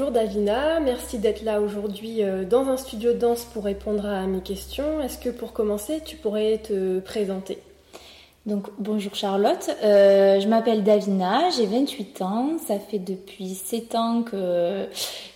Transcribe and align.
Bonjour 0.00 0.14
Davina, 0.14 0.80
merci 0.80 1.18
d'être 1.18 1.42
là 1.42 1.60
aujourd'hui 1.60 2.22
euh, 2.22 2.46
dans 2.46 2.70
un 2.70 2.78
studio 2.78 3.12
de 3.12 3.18
danse 3.18 3.44
pour 3.44 3.64
répondre 3.64 4.06
à 4.06 4.26
mes 4.26 4.40
questions. 4.40 4.98
Est-ce 5.02 5.18
que 5.18 5.28
pour 5.28 5.52
commencer, 5.52 6.00
tu 6.02 6.16
pourrais 6.16 6.56
te 6.56 7.00
présenter? 7.00 7.58
Donc 8.46 8.68
bonjour 8.78 9.14
Charlotte, 9.14 9.68
euh, 9.84 10.40
je 10.40 10.48
m'appelle 10.48 10.84
Davina, 10.84 11.50
j'ai 11.50 11.66
28 11.66 12.22
ans, 12.22 12.52
ça 12.66 12.78
fait 12.78 12.98
depuis 12.98 13.54
7 13.54 13.94
ans 13.94 14.22
que 14.22 14.86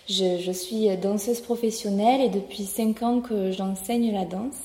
je, 0.09 0.51
suis 0.51 0.97
danseuse 0.97 1.41
professionnelle 1.41 2.21
et 2.21 2.29
depuis 2.29 2.63
5 2.63 3.03
ans 3.03 3.21
que 3.21 3.51
j'enseigne 3.51 4.11
la 4.11 4.25
danse. 4.25 4.57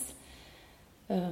Euh, 1.10 1.28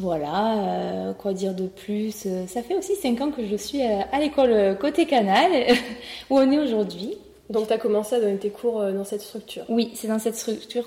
voilà, 0.00 1.14
quoi 1.18 1.34
dire 1.34 1.54
de 1.54 1.68
plus? 1.68 2.26
Ça 2.48 2.64
fait 2.64 2.74
aussi 2.74 2.96
5 2.96 3.20
ans 3.20 3.30
que 3.30 3.46
je 3.46 3.54
suis 3.54 3.82
à 3.82 4.18
l'école 4.18 4.76
Côté 4.80 5.06
Canal, 5.06 5.52
où 6.30 6.36
on 6.36 6.50
est 6.50 6.58
aujourd'hui. 6.58 7.16
Donc 7.50 7.66
tu 7.66 7.72
as 7.72 7.78
commencé 7.78 8.14
à 8.14 8.20
donner 8.20 8.38
tes 8.38 8.50
cours 8.50 8.80
euh, 8.80 8.92
dans 8.92 9.04
cette 9.04 9.22
structure. 9.22 9.64
Oui, 9.68 9.90
c'est 9.94 10.06
dans 10.06 10.20
cette 10.20 10.36
structure 10.36 10.86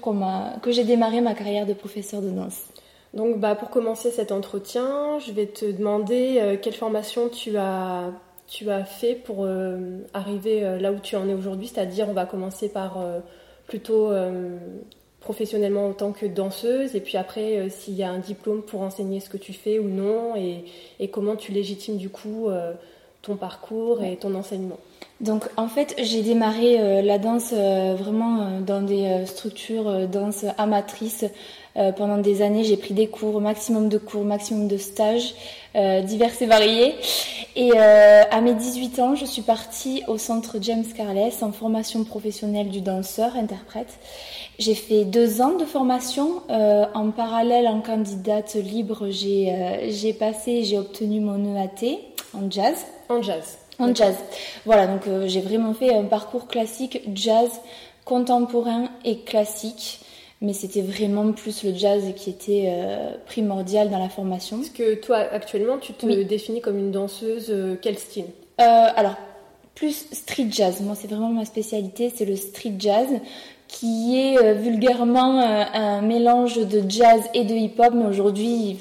que 0.61 0.71
j'ai 0.71 0.85
démarré 0.85 1.19
ma 1.19 1.33
carrière 1.33 1.65
de 1.65 1.73
professeur 1.73 2.21
de 2.21 2.29
danse. 2.29 2.61
Donc 3.13 3.39
bah, 3.39 3.53
pour 3.53 3.69
commencer 3.69 4.09
cet 4.09 4.31
entretien, 4.31 5.19
je 5.19 5.33
vais 5.33 5.45
te 5.45 5.65
demander 5.65 6.37
euh, 6.39 6.55
quelle 6.59 6.73
formation 6.73 7.27
tu 7.27 7.57
as, 7.57 8.11
tu 8.47 8.71
as 8.71 8.85
fait 8.85 9.13
pour 9.13 9.43
euh, 9.43 9.99
arriver 10.13 10.79
là 10.79 10.93
où 10.93 10.99
tu 10.99 11.17
en 11.17 11.27
es 11.27 11.33
aujourd'hui, 11.33 11.67
c'est-à-dire 11.67 12.07
on 12.09 12.13
va 12.13 12.25
commencer 12.25 12.69
par 12.69 12.97
plutôt 13.67 14.11
professionnellement 15.19 15.87
en 15.87 15.93
tant 15.93 16.13
que 16.13 16.25
danseuse. 16.25 16.95
Et 16.95 17.01
puis 17.01 17.17
après 17.17 17.69
s'il 17.69 17.95
y 17.95 18.03
a 18.03 18.09
un 18.09 18.19
diplôme 18.19 18.61
pour 18.61 18.81
enseigner 18.81 19.19
ce 19.19 19.29
que 19.29 19.37
tu 19.37 19.51
fais 19.51 19.79
ou 19.79 19.89
non 19.89 20.35
et, 20.37 20.63
et 20.99 21.09
comment 21.09 21.35
tu 21.35 21.51
légitimes 21.51 21.97
du 21.97 22.09
coup 22.09 22.49
ton 23.23 23.37
parcours 23.37 24.03
et 24.03 24.17
ton 24.17 24.35
enseignement. 24.35 24.77
Donc 25.21 25.45
en 25.55 25.69
fait, 25.69 25.95
j'ai 25.97 26.21
démarré 26.21 26.79
euh, 26.79 27.01
la 27.01 27.17
danse 27.17 27.51
euh, 27.53 27.95
vraiment 27.97 28.41
euh, 28.41 28.59
dans 28.59 28.81
des 28.81 29.25
structures 29.25 30.07
danse 30.07 30.45
amatrices 30.57 31.25
pendant 31.97 32.19
des 32.19 32.43
années. 32.43 32.63
J'ai 32.63 32.77
pris 32.77 32.93
des 32.93 33.07
cours, 33.07 33.41
maximum 33.41 33.89
de 33.89 33.97
cours, 33.97 34.25
maximum 34.25 34.67
de 34.67 34.77
stages 34.77 35.33
divers 35.73 36.39
et 36.39 36.45
variés. 36.45 36.93
Et 37.55 37.75
à 37.75 38.41
mes 38.41 38.53
18 38.53 38.99
ans, 38.99 39.15
je 39.15 39.25
suis 39.25 39.41
partie 39.41 40.03
au 40.07 40.19
centre 40.19 40.57
James 40.61 40.85
Carles 40.95 41.31
en 41.41 41.51
formation 41.51 42.03
professionnelle 42.03 42.69
du 42.69 42.81
danseur 42.81 43.35
interprète. 43.35 43.97
J'ai 44.59 44.75
fait 44.75 45.03
deux 45.03 45.41
ans 45.41 45.55
de 45.57 45.65
formation. 45.65 46.43
en 46.47 47.09
parallèle, 47.09 47.67
en 47.67 47.81
candidate 47.81 48.53
libre, 48.53 49.07
j'ai 49.09 50.13
passé, 50.13 50.63
j'ai 50.65 50.77
obtenu 50.77 51.21
mon 51.21 51.55
EAT 51.55 51.97
en 52.35 52.51
jazz. 52.51 52.85
En 53.13 53.21
jazz. 53.21 53.57
En 53.79 53.93
jazz. 53.93 54.15
Voilà, 54.65 54.87
donc 54.87 55.07
euh, 55.07 55.27
j'ai 55.27 55.41
vraiment 55.41 55.73
fait 55.73 55.93
un 55.93 56.05
parcours 56.05 56.47
classique, 56.47 57.01
jazz, 57.13 57.49
contemporain 58.05 58.89
et 59.05 59.19
classique. 59.19 59.99
Mais 60.41 60.53
c'était 60.53 60.81
vraiment 60.81 61.31
plus 61.31 61.63
le 61.63 61.73
jazz 61.73 62.03
qui 62.17 62.29
était 62.29 62.65
euh, 62.67 63.11
primordial 63.25 63.89
dans 63.89 63.99
la 63.99 64.09
formation. 64.09 64.61
Est-ce 64.61 64.71
que 64.71 64.95
toi, 64.95 65.17
actuellement, 65.17 65.77
tu 65.77 65.93
te 65.93 66.05
définis 66.23 66.59
comme 66.59 66.77
une 66.77 66.91
danseuse, 66.91 67.47
euh, 67.49 67.77
quel 67.81 67.97
style? 67.97 68.25
Alors, 68.57 69.15
plus 69.73 70.05
street 70.11 70.47
jazz. 70.49 70.81
Moi, 70.81 70.95
c'est 70.95 71.07
vraiment 71.07 71.29
ma 71.29 71.45
spécialité, 71.45 72.11
c'est 72.13 72.25
le 72.25 72.35
street 72.35 72.75
jazz 72.77 73.07
qui 73.73 74.19
est 74.19 74.37
euh, 74.37 74.53
vulgairement 74.53 75.41
euh, 75.41 75.63
un 75.73 76.01
mélange 76.01 76.57
de 76.57 76.83
jazz 76.87 77.21
et 77.33 77.43
de 77.43 77.55
hip-hop, 77.55 77.93
mais 77.95 78.05
aujourd'hui 78.05 78.77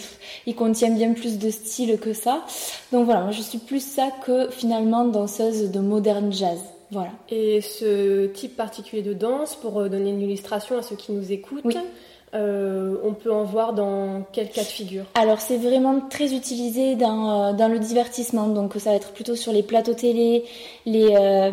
il, 0.47 0.55
contient 0.55 0.91
bien 0.91 1.15
plus 1.15 1.39
de 1.39 1.51
styles 1.51 1.99
que 1.99 2.13
ça. 2.13 2.45
Donc 2.93 3.07
voilà, 3.07 3.23
moi 3.23 3.31
je 3.31 3.41
suis 3.41 3.59
plus 3.59 3.83
ça 3.83 4.11
que 4.25 4.51
finalement 4.51 5.07
danseuse 5.07 5.71
de 5.71 5.81
modern 5.81 6.31
jazz. 6.31 6.59
Voilà. 6.91 7.11
Et 7.31 7.63
ce 7.63 8.27
type 8.27 8.55
particulier 8.55 9.01
de 9.01 9.15
danse, 9.15 9.55
pour 9.57 9.81
euh, 9.81 9.89
donner 9.89 10.11
une 10.11 10.21
illustration 10.21 10.77
à 10.77 10.83
ceux 10.83 10.97
qui 10.97 11.13
nous 11.13 11.33
écoutent, 11.33 11.79
euh, 12.35 12.97
on 13.05 13.13
peut 13.13 13.31
en 13.31 13.45
voir 13.45 13.75
dans 13.75 14.23
quel 14.33 14.49
cas 14.49 14.63
de 14.63 14.67
figure 14.67 15.05
Alors 15.15 15.39
c'est 15.41 15.59
vraiment 15.59 16.01
très 16.09 16.33
utilisé 16.33 16.95
dans, 16.95 17.49
euh, 17.49 17.53
dans, 17.53 17.69
le 17.69 17.79
divertissement, 17.79 18.47
donc 18.47 18.73
ça 18.79 18.89
va 18.89 18.97
être 18.97 19.13
plutôt 19.13 19.37
sur 19.37 19.53
les 19.53 19.63
plateaux 19.63 19.93
télé, 19.93 20.45
les, 20.87 21.15
euh, 21.15 21.51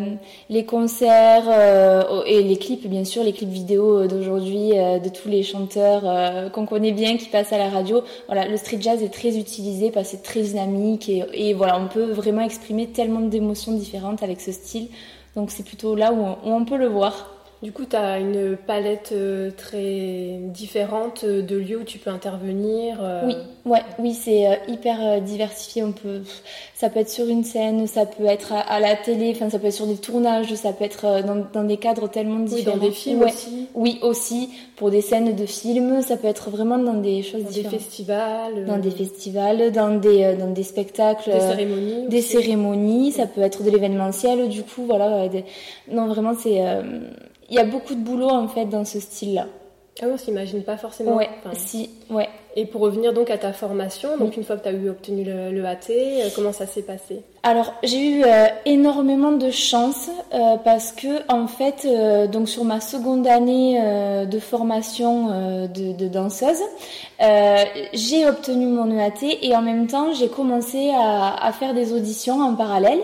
les 0.50 0.64
concerts 0.64 1.50
et 2.26 2.44
les 2.44 2.58
clips 2.58 2.88
bien 2.88 3.04
sûr, 3.04 3.24
les 3.24 3.34
clips 3.34 3.50
vidéo 3.50 4.08
d'aujourd'hui 4.08 4.70
de 4.70 5.10
tous 5.10 5.28
les 5.28 5.44
chanteurs 5.44 6.52
qu'on 6.52 6.66
connaît 6.66 6.94
bien 6.94 7.18
qui 7.18 7.28
passent 7.28 7.52
à 7.52 7.58
la 7.58 7.70
radio. 7.70 8.02
Voilà, 8.28 8.48
le 8.48 8.56
street 8.56 8.80
jazz 8.80 9.04
est 9.04 9.14
très 9.14 9.38
utilisé 9.38 9.92
parce 9.92 10.12
que 10.12 10.16
c'est 10.16 10.24
très 10.24 10.42
dynamique 10.42 11.10
et, 11.10 11.26
et, 11.34 11.54
voilà, 11.54 11.78
on 11.78 11.90
peut 11.90 12.12
vraiment 12.12 12.42
exprimer 12.42 12.88
tellement 12.88 13.20
d'émotions 13.20 13.74
différentes 13.74 14.24
avec 14.24 14.40
ce 14.40 14.54
style. 14.54 14.88
Donc 15.36 15.52
c'est 15.52 15.64
plutôt 15.64 15.96
là 15.96 16.14
où 16.14 16.26
on 16.46 16.64
peut 16.64 16.78
le 16.78 16.88
voir. 16.88 17.39
Du 17.62 17.74
coup, 17.74 17.84
tu 17.86 17.98
as 17.98 18.20
une 18.20 18.56
palette 18.56 19.10
euh, 19.12 19.52
très 19.52 20.40
différente 20.44 21.26
de 21.26 21.58
lieux 21.58 21.80
où 21.80 21.84
tu 21.84 22.00
peux 22.00 22.10
intervenir. 22.10 23.00
Euh. 23.02 23.24
Oui, 23.26 23.36
ouais, 23.66 23.82
oui, 24.00 24.14
c'est 24.14 24.48
euh, 24.48 24.56
hyper 24.70 25.20
diversifié. 25.20 25.84
On 25.84 25.92
peut, 25.92 26.22
ça 26.74 26.90
peut 26.90 27.02
être 27.02 27.10
sur 27.10 27.28
une 27.28 27.44
scène, 27.44 27.86
ça 27.86 28.06
peut 28.06 28.24
être 28.28 28.54
à, 28.54 28.80
la 28.80 28.96
télé, 28.96 29.34
enfin, 29.36 29.50
ça 29.50 29.60
peut 29.60 29.68
être 29.68 29.74
sur 29.74 29.88
des 29.88 29.98
tournages, 29.98 30.54
ça 30.54 30.72
peut 30.72 30.86
être 30.86 31.22
dans, 31.54 31.64
des 31.66 31.76
cadres 31.76 32.08
tellement 32.08 32.40
différents. 32.40 32.76
Oui, 32.76 32.80
dans 32.80 32.88
des 32.88 32.94
films 32.94 33.24
aussi. 33.24 33.68
Oui, 33.76 34.00
aussi 34.04 34.50
pour 34.78 34.90
des 34.90 35.02
scènes 35.02 35.36
de 35.36 35.46
films. 35.46 36.02
Ça 36.02 36.16
peut 36.16 36.30
être 36.30 36.50
vraiment 36.52 36.78
dans 36.78 36.94
des 36.94 37.24
choses 37.24 37.44
dans 37.44 37.50
différentes. 37.50 37.74
Des 37.74 37.80
festivals. 37.80 38.66
Dans 38.68 38.78
des 38.78 38.92
festivals, 38.92 39.72
dans 39.74 40.00
des 40.00 40.34
dans 40.40 40.52
des 40.52 40.64
spectacles. 40.64 41.32
Des 41.32 41.42
cérémonies. 41.42 42.08
Des 42.08 42.22
cérémonies. 42.22 43.12
Ça 43.12 43.26
peut 43.28 43.42
être 43.42 43.64
de 43.64 43.70
l'événementiel. 43.70 44.48
Du 44.48 44.64
coup, 44.64 44.86
voilà. 44.86 45.28
Non, 45.92 46.08
vraiment, 46.08 46.36
c'est 46.42 46.62
il 47.50 47.56
y 47.56 47.60
a 47.60 47.66
beaucoup 47.66 47.96
de 47.96 48.02
boulot 48.02 48.30
en 48.30 48.48
fait 48.48 48.66
dans 48.66 48.86
ce 48.86 49.00
style-là. 49.00 49.48
Ah 50.02 50.06
on 50.10 50.18
s'imagine 50.18 50.64
pas 50.64 50.78
forcément. 50.78 51.18
Ouais, 51.18 51.30
si, 51.54 51.90
ouais. 52.10 52.30
Et 52.56 52.66
pour 52.66 52.82
revenir 52.82 53.14
donc 53.14 53.30
à 53.30 53.38
ta 53.38 53.52
formation, 53.52 54.18
donc 54.18 54.38
une 54.38 54.44
fois 54.44 54.56
que 54.56 54.64
tu 54.64 54.70
as 54.70 54.72
eu 54.72 54.90
obtenu 54.90 55.24
le, 55.26 55.66
AT, 55.66 55.90
euh, 55.90 56.30
comment 56.36 56.54
ça 56.54 56.66
s'est 56.66 56.82
passé? 56.82 57.22
Alors 57.44 57.74
j'ai 57.84 58.10
eu 58.10 58.24
euh, 58.24 58.48
énormément 58.66 59.34
de 59.34 59.52
chance 59.52 60.10
euh, 60.34 60.56
parce 60.64 60.94
que 60.94 61.22
en 61.32 61.48
fait, 61.48 61.86
donc 62.32 62.48
sur 62.48 62.64
ma 62.64 62.80
seconde 62.80 63.28
année 63.28 63.80
de 64.26 64.40
formation 64.40 65.68
de, 65.68 65.92
de, 65.94 66.08
danseuse, 66.08 66.62
j'ai 67.94 68.26
obtenu 68.26 68.68
mon 68.68 68.90
EAT 68.90 69.38
et 69.42 69.56
en 69.56 69.62
même 69.62 69.88
temps 69.88 70.14
j'ai 70.14 70.30
commencé 70.30 70.92
à, 70.92 71.46
à, 71.46 71.52
faire 71.52 71.74
des 71.74 71.94
auditions 71.94 72.42
en 72.42 72.56
parallèle. 72.56 73.00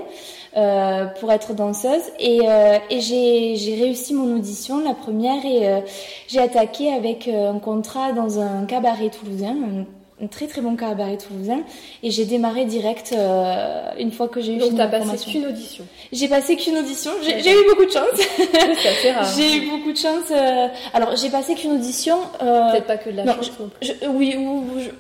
Euh, 0.56 1.08
pour 1.20 1.34
être 1.34 1.54
danseuse. 1.54 2.04
Et, 2.18 2.40
euh, 2.48 2.78
et 2.90 3.02
j'ai 3.02 3.76
réussi 3.76 4.14
mon 4.14 4.38
audition, 4.38 4.82
la 4.82 4.94
première, 4.94 5.46
et 5.46 5.68
euh, 5.68 5.82
j'ai 6.30 6.40
attaqué 6.40 6.94
avec 6.94 7.28
un 7.28 7.60
contrat 7.60 8.14
dans 8.14 8.40
un 8.40 8.66
cabaret 8.66 9.10
toulousain, 9.10 9.54
un 10.24 10.28
très 10.28 10.48
très 10.48 10.62
bon 10.62 10.78
cabaret 10.78 11.18
toulousain 11.18 11.62
et 12.02 12.10
j'ai 12.10 12.24
démarré 12.24 12.64
direct 12.66 13.12
euh, 13.14 13.90
une 14.00 14.12
fois 14.12 14.30
que 14.30 14.40
j'ai 14.40 14.54
eu 14.54 14.58
Donc 14.58 14.78
t'as 14.78 14.88
passé 14.88 15.18
qu'une 15.30 15.46
audition 15.46 15.84
J'ai 16.14 16.30
passé 16.30 16.56
qu'une 16.56 16.78
audition, 16.78 17.12
j'ai 17.22 17.52
eu 17.52 17.66
beaucoup 17.70 17.86
de 17.86 17.92
chance. 17.92 18.06
C'est 19.02 19.12
rare. 19.12 19.28
j'ai 19.38 19.58
eu 19.58 19.70
beaucoup 19.70 19.92
de 19.92 19.98
chance. 19.98 20.32
Euh, 20.32 20.68
alors 20.94 21.16
j'ai 21.18 21.30
passé 21.30 21.56
qu'une 21.56 21.74
audition. 21.74 22.18
Euh, 22.42 22.72
Peut-être 22.72 22.88
pas 22.88 22.98
que 22.98 23.10
de 23.10 23.18
la 23.18 23.26
chance 23.36 23.52
non 23.60 23.70
plus. 23.70 23.94
oui, 24.08 24.38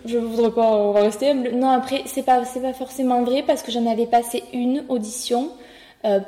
je, 0.05 0.11
je 0.11 0.17
voudrais 0.17 0.51
pas 0.51 0.69
on 0.75 0.91
va 0.91 1.01
rester. 1.01 1.33
Non 1.33 1.69
après 1.69 2.01
c'est 2.07 2.23
pas 2.23 2.43
c'est 2.43 2.61
pas 2.61 2.73
forcément 2.73 3.23
vrai 3.23 3.41
parce 3.41 3.63
que 3.63 3.71
j'en 3.71 3.85
avais 3.89 4.07
passé 4.07 4.43
une 4.51 4.83
audition 4.89 5.49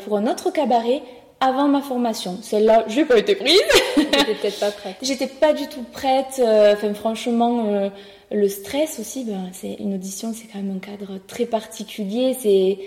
pour 0.05 0.17
un 0.17 0.27
autre 0.27 0.49
cabaret 0.51 1.03
avant 1.39 1.67
ma 1.67 1.81
formation. 1.81 2.37
Celle-là, 2.41 2.85
j'ai 2.87 3.05
pas 3.05 3.17
été 3.17 3.35
prise. 3.35 3.61
J'étais 3.95 4.33
peut-être 4.33 4.59
pas 4.59 4.71
prête. 4.71 4.95
J'étais 5.01 5.27
pas 5.27 5.53
du 5.53 5.67
tout 5.67 5.83
prête. 5.91 6.41
Enfin, 6.41 6.93
franchement, 6.93 7.91
le 8.31 8.49
stress 8.49 8.99
aussi, 8.99 9.23
ben, 9.23 9.49
c'est 9.53 9.75
une 9.79 9.93
audition, 9.93 10.33
c'est 10.33 10.47
quand 10.47 10.59
même 10.59 10.75
un 10.75 10.79
cadre 10.79 11.19
très 11.27 11.45
particulier. 11.45 12.35
C'est 12.39 12.79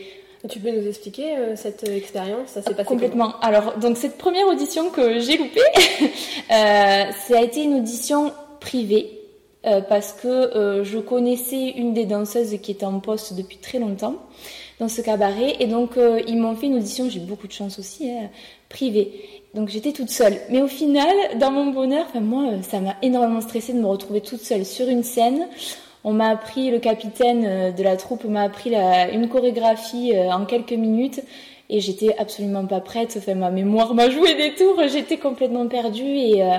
tu 0.49 0.59
peux 0.59 0.71
nous 0.71 0.87
expliquer 0.87 1.37
euh, 1.37 1.55
cette 1.55 1.87
expérience? 1.87 2.49
Ça 2.49 2.63
s'est 2.63 2.71
passé 2.71 2.85
complètement. 2.85 3.39
Alors, 3.41 3.77
donc 3.79 3.99
cette 3.99 4.17
première 4.17 4.47
audition 4.47 4.89
que 4.89 5.21
j'ai 5.21 5.37
loupée, 5.37 5.61
euh, 6.01 6.07
ça 6.49 7.39
a 7.39 7.43
été 7.43 7.63
une 7.63 7.75
audition 7.75 8.33
privée. 8.59 9.19
parce 9.63 10.15
que 10.15 10.83
je 10.85 10.99
connaissais 10.99 11.75
une 11.77 11.93
des 11.93 12.07
danseuses 12.07 12.57
qui 12.63 12.71
était 12.71 12.87
en 12.87 12.99
poste 13.01 13.35
depuis 13.35 13.59
très 13.59 13.79
longtemps 13.79 14.17
dans 14.81 14.89
ce 14.89 15.01
cabaret. 15.01 15.57
Et 15.61 15.67
donc, 15.67 15.93
ils 16.27 16.37
m'ont 16.37 16.57
fait 16.57 16.67
une 16.67 16.77
audition, 16.77 17.09
j'ai 17.09 17.21
beaucoup 17.21 17.47
de 17.47 17.53
chance 17.53 17.79
aussi, 17.79 18.11
hein, 18.11 18.29
privée. 18.69 19.13
Donc 19.55 19.69
j'étais 19.69 19.93
toute 19.93 20.11
seule. 20.11 20.39
Mais 20.51 20.63
au 20.63 20.67
final, 20.67 21.15
dans 21.39 21.53
mon 21.53 21.67
bonheur, 21.67 22.07
moi, 22.21 22.51
ça 22.63 22.81
m'a 22.81 22.97
énormément 23.03 23.41
stressée 23.41 23.73
de 23.73 23.79
me 23.79 23.87
retrouver 23.87 24.21
toute 24.21 24.41
seule 24.41 24.65
sur 24.65 24.89
une 24.89 25.05
scène. 25.05 25.47
On 26.03 26.13
m'a 26.13 26.31
appris, 26.31 26.71
le 26.71 26.79
capitaine 26.79 27.75
de 27.75 27.83
la 27.83 27.97
troupe 27.97 28.25
m'a 28.25 28.43
appris 28.43 28.73
une 29.13 29.29
chorégraphie 29.29 30.13
en 30.17 30.47
quelques 30.47 30.73
minutes 30.73 31.21
et 31.71 31.81
j'étais 31.81 32.15
absolument 32.19 32.67
pas 32.67 32.81
prête. 32.81 33.15
Enfin, 33.17 33.35
ma 33.35 33.51
mémoire 33.51 33.95
m'a 33.95 34.11
joué 34.11 34.35
des 34.35 34.55
tours, 34.55 34.83
j'étais 34.89 35.17
complètement 35.17 35.67
perdue 35.69 36.03
et 36.05 36.43
euh, 36.43 36.59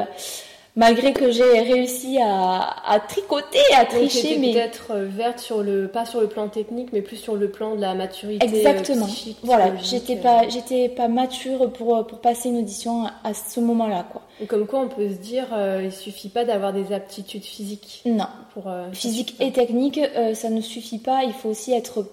malgré 0.76 1.14
que 1.14 1.32
j'ai 1.32 1.60
réussi 1.62 2.18
à, 2.22 2.76
à, 2.86 3.00
tricoter, 3.00 3.60
à 3.76 3.86
tricher, 3.86 4.38
mais 4.38 4.54
peut-être 4.54 4.92
euh, 4.92 5.06
verte 5.08 5.40
sur 5.40 5.64
le 5.64 5.88
pas 5.88 6.06
sur 6.06 6.22
le 6.22 6.28
plan 6.28 6.48
technique, 6.48 6.90
mais 6.94 7.02
plus 7.02 7.18
sur 7.18 7.36
le 7.36 7.50
plan 7.50 7.76
de 7.76 7.82
la 7.82 7.94
maturité. 7.94 8.46
Euh, 8.46 8.50
Exactement. 8.50 9.08
voilà, 9.44 9.76
j'étais 9.78 10.16
pas 10.16 10.48
j'étais 10.50 10.90
pas 10.90 11.08
mature 11.08 11.72
pour 11.72 12.06
pour 12.08 12.20
passer 12.20 12.50
une 12.50 12.60
audition 12.60 13.06
à 13.24 13.34
ce 13.34 13.60
moment-là, 13.60 14.06
quoi. 14.12 14.22
comme 14.48 14.68
quoi, 14.68 14.82
on 14.82 14.88
peut 14.88 15.10
se 15.10 15.16
dire, 15.16 15.48
il 15.84 15.92
suffit 15.92 16.30
pas 16.30 16.46
d'avoir 16.46 16.74
des 16.74 16.94
aptitudes 16.94 17.44
physiques. 17.44 18.04
Non. 18.06 18.28
Pour 18.54 18.72
physique 18.94 19.36
et 19.40 19.52
technique, 19.52 20.00
ça 20.34 20.50
ne 20.50 20.62
suffit 20.62 21.00
pas. 21.00 21.24
Il 21.24 21.34
faut 21.34 21.50
aussi 21.50 21.74
être 21.74 22.06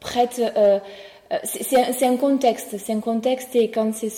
prête 0.00 0.40
euh, 1.32 1.38
c'est 1.44 2.06
un 2.06 2.16
contexte, 2.16 2.76
c'est 2.78 2.92
un 2.92 3.00
contexte 3.00 3.56
et 3.56 3.70
quand 3.70 3.94
c'est 3.94 4.12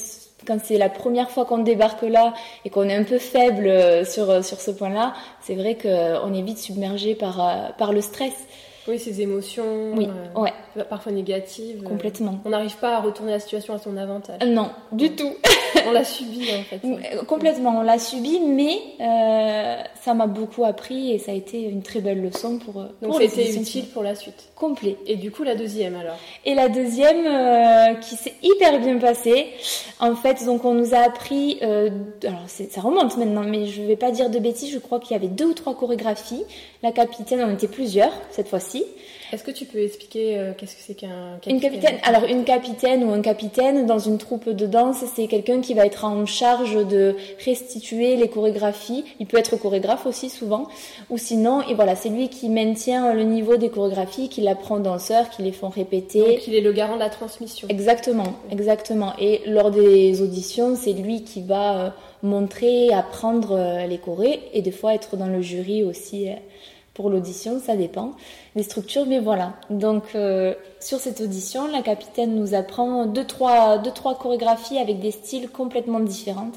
quand 0.46 0.58
c'est 0.62 0.78
la 0.78 0.88
première 0.88 1.30
fois 1.30 1.44
qu'on 1.44 1.58
débarque 1.58 2.02
là 2.02 2.34
et 2.64 2.70
qu'on 2.70 2.88
est 2.88 2.94
un 2.94 3.04
peu 3.04 3.18
faible 3.18 3.66
euh, 3.66 4.04
sur 4.04 4.44
sur 4.44 4.60
ce 4.60 4.70
point-là, 4.70 5.14
c'est 5.40 5.54
vrai 5.54 5.76
qu'on 5.76 6.32
est 6.34 6.42
vite 6.42 6.58
submergé 6.58 7.14
par 7.14 7.46
euh, 7.46 7.68
par 7.78 7.92
le 7.92 8.00
stress. 8.00 8.34
Oui, 8.88 8.98
ces 8.98 9.20
émotions, 9.20 9.92
oui, 9.94 10.08
ouais. 10.36 10.52
parfois 10.88 11.12
négatives. 11.12 11.82
Complètement. 11.82 12.40
On 12.44 12.50
n'arrive 12.50 12.76
pas 12.76 12.96
à 12.96 13.00
retourner 13.00 13.32
la 13.32 13.40
situation 13.40 13.74
à 13.74 13.78
son 13.78 13.96
avantage. 13.96 14.40
non, 14.46 14.70
du 14.92 15.10
tout. 15.10 15.32
on 15.86 15.92
l'a 15.92 16.04
subi 16.04 16.48
en 16.52 16.62
fait. 16.62 16.80
Complètement, 17.26 17.78
on 17.78 17.82
l'a 17.82 17.98
subi, 17.98 18.40
mais 18.40 18.78
euh, 19.00 19.82
ça 20.00 20.14
m'a 20.14 20.26
beaucoup 20.26 20.64
appris 20.64 21.12
et 21.12 21.18
ça 21.18 21.32
a 21.32 21.34
été 21.34 21.60
une 21.62 21.82
très 21.82 22.00
belle 22.00 22.22
leçon 22.22 22.58
pour. 22.58 22.84
Donc 23.02 23.20
c'était 23.20 23.54
utile 23.54 23.86
pour 23.86 24.02
la 24.02 24.14
suite. 24.14 24.50
Complet. 24.54 24.96
Et 25.06 25.16
du 25.16 25.30
coup 25.30 25.42
la 25.42 25.54
deuxième 25.54 25.94
alors? 25.96 26.16
Et 26.44 26.54
la 26.54 26.68
deuxième 26.68 27.26
euh, 27.26 27.94
qui 27.94 28.16
s'est 28.16 28.34
hyper 28.42 28.78
bien 28.80 28.98
passée. 28.98 29.48
En 30.00 30.14
fait, 30.14 30.44
donc 30.44 30.64
on 30.64 30.74
nous 30.74 30.94
a 30.94 30.98
appris. 30.98 31.58
Euh, 31.62 31.90
alors 32.24 32.44
ça 32.46 32.80
remonte 32.80 33.16
maintenant, 33.16 33.44
mais 33.44 33.66
je 33.66 33.82
vais 33.82 33.96
pas 33.96 34.10
dire 34.10 34.30
de 34.30 34.38
bêtises. 34.38 34.72
Je 34.72 34.78
crois 34.78 35.00
qu'il 35.00 35.12
y 35.12 35.18
avait 35.18 35.28
deux 35.28 35.46
ou 35.46 35.54
trois 35.54 35.74
chorégraphies. 35.74 36.44
La 36.82 36.92
capitaine 36.92 37.42
en 37.42 37.50
était 37.50 37.68
plusieurs 37.68 38.12
cette 38.30 38.48
fois-ci. 38.48 38.75
Est-ce 39.32 39.42
que 39.42 39.50
tu 39.50 39.64
peux 39.64 39.82
expliquer 39.82 40.38
euh, 40.38 40.52
qu'est-ce 40.56 40.76
que 40.76 40.82
c'est 40.86 40.94
qu'un 40.94 41.38
capitaine? 41.40 41.54
Une 41.54 41.60
capitaine. 41.60 41.98
Alors 42.04 42.24
une 42.24 42.44
capitaine 42.44 43.04
ou 43.04 43.10
un 43.10 43.22
capitaine 43.22 43.84
dans 43.84 43.98
une 43.98 44.18
troupe 44.18 44.48
de 44.48 44.66
danse, 44.66 45.02
c'est 45.14 45.26
quelqu'un 45.26 45.60
qui 45.60 45.74
va 45.74 45.84
être 45.84 46.04
en 46.04 46.26
charge 46.26 46.86
de 46.86 47.16
restituer 47.44 48.14
les 48.14 48.28
chorégraphies. 48.28 49.04
Il 49.18 49.26
peut 49.26 49.36
être 49.38 49.56
chorégraphe 49.56 50.06
aussi 50.06 50.30
souvent, 50.30 50.68
ou 51.10 51.18
sinon, 51.18 51.62
et 51.68 51.74
voilà, 51.74 51.96
c'est 51.96 52.08
lui 52.08 52.28
qui 52.28 52.48
maintient 52.48 53.14
le 53.14 53.24
niveau 53.24 53.56
des 53.56 53.68
chorégraphies, 53.68 54.28
qui 54.28 54.42
l'apprend 54.42 54.76
aux 54.76 54.80
danseurs, 54.80 55.28
qui 55.28 55.42
les 55.42 55.52
font 55.52 55.70
répéter. 55.70 56.20
Donc 56.20 56.46
il 56.46 56.54
est 56.54 56.60
le 56.60 56.72
garant 56.72 56.94
de 56.94 57.00
la 57.00 57.10
transmission. 57.10 57.66
Exactement, 57.68 58.34
exactement. 58.52 59.12
Et 59.18 59.40
lors 59.46 59.72
des 59.72 60.22
auditions, 60.22 60.76
c'est 60.76 60.92
lui 60.92 61.24
qui 61.24 61.42
va 61.42 61.86
euh, 61.86 61.90
montrer, 62.22 62.92
apprendre 62.92 63.56
euh, 63.56 63.86
les 63.86 63.98
chorés, 63.98 64.40
et 64.52 64.62
des 64.62 64.70
fois 64.70 64.94
être 64.94 65.16
dans 65.16 65.26
le 65.26 65.42
jury 65.42 65.82
aussi 65.82 66.28
pour 66.96 67.10
l'audition, 67.10 67.60
ça 67.60 67.76
dépend 67.76 68.12
des 68.56 68.62
structures, 68.62 69.04
mais 69.06 69.20
voilà. 69.20 69.52
Donc 69.68 70.14
euh, 70.14 70.54
sur 70.80 70.98
cette 70.98 71.20
audition, 71.20 71.68
la 71.68 71.82
capitaine 71.82 72.34
nous 72.34 72.54
apprend 72.54 73.04
deux 73.04 73.26
trois, 73.26 73.76
deux, 73.76 73.90
trois 73.90 74.16
chorégraphies 74.16 74.78
avec 74.78 74.98
des 74.98 75.10
styles 75.10 75.50
complètement 75.50 76.00
différents. 76.00 76.50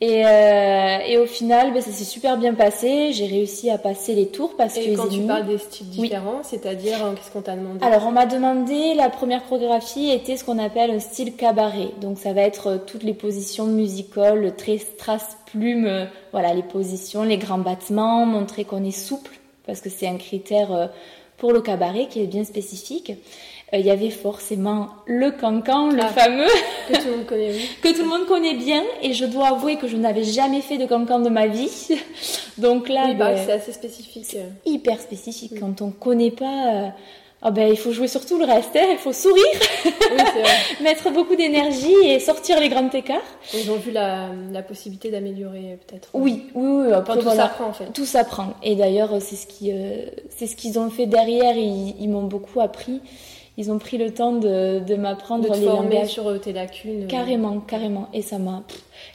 Et, 0.00 0.26
euh, 0.26 0.98
et, 1.06 1.16
au 1.16 1.24
final, 1.24 1.72
ben, 1.72 1.80
ça 1.80 1.90
s'est 1.90 2.04
super 2.04 2.36
bien 2.36 2.52
passé. 2.52 3.12
J'ai 3.12 3.26
réussi 3.26 3.70
à 3.70 3.78
passer 3.78 4.14
les 4.14 4.28
tours 4.28 4.54
parce 4.54 4.76
et 4.76 4.90
que. 4.90 4.96
quand 4.96 5.08
tu 5.08 5.20
parles 5.22 5.46
des 5.46 5.56
styles 5.56 5.88
différents, 5.88 6.42
c'est-à-dire 6.42 7.02
euh, 7.02 7.14
qu'est-ce 7.14 7.30
qu'on 7.30 7.40
t'a 7.40 7.56
demandé? 7.56 7.82
Alors 7.82 8.04
on 8.06 8.12
m'a 8.12 8.26
demandé 8.26 8.92
la 8.94 9.08
première 9.08 9.46
chorégraphie 9.48 10.10
était 10.10 10.36
ce 10.36 10.44
qu'on 10.44 10.58
appelle 10.58 10.90
un 10.90 11.00
style 11.00 11.34
cabaret. 11.34 11.88
Donc 12.02 12.18
ça 12.18 12.34
va 12.34 12.42
être 12.42 12.84
toutes 12.86 13.04
les 13.04 13.14
positions 13.14 13.64
musicales, 13.64 14.42
le 14.42 14.52
trace 14.52 15.38
plume, 15.46 16.08
voilà 16.32 16.52
les 16.52 16.62
positions, 16.62 17.22
les 17.22 17.38
grands 17.38 17.56
battements, 17.56 18.26
montrer 18.26 18.64
qu'on 18.64 18.84
est 18.84 18.90
souple 18.90 19.36
parce 19.66 19.80
que 19.80 19.90
c'est 19.90 20.06
un 20.06 20.16
critère 20.16 20.72
euh, 20.72 20.86
pour 21.36 21.52
le 21.52 21.60
cabaret 21.60 22.06
qui 22.08 22.22
est 22.22 22.26
bien 22.26 22.44
spécifique. 22.44 23.12
Euh, 23.72 23.78
il 23.78 23.86
y 23.86 23.90
avait 23.90 24.10
forcément 24.10 24.90
le 25.06 25.32
cancan, 25.32 25.90
le 25.90 26.00
ah, 26.00 26.06
fameux 26.06 26.46
que 26.88 26.94
tout 26.98 27.08
le 27.08 27.16
monde 27.16 27.26
connaît, 27.26 27.52
que 27.82 27.88
tout 27.88 28.02
le 28.02 28.08
monde 28.08 28.26
connaît 28.26 28.54
bien. 28.54 28.84
Et 29.02 29.12
je 29.12 29.24
dois 29.24 29.48
avouer 29.48 29.76
que 29.76 29.88
je 29.88 29.96
n'avais 29.96 30.22
jamais 30.22 30.60
fait 30.60 30.78
de 30.78 30.86
cancan 30.86 31.18
de 31.18 31.30
ma 31.30 31.48
vie. 31.48 31.88
Donc 32.58 32.88
là, 32.88 33.12
bah, 33.14 33.32
ben, 33.32 33.42
c'est 33.44 33.52
assez 33.52 33.72
spécifique. 33.72 34.36
Hyper 34.64 35.00
spécifique. 35.00 35.52
Mm. 35.52 35.58
Quand 35.60 35.82
on 35.82 35.90
connaît 35.90 36.30
pas, 36.30 36.74
euh, 36.74 36.88
ah 37.42 37.50
ben, 37.50 37.68
il 37.68 37.76
faut 37.76 37.90
jouer 37.90 38.06
sur 38.06 38.24
tout 38.24 38.38
le 38.38 38.44
reste, 38.44 38.76
hein. 38.76 38.86
il 38.92 38.98
faut 38.98 39.12
sourire, 39.12 39.44
mettre 40.80 41.10
beaucoup 41.10 41.34
d'énergie 41.34 41.94
et 42.04 42.20
sortir 42.20 42.60
les 42.60 42.68
grands 42.68 42.90
écarts. 42.90 43.18
Ils 43.52 43.68
ont 43.72 43.76
vu 43.76 43.90
la, 43.90 44.28
la 44.52 44.62
possibilité 44.62 45.10
d'améliorer 45.10 45.76
peut-être. 45.86 46.10
Oui, 46.14 46.46
oui, 46.54 46.86
oui. 46.86 46.92
Après, 46.92 47.18
tout 47.18 47.28
s'apprend 47.28 47.66
en 47.66 47.72
fait. 47.72 47.92
Tout 47.92 48.06
s'apprend. 48.06 48.54
Et 48.62 48.76
d'ailleurs, 48.76 49.10
c'est 49.20 49.36
ce 49.36 49.48
qui, 49.48 49.72
euh, 49.72 50.06
ce 50.38 50.54
qu'ils 50.54 50.78
ont 50.78 50.88
fait 50.88 51.06
derrière. 51.06 51.56
Ils, 51.56 51.96
ils 51.98 52.08
m'ont 52.08 52.24
beaucoup 52.24 52.60
appris 52.60 53.00
ils 53.56 53.70
ont 53.70 53.78
pris 53.78 53.98
le 53.98 54.12
temps 54.12 54.32
de, 54.32 54.80
de 54.80 54.94
m'apprendre 54.96 55.52
les 55.52 55.64
langages 55.64 56.10
sur 56.10 56.28
euh, 56.28 56.38
tes 56.38 56.52
lacunes. 56.52 57.04
Euh. 57.04 57.06
Carrément, 57.06 57.60
carrément. 57.60 58.08
Et 58.12 58.22
ça 58.22 58.38
m'a 58.38 58.62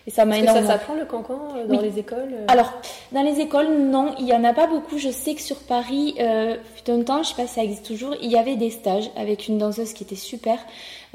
et 0.08 0.12
ça 0.12 0.26
m'a 0.26 0.38
énormément. 0.38 0.68
ça 0.68 0.74
s'apprend 0.74 0.96
le 0.96 1.06
cancan 1.06 1.40
euh, 1.56 1.68
dans 1.68 1.82
les 1.82 2.00
écoles 2.00 2.34
Alors, 2.48 2.72
dans 3.12 3.22
les 3.22 3.40
écoles, 3.40 3.78
non, 3.78 4.16
il 4.20 4.28
y 4.28 4.34
en 4.34 4.44
a 4.44 4.54
pas 4.54 4.68
beaucoup. 4.68 4.98
Je 4.98 5.10
sais 5.10 5.36
que 5.36 5.42
sur 5.42 5.58
Paris, 5.58 6.16
euh, 6.20 6.58
un 6.88 7.02
temps, 7.04 7.24
je 7.24 7.30
sais 7.30 7.36
pas 7.36 7.48
si 7.48 7.56
ça 7.56 7.64
existe 7.64 7.86
toujours, 7.86 8.16
il 8.22 8.32
y 8.32 8.38
avait 8.38 8.56
des 8.56 8.70
stages 8.70 9.10
avec 9.16 9.48
une 9.48 9.58
danseuse 9.58 9.94
qui 9.94 10.04
était 10.04 10.16
super, 10.16 10.58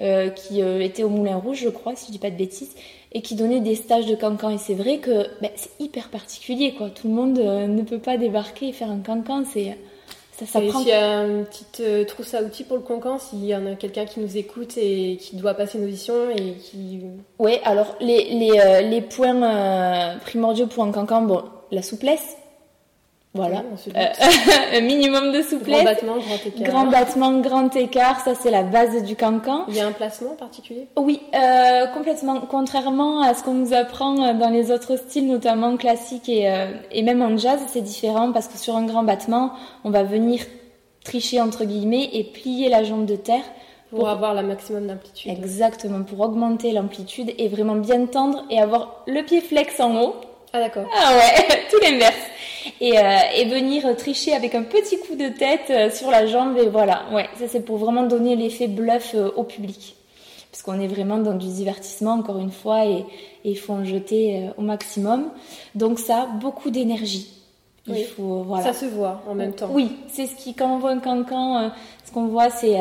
euh, 0.00 0.30
qui 0.30 0.60
était 0.60 1.02
au 1.02 1.08
Moulin 1.08 1.36
Rouge, 1.36 1.60
je 1.62 1.68
crois, 1.68 1.96
si 1.96 2.06
je 2.06 2.12
dis 2.12 2.18
pas 2.18 2.30
de 2.30 2.36
bêtises, 2.36 2.74
et 3.12 3.22
qui 3.22 3.34
donnait 3.34 3.60
des 3.60 3.74
stages 3.74 4.06
de 4.06 4.14
cancan. 4.14 4.50
Et 4.50 4.58
c'est 4.58 4.74
vrai 4.74 4.98
que 4.98 5.26
ben, 5.40 5.50
c'est 5.56 5.70
hyper 5.80 6.08
particulier, 6.08 6.74
quoi. 6.74 6.90
Tout 6.90 7.08
le 7.08 7.14
monde 7.14 7.38
ne 7.38 7.82
peut 7.82 7.98
pas 7.98 8.16
débarquer 8.16 8.68
et 8.68 8.72
faire 8.72 8.90
un 8.90 9.00
cancan. 9.00 9.44
C'est 9.52 9.76
ça 10.44 10.60
S'il 10.60 10.88
y 10.88 10.92
a 10.92 11.24
une 11.24 11.46
petite 11.46 11.80
euh, 11.80 12.04
trousse 12.04 12.34
à 12.34 12.42
outils 12.42 12.64
pour 12.64 12.76
le 12.76 12.82
cancan, 12.82 13.18
s'il 13.18 13.44
y 13.44 13.54
en 13.56 13.64
a 13.66 13.74
quelqu'un 13.74 14.04
qui 14.04 14.20
nous 14.20 14.36
écoute 14.36 14.76
et 14.76 15.16
qui 15.16 15.36
doit 15.36 15.54
passer 15.54 15.78
une 15.78 15.84
audition 15.84 16.28
et 16.30 16.54
qui... 16.54 17.00
Oui, 17.38 17.58
alors 17.64 17.96
les, 18.00 18.24
les, 18.34 18.60
euh, 18.60 18.80
les 18.82 19.00
points 19.00 19.42
euh, 19.42 20.18
primordiaux 20.18 20.66
pour 20.66 20.84
un 20.84 20.92
cancan, 20.92 21.22
bon, 21.22 21.42
la 21.70 21.80
souplesse, 21.80 22.36
voilà. 23.36 23.62
un 24.74 24.80
minimum 24.80 25.30
de 25.32 25.42
souplesse. 25.42 25.76
Grand 25.76 25.84
battement, 25.84 26.16
grand 26.16 26.46
écart. 26.46 26.68
Grand 26.68 26.86
battement, 26.86 27.40
grand 27.40 27.76
écart, 27.76 28.20
ça 28.20 28.34
c'est 28.34 28.50
la 28.50 28.64
base 28.64 29.02
du 29.04 29.14
cancan. 29.14 29.64
Il 29.68 29.76
y 29.76 29.80
a 29.80 29.86
un 29.86 29.92
placement 29.92 30.34
particulier? 30.34 30.88
Oui, 30.96 31.20
euh, 31.34 31.86
complètement. 31.88 32.40
Contrairement 32.40 33.22
à 33.22 33.34
ce 33.34 33.44
qu'on 33.44 33.54
nous 33.54 33.72
apprend 33.72 34.20
euh, 34.20 34.34
dans 34.34 34.50
les 34.50 34.72
autres 34.72 34.96
styles, 34.96 35.28
notamment 35.28 35.76
classiques 35.76 36.28
et, 36.28 36.50
euh, 36.50 36.72
et 36.90 37.02
même 37.02 37.22
en 37.22 37.36
jazz, 37.36 37.60
c'est 37.68 37.82
différent 37.82 38.32
parce 38.32 38.48
que 38.48 38.58
sur 38.58 38.76
un 38.76 38.84
grand 38.84 39.04
battement, 39.04 39.52
on 39.84 39.90
va 39.90 40.02
venir 40.02 40.40
tricher 41.04 41.40
entre 41.40 41.64
guillemets 41.64 42.10
et 42.12 42.24
plier 42.24 42.68
la 42.68 42.82
jambe 42.82 43.06
de 43.06 43.16
terre. 43.16 43.44
Pour, 43.90 44.08
avoir 44.08 44.34
la 44.34 44.42
maximum 44.42 44.88
d'amplitude. 44.88 45.30
Exactement, 45.30 46.02
pour 46.02 46.20
augmenter 46.20 46.72
l'amplitude 46.72 47.32
et 47.38 47.48
vraiment 47.48 47.76
bien 47.76 48.06
tendre 48.06 48.44
et 48.50 48.60
avoir 48.60 49.04
le 49.06 49.22
pied 49.22 49.40
flex 49.40 49.78
en 49.78 50.02
haut. 50.02 50.14
Ah 50.56 50.60
d'accord. 50.60 50.86
Ah 50.94 51.14
ouais, 51.14 51.58
tout 51.70 51.76
l'inverse 51.82 52.16
et, 52.80 52.98
euh, 52.98 53.02
et, 53.36 53.44
venir 53.44 53.94
tricher 53.94 54.32
avec 54.32 54.54
un 54.54 54.62
petit 54.62 54.98
coup 54.98 55.14
de 55.14 55.28
tête 55.28 55.68
euh, 55.68 55.90
sur 55.90 56.10
la 56.10 56.26
jambe 56.26 56.56
et 56.56 56.68
voilà. 56.68 57.02
Ouais, 57.12 57.28
ça 57.38 57.46
c'est 57.46 57.60
pour 57.60 57.76
vraiment 57.76 58.04
donner 58.04 58.36
l'effet 58.36 58.66
bluff 58.66 59.14
euh, 59.14 59.28
au 59.36 59.44
public. 59.44 59.96
Parce 60.50 60.62
qu'on 60.62 60.80
est 60.80 60.86
vraiment 60.86 61.18
dans 61.18 61.34
du 61.34 61.46
divertissement 61.46 62.12
encore 62.12 62.38
une 62.38 62.50
fois 62.50 62.86
et 62.86 63.04
il 63.44 63.58
faut 63.58 63.74
en 63.74 63.84
jeter 63.84 64.48
au 64.56 64.62
maximum. 64.62 65.28
Donc 65.74 65.98
ça, 65.98 66.26
beaucoup 66.40 66.70
d'énergie. 66.70 67.30
Il 67.86 68.02
faut 68.04 68.42
voilà. 68.42 68.64
Ça 68.64 68.72
se 68.72 68.86
voit 68.86 69.22
en 69.28 69.34
même 69.34 69.52
temps. 69.52 69.68
Oui, 69.70 69.92
c'est 70.10 70.26
ce 70.26 70.34
qui 70.34 70.54
quand 70.54 70.74
on 70.74 70.78
voit 70.78 70.92
un 70.92 71.00
cancan, 71.00 71.70
ce 72.06 72.10
qu'on 72.10 72.28
voit 72.28 72.48
c'est 72.48 72.74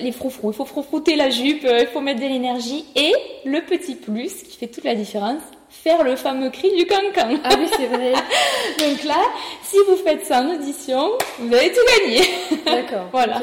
les 0.00 0.10
froufrous. 0.10 0.50
Il 0.50 0.54
faut 0.54 0.64
froufrouter 0.64 1.14
la 1.14 1.30
jupe, 1.30 1.62
il 1.62 1.86
faut 1.86 2.00
mettre 2.00 2.20
de 2.20 2.26
l'énergie 2.26 2.84
et 2.96 3.12
le 3.44 3.60
petit 3.60 3.94
plus 3.94 4.42
qui 4.42 4.56
fait 4.58 4.66
toute 4.66 4.84
la 4.84 4.96
différence, 4.96 5.42
faire 5.72 6.04
le 6.04 6.16
fameux 6.16 6.50
cri 6.50 6.70
du 6.76 6.86
cancan. 6.86 7.38
Ah 7.44 7.56
oui, 7.58 7.66
c'est 7.76 7.86
vrai. 7.86 8.12
Donc 8.78 9.04
là, 9.04 9.20
si 9.62 9.76
vous 9.88 9.96
faites 9.96 10.24
ça 10.24 10.42
en 10.42 10.54
audition, 10.54 11.10
vous 11.38 11.52
avez 11.52 11.72
tout 11.72 11.80
gagné. 11.98 12.20
D'accord. 12.64 13.08
voilà. 13.12 13.40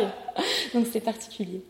Donc 0.74 0.86
c'est 0.92 1.02
particulier. 1.02 1.62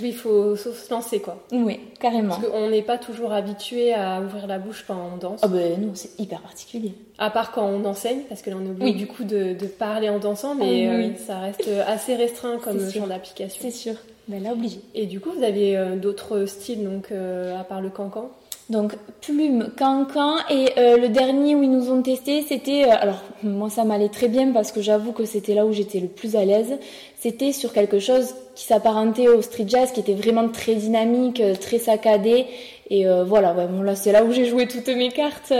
Mais 0.00 0.10
il 0.10 0.14
faut 0.14 0.54
se 0.54 0.68
lancer 0.90 1.20
quoi. 1.20 1.42
Oui, 1.50 1.80
carrément. 1.98 2.36
Parce 2.36 2.46
qu'on 2.46 2.68
n'est 2.68 2.82
pas 2.82 2.98
toujours 2.98 3.32
habitué 3.32 3.94
à 3.94 4.20
ouvrir 4.20 4.46
la 4.46 4.58
bouche 4.58 4.84
quand 4.86 5.10
on 5.12 5.16
danse. 5.16 5.40
Ah 5.42 5.48
ben 5.48 5.80
non, 5.80 5.92
c'est 5.94 6.20
hyper 6.20 6.40
particulier. 6.40 6.94
À 7.18 7.30
part 7.30 7.50
quand 7.52 7.66
on 7.66 7.84
enseigne, 7.84 8.20
parce 8.28 8.42
que 8.42 8.50
là 8.50 8.56
on 8.60 8.66
est 8.66 8.70
obligé 8.70 8.92
du 8.92 9.06
coup 9.06 9.24
de, 9.24 9.56
parler 9.78 10.08
en 10.10 10.18
dansant, 10.18 10.54
mais 10.54 10.86
ah 10.86 10.92
euh, 10.92 11.10
ça 11.26 11.38
reste 11.38 11.68
assez 11.86 12.14
restreint 12.14 12.58
comme 12.58 12.78
champ 12.90 13.06
d'application. 13.06 13.60
C'est 13.60 13.70
sûr. 13.70 13.94
Ben 14.28 14.42
là, 14.42 14.52
obligé. 14.52 14.80
Et 14.94 15.06
du 15.06 15.20
coup, 15.20 15.30
vous 15.36 15.42
avez 15.42 15.76
euh, 15.76 15.96
d'autres 15.96 16.46
styles, 16.46 16.84
donc 16.84 17.10
euh, 17.10 17.58
à 17.58 17.64
part 17.64 17.80
le 17.80 17.90
cancan? 17.90 18.30
Donc 18.70 18.94
plume, 19.20 19.70
cancan 19.76 20.36
et 20.48 20.70
euh, 20.78 20.96
le 20.96 21.08
dernier 21.08 21.54
où 21.54 21.62
ils 21.62 21.70
nous 21.70 21.90
ont 21.90 22.00
testé, 22.00 22.42
c'était 22.42 22.84
alors 22.84 23.20
moi 23.42 23.68
ça 23.68 23.84
m'allait 23.84 24.08
très 24.08 24.28
bien 24.28 24.52
parce 24.52 24.72
que 24.72 24.80
j'avoue 24.80 25.12
que 25.12 25.24
c'était 25.24 25.54
là 25.54 25.66
où 25.66 25.72
j'étais 25.72 26.00
le 26.00 26.08
plus 26.08 26.36
à 26.36 26.44
l'aise. 26.44 26.78
C'était 27.18 27.52
sur 27.52 27.72
quelque 27.72 27.98
chose 27.98 28.34
qui 28.54 28.64
s'apparentait 28.64 29.28
au 29.28 29.42
street 29.42 29.66
jazz, 29.68 29.92
qui 29.92 30.00
était 30.00 30.14
vraiment 30.14 30.48
très 30.48 30.74
dynamique, 30.74 31.42
très 31.60 31.78
saccadé 31.78 32.46
et 32.88 33.04
voilà. 33.26 33.52
Ouais, 33.54 33.66
bon 33.66 33.82
là 33.82 33.94
c'est 33.94 34.12
là 34.12 34.24
où 34.24 34.32
j'ai 34.32 34.46
joué 34.46 34.66
toutes 34.66 34.88
mes 34.88 35.10
cartes 35.10 35.52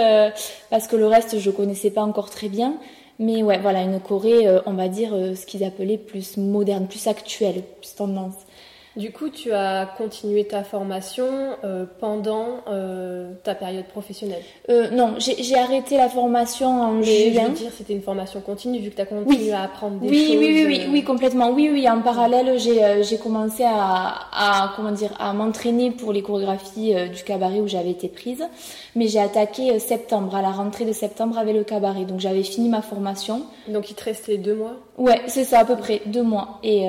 parce 0.70 0.86
que 0.86 0.96
le 0.96 1.06
reste 1.06 1.38
je 1.38 1.50
connaissais 1.50 1.90
pas 1.90 2.02
encore 2.02 2.30
très 2.30 2.48
bien. 2.48 2.74
Mais 3.18 3.42
ouais, 3.42 3.58
voilà, 3.58 3.82
une 3.82 4.00
Corée, 4.00 4.48
on 4.66 4.72
va 4.72 4.88
dire 4.88 5.10
ce 5.36 5.46
qu'ils 5.46 5.64
appelaient 5.64 5.98
plus 5.98 6.36
moderne, 6.38 6.88
plus 6.88 7.06
actuelle, 7.06 7.62
plus 7.80 7.94
tendance. 7.94 8.34
Du 8.94 9.10
coup, 9.10 9.30
tu 9.30 9.52
as 9.52 9.86
continué 9.96 10.44
ta 10.44 10.64
formation 10.64 11.24
euh, 11.64 11.86
pendant 11.98 12.60
euh, 12.68 13.32
ta 13.42 13.54
période 13.54 13.86
professionnelle 13.86 14.42
euh, 14.68 14.90
Non, 14.90 15.14
j'ai 15.18 15.56
arrêté 15.56 15.96
la 15.96 16.10
formation 16.10 16.68
en 16.68 16.92
Mais 16.92 17.32
juin. 17.32 17.42
Je 17.44 17.48
veux 17.48 17.54
dire, 17.56 17.70
c'était 17.74 17.94
une 17.94 18.02
formation 18.02 18.42
continue 18.42 18.80
vu 18.80 18.90
que 18.90 18.96
tu 18.96 19.00
as 19.00 19.06
continué 19.06 19.52
à 19.52 19.62
apprendre 19.62 19.98
des 19.98 20.08
oui, 20.08 20.26
choses. 20.26 20.36
Oui, 20.36 20.52
oui, 20.52 20.64
oui, 20.66 20.86
oui, 20.90 21.04
complètement. 21.04 21.50
Oui, 21.50 21.70
oui, 21.72 21.88
en 21.88 22.02
parallèle, 22.02 22.58
j'ai 22.58 23.18
commencé 23.18 23.64
à, 23.64 24.14
à, 24.30 24.72
comment 24.76 24.92
dire, 24.92 25.14
à 25.18 25.32
m'entraîner 25.32 25.90
pour 25.90 26.12
les 26.12 26.20
chorégraphies 26.20 26.94
du 27.14 27.22
cabaret 27.22 27.60
où 27.60 27.68
j'avais 27.68 27.92
été 27.92 28.08
prise. 28.08 28.44
Mais 28.94 29.08
j'ai 29.08 29.20
attaqué 29.20 29.78
septembre, 29.78 30.34
à 30.34 30.42
la 30.42 30.50
rentrée 30.50 30.84
de 30.84 30.92
septembre 30.92 31.38
avec 31.38 31.56
le 31.56 31.64
cabaret. 31.64 32.04
Donc 32.04 32.20
j'avais 32.20 32.42
fini 32.42 32.68
ma 32.68 32.82
formation. 32.82 33.42
Donc 33.68 33.90
il 33.90 33.94
te 33.94 34.04
restait 34.04 34.36
deux 34.36 34.54
mois? 34.54 34.74
Ouais, 34.98 35.22
c'est 35.28 35.44
ça, 35.44 35.60
à 35.60 35.64
peu 35.64 35.76
près, 35.76 36.02
deux 36.04 36.22
mois. 36.22 36.58
Et, 36.62 36.84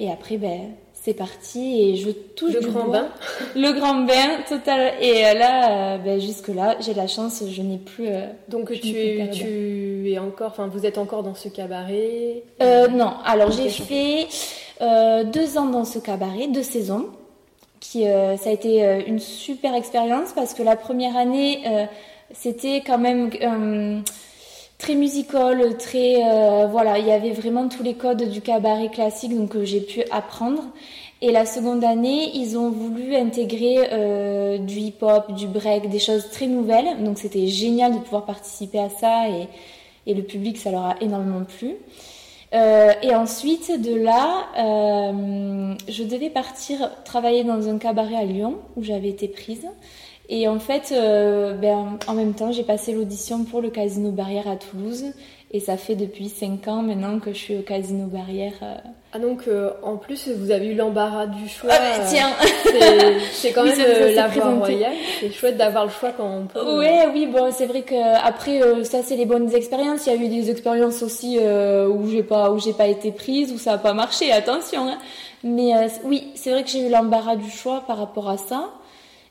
et 0.00 0.10
après, 0.10 0.36
ben 0.36 0.62
c'est 1.04 1.12
parti 1.12 1.82
et 1.82 1.96
je 1.96 2.08
touche 2.08 2.54
le 2.54 2.60
grand 2.60 2.88
bain. 2.88 3.08
Le 3.54 3.72
grand 3.72 4.06
bain 4.06 4.40
total. 4.48 4.94
Et 5.02 5.26
euh, 5.26 5.34
là, 5.34 5.96
euh, 5.96 5.98
ben, 5.98 6.18
jusque 6.18 6.48
là, 6.48 6.76
j'ai 6.80 6.94
la 6.94 7.06
chance, 7.06 7.42
je 7.46 7.60
n'ai 7.60 7.76
plus. 7.76 8.08
Euh, 8.08 8.26
Donc 8.48 8.72
tu, 8.72 8.80
tu 9.30 10.10
es 10.10 10.18
encore, 10.18 10.48
enfin 10.48 10.66
vous 10.66 10.86
êtes 10.86 10.96
encore 10.96 11.22
dans 11.22 11.34
ce 11.34 11.48
cabaret? 11.48 12.42
Non, 12.60 13.12
alors 13.26 13.50
j'ai 13.50 13.68
fait 13.68 14.28
deux 15.26 15.58
ans 15.58 15.66
dans 15.66 15.84
ce 15.84 15.98
cabaret, 15.98 16.46
deux 16.48 16.62
saisons. 16.62 17.08
Qui, 17.80 18.04
ça 18.04 18.48
a 18.48 18.52
été 18.52 19.04
une 19.06 19.18
super 19.18 19.74
expérience 19.74 20.32
parce 20.34 20.54
que 20.54 20.62
la 20.62 20.74
première 20.74 21.18
année, 21.18 21.60
c'était 22.32 22.82
quand 22.86 22.96
même 22.96 23.30
très 24.78 24.94
musical, 24.94 25.76
très 25.78 26.16
euh, 26.24 26.66
voilà, 26.66 26.98
il 26.98 27.06
y 27.06 27.12
avait 27.12 27.32
vraiment 27.32 27.68
tous 27.68 27.82
les 27.82 27.94
codes 27.94 28.28
du 28.28 28.40
cabaret 28.40 28.88
classique 28.88 29.34
donc 29.36 29.56
j'ai 29.62 29.80
pu 29.80 30.02
apprendre. 30.10 30.62
Et 31.22 31.32
la 31.32 31.46
seconde 31.46 31.82
année, 31.84 32.32
ils 32.34 32.58
ont 32.58 32.70
voulu 32.70 33.16
intégrer 33.16 33.88
euh, 33.92 34.58
du 34.58 34.78
hip-hop, 34.78 35.32
du 35.32 35.46
break, 35.46 35.88
des 35.88 35.98
choses 35.98 36.28
très 36.30 36.46
nouvelles. 36.46 37.02
Donc 37.02 37.18
c'était 37.18 37.46
génial 37.46 37.94
de 37.94 37.98
pouvoir 37.98 38.26
participer 38.26 38.78
à 38.78 38.90
ça 38.90 39.28
et, 39.30 39.48
et 40.06 40.12
le 40.12 40.22
public, 40.22 40.58
ça 40.58 40.70
leur 40.70 40.84
a 40.84 40.96
énormément 41.00 41.44
plu. 41.44 41.76
Euh, 42.52 42.92
et 43.02 43.14
ensuite, 43.14 43.80
de 43.80 43.94
là, 43.94 44.48
je 45.88 46.02
devais 46.04 46.30
partir 46.30 46.90
travailler 47.04 47.42
dans 47.42 47.68
un 47.68 47.78
cabaret 47.78 48.16
à 48.16 48.24
Lyon 48.24 48.56
où 48.76 48.82
j'avais 48.82 49.08
été 49.08 49.26
prise. 49.26 49.66
Et 50.36 50.48
en 50.48 50.58
fait, 50.58 50.90
euh, 50.90 51.52
ben, 51.52 51.96
en 52.08 52.14
même 52.14 52.34
temps, 52.34 52.50
j'ai 52.50 52.64
passé 52.64 52.92
l'audition 52.92 53.44
pour 53.44 53.60
le 53.60 53.70
Casino 53.70 54.10
Barrière 54.10 54.48
à 54.48 54.56
Toulouse. 54.56 55.04
Et 55.52 55.60
ça 55.60 55.76
fait 55.76 55.94
depuis 55.94 56.28
5 56.28 56.66
ans 56.66 56.82
maintenant 56.82 57.20
que 57.20 57.32
je 57.32 57.38
suis 57.38 57.56
au 57.56 57.62
Casino 57.62 58.06
Barrière. 58.08 58.54
Euh. 58.60 58.74
Ah 59.12 59.20
donc 59.20 59.44
euh, 59.46 59.70
en 59.84 59.96
plus 59.96 60.28
vous 60.28 60.50
avez 60.50 60.66
eu 60.66 60.74
l'embarras 60.74 61.26
du 61.26 61.48
choix. 61.48 61.70
Ah 61.72 62.00
tiens 62.08 62.30
C'est 63.32 63.52
quand 63.52 63.62
même 63.62 63.78
la 64.16 64.26
voie 64.26 64.50
royale. 64.50 64.94
C'est 65.20 65.30
chouette 65.30 65.56
d'avoir 65.56 65.84
le 65.84 65.92
choix 65.92 66.10
quand 66.10 66.28
on 66.28 66.46
peut. 66.46 66.78
Ouais, 66.78 67.06
oui, 67.14 67.26
bon 67.26 67.52
c'est 67.52 67.66
vrai 67.66 67.82
que 67.82 67.94
après 68.26 68.60
ça 68.82 69.04
c'est 69.04 69.14
les 69.14 69.26
bonnes 69.26 69.54
expériences. 69.54 70.06
Il 70.06 70.12
y 70.12 70.16
a 70.16 70.20
eu 70.20 70.26
des 70.26 70.50
expériences 70.50 71.04
aussi 71.04 71.38
où 71.38 72.10
j'ai 72.10 72.24
pas 72.24 72.50
où 72.50 72.58
pas 72.72 72.88
été 72.88 73.12
prise, 73.12 73.52
où 73.52 73.58
ça 73.58 73.74
a 73.74 73.78
pas 73.78 73.92
marché. 73.92 74.32
Attention. 74.32 74.88
Hein. 74.88 74.98
Mais 75.44 75.70
oui, 76.02 76.32
c'est 76.34 76.50
vrai 76.50 76.64
que 76.64 76.70
j'ai 76.70 76.84
eu 76.84 76.90
l'embarras 76.90 77.36
du 77.36 77.48
choix 77.48 77.84
par 77.86 77.98
rapport 77.98 78.28
à 78.28 78.38
ça. 78.38 78.70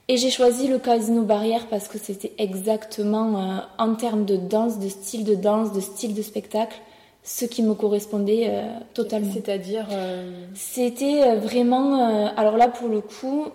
Et 0.10 0.18
j'ai 0.18 0.30
choisi 0.30 0.68
le 0.68 0.80
Casino 0.80 1.24
Barrière 1.24 1.68
parce 1.70 1.88
que 1.88 1.98
c'était 1.98 2.34
exactement, 2.38 3.40
euh, 3.40 3.58
en 3.78 3.96
termes 3.96 4.26
de 4.26 4.36
danse, 4.36 4.78
de 4.80 4.90
style 4.90 5.24
de 5.24 5.34
danse, 5.34 5.72
de 5.72 5.80
style 5.80 6.14
de 6.14 6.22
spectacle, 6.22 6.76
ce 7.24 7.46
qui 7.46 7.64
me 7.64 7.74
correspondait 7.74 8.48
euh, 8.50 8.64
totalement. 8.94 9.32
C'est-à-dire 9.32 9.88
euh, 9.92 10.46
C'était 10.56 11.38
vraiment, 11.38 12.34
alors 12.36 12.58
là 12.58 12.68
pour 12.68 12.90
le 12.90 13.00
coup, 13.00 13.46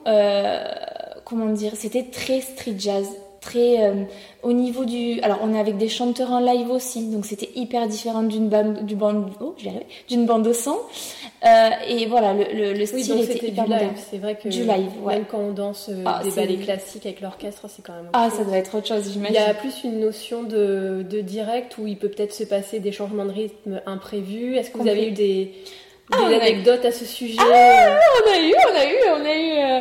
comment 1.24 1.52
dire, 1.52 1.72
c'était 1.76 2.04
très 2.04 2.40
street 2.40 2.76
jazz, 2.78 3.06
très 3.40 3.92
au 4.42 4.52
niveau 4.52 4.84
du. 4.84 5.20
Alors 5.20 5.38
on 5.42 5.54
est 5.54 5.60
avec 5.60 5.76
des 5.76 5.88
chanteurs 5.88 6.32
en 6.32 6.40
live 6.40 6.70
aussi, 6.70 7.08
donc 7.08 7.26
c'était 7.26 7.50
hyper 7.54 7.86
différent 7.88 8.22
d'une 8.22 8.48
bande, 8.48 8.84
du 8.84 8.96
bande, 8.96 9.30
oh, 9.40 9.54
d'une 10.08 10.26
bande 10.26 10.44
de 10.44 10.52
son. 10.52 10.76
Euh, 11.44 11.68
et 11.86 12.06
voilà, 12.06 12.34
le, 12.34 12.72
le, 12.72 12.86
style 12.86 13.20
était 13.20 13.48
hyper 13.48 13.64
du 13.64 13.70
live. 13.70 13.90
C'est 14.10 14.18
vrai 14.18 14.36
que 14.36 14.48
du 14.48 14.64
live, 14.64 14.90
ouais. 15.02 15.14
même 15.14 15.24
quand 15.24 15.38
on 15.38 15.52
danse 15.52 15.88
euh, 15.88 16.02
ah, 16.04 16.20
des 16.24 16.32
ballets 16.32 16.56
classiques 16.56 17.06
avec 17.06 17.20
l'orchestre, 17.20 17.66
c'est 17.68 17.82
quand 17.82 17.92
même. 17.92 18.08
Ah, 18.12 18.28
ça 18.30 18.42
doit 18.44 18.56
être 18.56 18.76
autre 18.76 18.88
chose, 18.88 19.12
j'imagine. 19.12 19.36
Il 19.36 19.40
y 19.40 19.50
a 19.50 19.54
plus 19.54 19.84
une 19.84 20.00
notion 20.00 20.42
de, 20.42 21.06
de 21.08 21.20
direct 21.20 21.78
où 21.78 21.86
il 21.86 21.96
peut 21.96 22.08
peut-être 22.08 22.34
se 22.34 22.44
passer 22.44 22.80
des 22.80 22.90
changements 22.90 23.24
de 23.24 23.30
rythme 23.30 23.80
imprévus. 23.86 24.56
Est-ce 24.56 24.70
que 24.70 24.78
vous 24.78 24.88
avez 24.88 25.08
eu 25.08 25.12
des 25.12 25.52
des 26.10 26.34
anecdotes 26.34 26.84
à 26.84 26.92
ce 26.92 27.04
sujet 27.04 27.36
ah, 27.38 27.98
on 28.24 28.30
a 28.30 28.40
eu, 28.40 28.54
on 28.70 28.76
a 28.76 28.84
eu, 28.84 29.20
on 29.20 29.24
a 29.24 29.36
eu, 29.36 29.58
euh, 29.58 29.80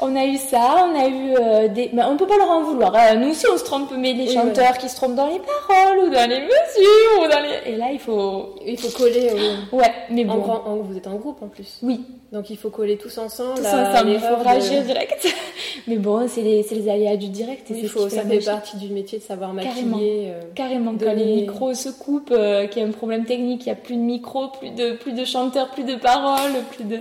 on 0.00 0.16
a 0.16 0.24
eu 0.24 0.36
ça, 0.36 0.86
on 0.90 0.98
a 0.98 1.06
eu 1.06 1.34
euh, 1.36 1.68
des. 1.68 1.90
Mais 1.92 2.02
on 2.04 2.16
peut 2.16 2.26
pas 2.26 2.36
leur 2.36 2.50
en 2.50 2.62
vouloir. 2.62 2.94
Hein. 2.94 3.16
Nous 3.16 3.30
aussi, 3.30 3.46
on 3.52 3.56
se 3.56 3.64
trompe, 3.64 3.92
mais 3.96 4.12
les 4.12 4.32
chanteurs 4.32 4.78
qui 4.78 4.88
se 4.88 4.96
trompent 4.96 5.14
dans 5.14 5.28
les 5.28 5.40
paroles 5.40 5.98
ou 6.06 6.10
dans 6.10 6.28
les 6.28 6.40
mesures 6.40 7.22
ou 7.22 7.28
dans 7.28 7.40
les. 7.40 7.72
Et 7.72 7.76
là, 7.76 7.86
il 7.92 7.98
faut. 8.00 8.54
Il 8.64 8.78
faut 8.78 8.96
coller. 8.96 9.30
Ouais, 9.72 9.92
mais 10.10 10.24
bon. 10.24 10.42
En, 10.42 10.76
vous 10.76 10.96
êtes 10.96 11.06
en 11.06 11.16
groupe 11.16 11.42
en 11.42 11.48
plus. 11.48 11.78
Oui. 11.82 12.00
Donc 12.32 12.50
il 12.50 12.58
faut 12.58 12.70
coller 12.70 12.98
tous 12.98 13.16
ensemble. 13.18 13.60
Il 14.06 14.20
faut 14.20 14.42
réagir 14.42 14.82
direct. 14.82 15.26
mais 15.86 15.96
bon, 15.96 16.28
c'est 16.28 16.42
les, 16.42 16.62
les, 16.62 16.88
aléas 16.88 17.16
du 17.16 17.28
direct. 17.28 17.72
faut, 17.86 18.08
ça 18.08 18.22
fait 18.22 18.44
partie 18.44 18.76
du 18.76 18.88
métier 18.88 19.18
de 19.18 19.22
savoir 19.22 19.54
maquiller. 19.54 19.74
Carrément. 19.74 19.98
Euh, 20.02 20.40
Carrément. 20.54 20.94
Quand 20.98 21.14
les 21.14 21.24
micros 21.24 21.74
se 21.74 21.88
coupent, 21.88 22.34
qu'il 22.70 22.82
y 22.82 22.84
a 22.84 22.88
un 22.88 22.92
problème 22.92 23.24
technique, 23.24 23.64
il 23.64 23.68
y 23.68 23.72
a 23.72 23.76
plus 23.76 23.96
de 23.96 24.02
micros, 24.02 24.48
plus 24.48 24.70
de, 24.70 24.92
plus 24.92 25.12
de 25.12 25.24
chanteurs, 25.24 25.70
plus 25.70 25.84
de 25.84 25.94
paroles, 25.94 26.52
plus 26.72 26.84
de. 26.84 27.00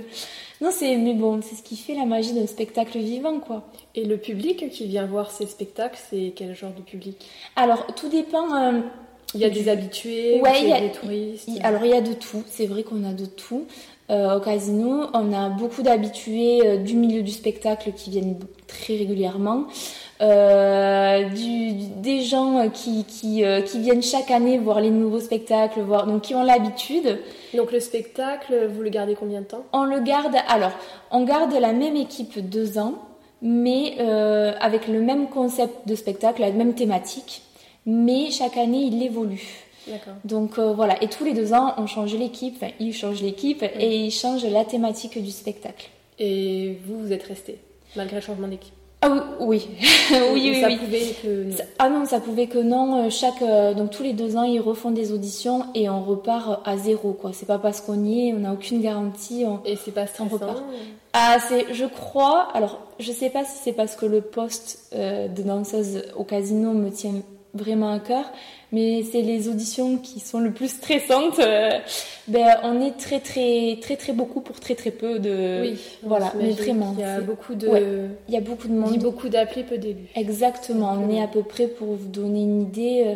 Non, 0.60 0.70
c'est 0.72 0.96
mais 0.98 1.14
bon, 1.14 1.42
c'est 1.42 1.56
ce 1.56 1.62
qui 1.62 1.76
fait 1.76 1.94
la 1.94 2.06
magie 2.06 2.34
d'un 2.34 2.48
spectacle 2.48 2.98
vivant, 2.98 3.40
quoi. 3.40 3.64
Et 3.96 4.06
le 4.06 4.18
public 4.18 4.70
qui 4.72 4.88
vient 4.88 5.06
voir 5.06 5.30
ces 5.30 5.46
spectacles, 5.46 6.00
c'est 6.10 6.34
quel 6.36 6.56
genre 6.56 6.72
de 6.72 6.82
public? 6.82 7.18
Alors, 7.56 7.86
tout 7.96 8.10
dépend. 8.10 8.56
Euh, 8.56 8.80
il 9.34 9.42
y 9.42 9.46
a 9.46 9.50
des 9.50 9.68
habitués, 9.68 10.38
il 10.38 10.68
y 10.68 10.72
a 10.72 10.80
des 10.80 10.92
touristes. 10.92 11.50
alors 11.62 11.84
il 11.84 11.92
y 11.92 11.94
a 11.94 12.02
de 12.02 12.14
tout. 12.14 12.44
C'est 12.48 12.66
vrai 12.66 12.84
qu'on 12.84 13.04
a 13.04 13.12
de 13.12 13.26
tout. 13.26 13.66
Euh, 14.10 14.38
au 14.38 14.40
casino, 14.40 15.08
on 15.14 15.34
a 15.34 15.50
beaucoup 15.50 15.82
d'habitués 15.82 16.62
euh, 16.66 16.78
du 16.78 16.96
milieu 16.96 17.24
du 17.24 17.32
spectacle 17.32 17.92
qui 17.92 18.10
viennent 18.10 18.40
très 18.66 18.96
régulièrement. 18.96 19.66
Euh, 20.22 21.30
du, 21.30 21.74
des 21.74 22.22
gens 22.22 22.70
qui, 22.70 23.04
qui, 23.04 23.44
qui, 23.66 23.80
viennent 23.80 24.02
chaque 24.02 24.32
année 24.32 24.58
voir 24.58 24.82
les 24.82 24.90
nouveaux 24.90 25.20
spectacles, 25.20 25.82
voir, 25.82 26.08
donc 26.08 26.22
qui 26.22 26.34
ont 26.34 26.44
l'habitude. 26.44 27.20
Donc 27.54 27.72
le 27.72 27.80
spectacle, 27.80 28.68
vous 28.68 28.82
le 28.82 28.90
gardez 28.90 29.16
combien 29.16 29.42
de 29.42 29.46
temps? 29.46 29.64
On 29.74 29.84
le 29.84 30.00
garde, 30.00 30.36
alors, 30.48 30.72
on 31.12 31.24
garde 31.24 31.54
la 31.54 31.72
même 31.72 31.96
équipe 31.96 32.40
deux 32.50 32.80
ans, 32.80 32.96
mais 33.42 33.96
euh, 34.00 34.54
avec 34.60 34.88
le 34.88 35.02
même 35.02 35.30
concept 35.30 35.88
de 35.88 35.96
spectacle, 35.96 36.42
la 36.42 36.52
même 36.52 36.74
thématique, 36.74 37.44
mais 37.86 38.32
chaque 38.32 38.58
année 38.58 38.84
il 38.84 39.02
évolue. 39.04 39.67
Donc 40.26 40.60
euh, 40.60 40.74
voilà, 40.74 41.02
et 41.04 41.08
tous 41.08 41.24
les 41.24 41.34
deux 41.34 41.54
ans, 41.54 41.74
on 41.78 41.88
change 41.88 42.14
l'équipe, 42.16 42.56
enfin, 42.58 42.72
ils 42.80 42.94
changent 42.94 43.22
l'équipe 43.22 43.64
et 43.64 44.06
ils 44.06 44.12
changent 44.12 44.46
la 44.46 44.66
thématique 44.66 45.22
du 45.22 45.32
spectacle. 45.32 45.90
Et 46.20 46.78
vous, 46.86 47.00
vous 47.00 47.12
êtes 47.12 47.24
resté, 47.24 47.60
malgré 47.96 48.16
le 48.16 48.22
changement 48.22 48.48
d'équipe? 48.48 48.74
Ah 49.00 49.10
oui, 49.12 49.22
oui, 49.40 49.68
oui, 50.34 50.60
ça 50.60 50.70
pouvait 50.70 51.14
que 51.22 51.44
non? 51.44 51.56
ah 51.78 51.90
non, 51.90 52.06
ça 52.06 52.20
pouvait 52.20 52.48
que 52.48 52.58
non. 52.58 53.06
Euh, 53.06 53.10
chaque, 53.12 53.44
euh, 53.44 53.76
donc 53.76 53.92
tous 53.92 54.02
les 54.02 54.14
deux 54.14 54.36
ans, 54.38 54.44
ils 54.44 54.60
refont 54.60 54.90
des 54.90 55.12
auditions 55.12 55.68
et 55.76 55.88
on 55.88 56.02
repart 56.04 56.62
à 56.66 56.78
zéro. 56.78 57.14
quoi. 57.14 57.32
C'est 57.32 57.46
pas 57.46 57.60
parce 57.60 57.80
qu'on 57.80 58.04
y 58.04 58.28
est, 58.28 58.34
on 58.34 58.40
n'a 58.40 58.54
aucune 58.54 58.82
garantie. 58.82 59.46
Et 59.66 59.76
c'est 59.76 59.92
pas 59.92 60.08
stressant. 60.08 60.30
repart. 60.34 60.64
Ah, 61.14 61.38
c'est, 61.48 61.72
je 61.76 61.86
crois. 61.86 62.48
Alors, 62.56 62.80
je 63.00 63.12
sais 63.12 63.30
pas 63.30 63.46
si 63.46 63.60
c'est 63.64 63.74
parce 63.74 63.96
que 63.96 64.08
le 64.08 64.22
poste 64.22 64.92
de 64.94 65.44
danseuse 65.44 66.04
au 66.16 66.24
casino 66.24 66.74
me 66.74 66.90
tient 66.90 67.22
vraiment 67.54 67.92
à 67.92 68.00
cœur. 68.00 68.26
Mais 68.72 69.04
c'est 69.04 69.22
les 69.22 69.48
auditions 69.48 69.98
qui 69.98 70.20
sont 70.20 70.40
le 70.40 70.52
plus 70.52 70.70
stressantes. 70.70 71.40
Euh, 71.40 71.70
ben, 72.28 72.58
on 72.64 72.82
est 72.82 72.98
très, 72.98 73.20
très, 73.20 73.78
très, 73.82 73.96
très 73.96 74.14
beaucoup 74.14 74.42
pour 74.42 74.60
très, 74.60 74.76
très 74.76 74.92
peu 74.92 75.20
de. 75.20 75.62
Oui, 75.62 75.80
voilà, 76.04 76.34
mais 76.38 76.52
vraiment. 76.52 76.94
Il 76.98 77.02
y 77.02 77.04
a 77.04 77.22
beaucoup 77.22 77.56
de. 77.56 78.10
il 78.28 78.34
y 78.34 78.38
a 78.38 78.42
beaucoup 78.42 78.68
de 78.68 78.74
monde. 78.74 78.98
beaucoup 79.00 79.30
d'appelés, 79.30 79.64
peu 79.64 79.78
d'élus. 79.78 80.10
Exactement. 80.16 80.98
On 81.02 81.10
est 81.10 81.22
à 81.22 81.28
peu 81.28 81.44
près, 81.44 81.68
pour 81.68 81.88
vous 81.96 82.08
donner 82.08 82.42
une 82.42 82.62
idée, 82.64 83.04
euh, 83.06 83.16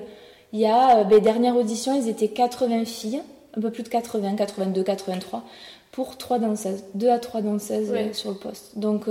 il 0.54 0.60
y 0.60 0.66
a, 0.66 1.04
ben, 1.04 1.20
dernière 1.20 1.56
audition, 1.58 2.00
ils 2.00 2.08
étaient 2.08 2.30
80 2.30 2.86
filles, 2.86 3.22
un 3.58 3.62
peu 3.62 3.72
plus 3.72 3.84
de 3.84 3.90
80, 3.90 4.36
82, 4.36 4.84
83, 4.84 5.44
pour 5.92 6.18
3 6.18 6.40
danseuses, 6.40 6.84
2 6.96 7.10
à 7.10 7.20
3 7.20 7.42
danseuses 7.42 7.94
sur 8.14 8.32
le 8.32 8.38
poste. 8.38 8.78
Donc, 8.78 9.08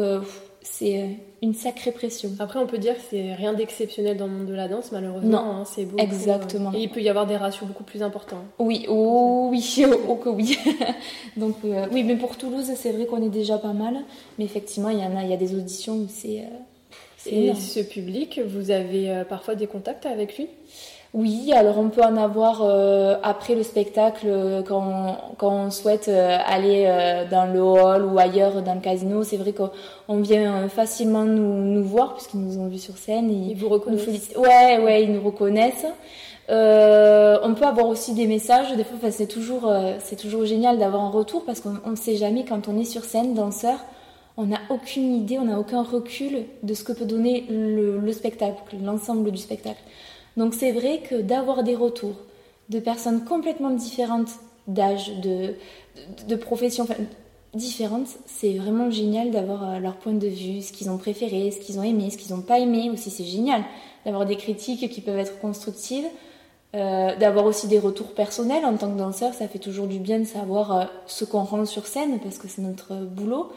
c'est 0.62 1.02
euh, 1.02 1.06
une 1.42 1.54
sacrée 1.54 1.92
pression. 1.92 2.30
Après, 2.38 2.58
on 2.58 2.66
peut 2.66 2.78
dire 2.78 2.94
que 2.94 3.00
c'est 3.10 3.34
rien 3.34 3.54
d'exceptionnel 3.54 4.16
dans 4.16 4.26
le 4.26 4.32
monde 4.32 4.46
de 4.46 4.54
la 4.54 4.68
danse, 4.68 4.92
malheureusement. 4.92 5.30
Non, 5.30 5.38
hein, 5.38 5.64
c'est 5.64 5.84
beaucoup, 5.84 6.02
Exactement. 6.02 6.70
Euh, 6.70 6.76
et 6.76 6.82
il 6.82 6.90
peut 6.90 7.00
y 7.00 7.08
avoir 7.08 7.26
des 7.26 7.36
ratios 7.36 7.66
beaucoup 7.66 7.84
plus 7.84 8.02
importants. 8.02 8.44
Oui, 8.58 8.84
oh 8.88 9.48
oui, 9.50 9.84
oh, 10.08 10.16
que 10.16 10.28
oui. 10.28 10.58
Donc, 11.36 11.56
euh, 11.64 11.86
oui, 11.92 12.04
mais 12.04 12.16
pour 12.16 12.36
Toulouse, 12.36 12.70
c'est 12.76 12.92
vrai 12.92 13.06
qu'on 13.06 13.22
est 13.22 13.30
déjà 13.30 13.58
pas 13.58 13.72
mal. 13.72 13.96
Mais 14.38 14.44
effectivement, 14.44 14.90
il 14.90 14.98
y 14.98 15.04
en 15.04 15.16
a, 15.16 15.22
il 15.22 15.30
y 15.30 15.34
a 15.34 15.38
des 15.38 15.54
auditions 15.54 15.94
où 15.94 16.08
c'est. 16.08 16.44
et 17.26 17.54
ce 17.54 17.80
public, 17.80 18.40
vous 18.46 18.70
avez 18.70 19.22
parfois 19.28 19.54
des 19.54 19.66
contacts 19.66 20.06
avec 20.06 20.36
lui? 20.36 20.48
Oui, 21.12 21.52
alors 21.52 21.76
on 21.78 21.88
peut 21.88 22.04
en 22.04 22.16
avoir 22.16 22.62
euh, 22.62 23.16
après 23.24 23.56
le 23.56 23.64
spectacle 23.64 24.26
euh, 24.28 24.62
quand, 24.62 25.34
quand 25.38 25.50
on 25.50 25.70
souhaite 25.72 26.06
euh, 26.06 26.38
aller 26.46 26.86
dans 27.28 27.52
le 27.52 27.60
hall 27.60 28.04
ou 28.04 28.16
ailleurs 28.16 28.62
dans 28.62 28.74
le 28.74 28.80
casino. 28.80 29.24
C'est 29.24 29.36
vrai 29.36 29.52
qu'on 29.52 30.20
vient 30.20 30.68
facilement 30.68 31.24
nous, 31.24 31.64
nous 31.64 31.82
voir 31.82 32.14
puisqu'ils 32.14 32.40
nous 32.40 32.58
ont 32.58 32.68
vus 32.68 32.78
sur 32.78 32.96
scène. 32.96 33.28
Ils, 33.28 33.56
vous 33.56 33.68
reconnaissent 33.68 34.36
Ouais, 34.36 34.78
ouais, 34.78 35.02
ils 35.02 35.12
nous 35.12 35.20
reconnaissent. 35.20 35.86
on 36.48 37.54
peut 37.54 37.66
avoir 37.66 37.88
aussi 37.88 38.14
des 38.14 38.28
messages. 38.28 38.72
Des 38.76 38.84
fois, 38.84 39.10
c'est 39.10 39.26
toujours, 39.26 39.72
c'est 39.98 40.16
toujours 40.16 40.44
génial 40.44 40.78
d'avoir 40.78 41.02
un 41.02 41.10
retour 41.10 41.44
parce 41.44 41.60
qu'on 41.60 41.90
ne 41.90 41.96
sait 41.96 42.16
jamais 42.16 42.44
quand 42.44 42.68
on 42.68 42.78
est 42.78 42.84
sur 42.84 43.02
scène, 43.02 43.34
danseur. 43.34 43.78
On 44.36 44.46
n'a 44.46 44.60
aucune 44.70 45.12
idée, 45.16 45.40
on 45.40 45.46
n'a 45.46 45.58
aucun 45.58 45.82
recul 45.82 46.44
de 46.62 46.72
ce 46.72 46.84
que 46.84 46.92
peut 46.92 47.04
donner 47.04 47.46
le, 47.50 47.98
le 47.98 48.12
spectacle, 48.12 48.62
l'ensemble 48.80 49.32
du 49.32 49.38
spectacle. 49.38 49.82
Donc 50.36 50.54
c'est 50.54 50.72
vrai 50.72 51.00
que 51.00 51.20
d'avoir 51.20 51.62
des 51.62 51.74
retours 51.74 52.16
de 52.68 52.78
personnes 52.78 53.24
complètement 53.24 53.70
différentes 53.70 54.30
d'âge, 54.66 55.18
de, 55.20 55.54
de, 56.28 56.36
profession 56.36 56.86
différentes, 57.54 58.08
c'est 58.26 58.54
vraiment 58.54 58.90
génial 58.90 59.30
d'avoir 59.30 59.68
euh, 59.68 59.78
leur 59.78 59.96
point 59.96 60.12
de 60.12 60.28
vue, 60.28 60.62
ce 60.62 60.72
qu'ils 60.72 60.88
ont 60.90 60.98
préféré, 60.98 61.50
ce 61.50 61.58
qu'ils 61.58 61.78
ont 61.78 61.82
aimé, 61.82 62.10
ce 62.10 62.16
qu'ils 62.16 62.34
n'ont 62.34 62.42
pas 62.42 62.60
aimé. 62.60 62.90
Aussi, 62.90 63.10
c'est 63.10 63.24
génial 63.24 63.64
d'avoir 64.04 64.26
des 64.26 64.36
critiques 64.36 64.88
qui 64.88 65.00
peuvent 65.00 65.18
être 65.18 65.40
constructives, 65.40 66.06
euh, 66.76 67.16
d'avoir 67.16 67.44
aussi 67.46 67.66
des 67.66 67.80
retours 67.80 68.14
personnels 68.14 68.64
en 68.64 68.76
tant 68.76 68.92
que 68.92 68.98
danseur. 68.98 69.34
Ça 69.34 69.48
fait 69.48 69.58
toujours 69.58 69.88
du 69.88 69.98
bien 69.98 70.20
de 70.20 70.24
savoir 70.24 70.72
euh, 70.72 70.84
ce 71.06 71.24
qu'on 71.24 71.42
rend 71.42 71.64
sur 71.64 71.86
scène 71.86 72.20
parce 72.20 72.38
que 72.38 72.46
c'est 72.46 72.62
notre 72.62 72.94
boulot. 72.94 73.50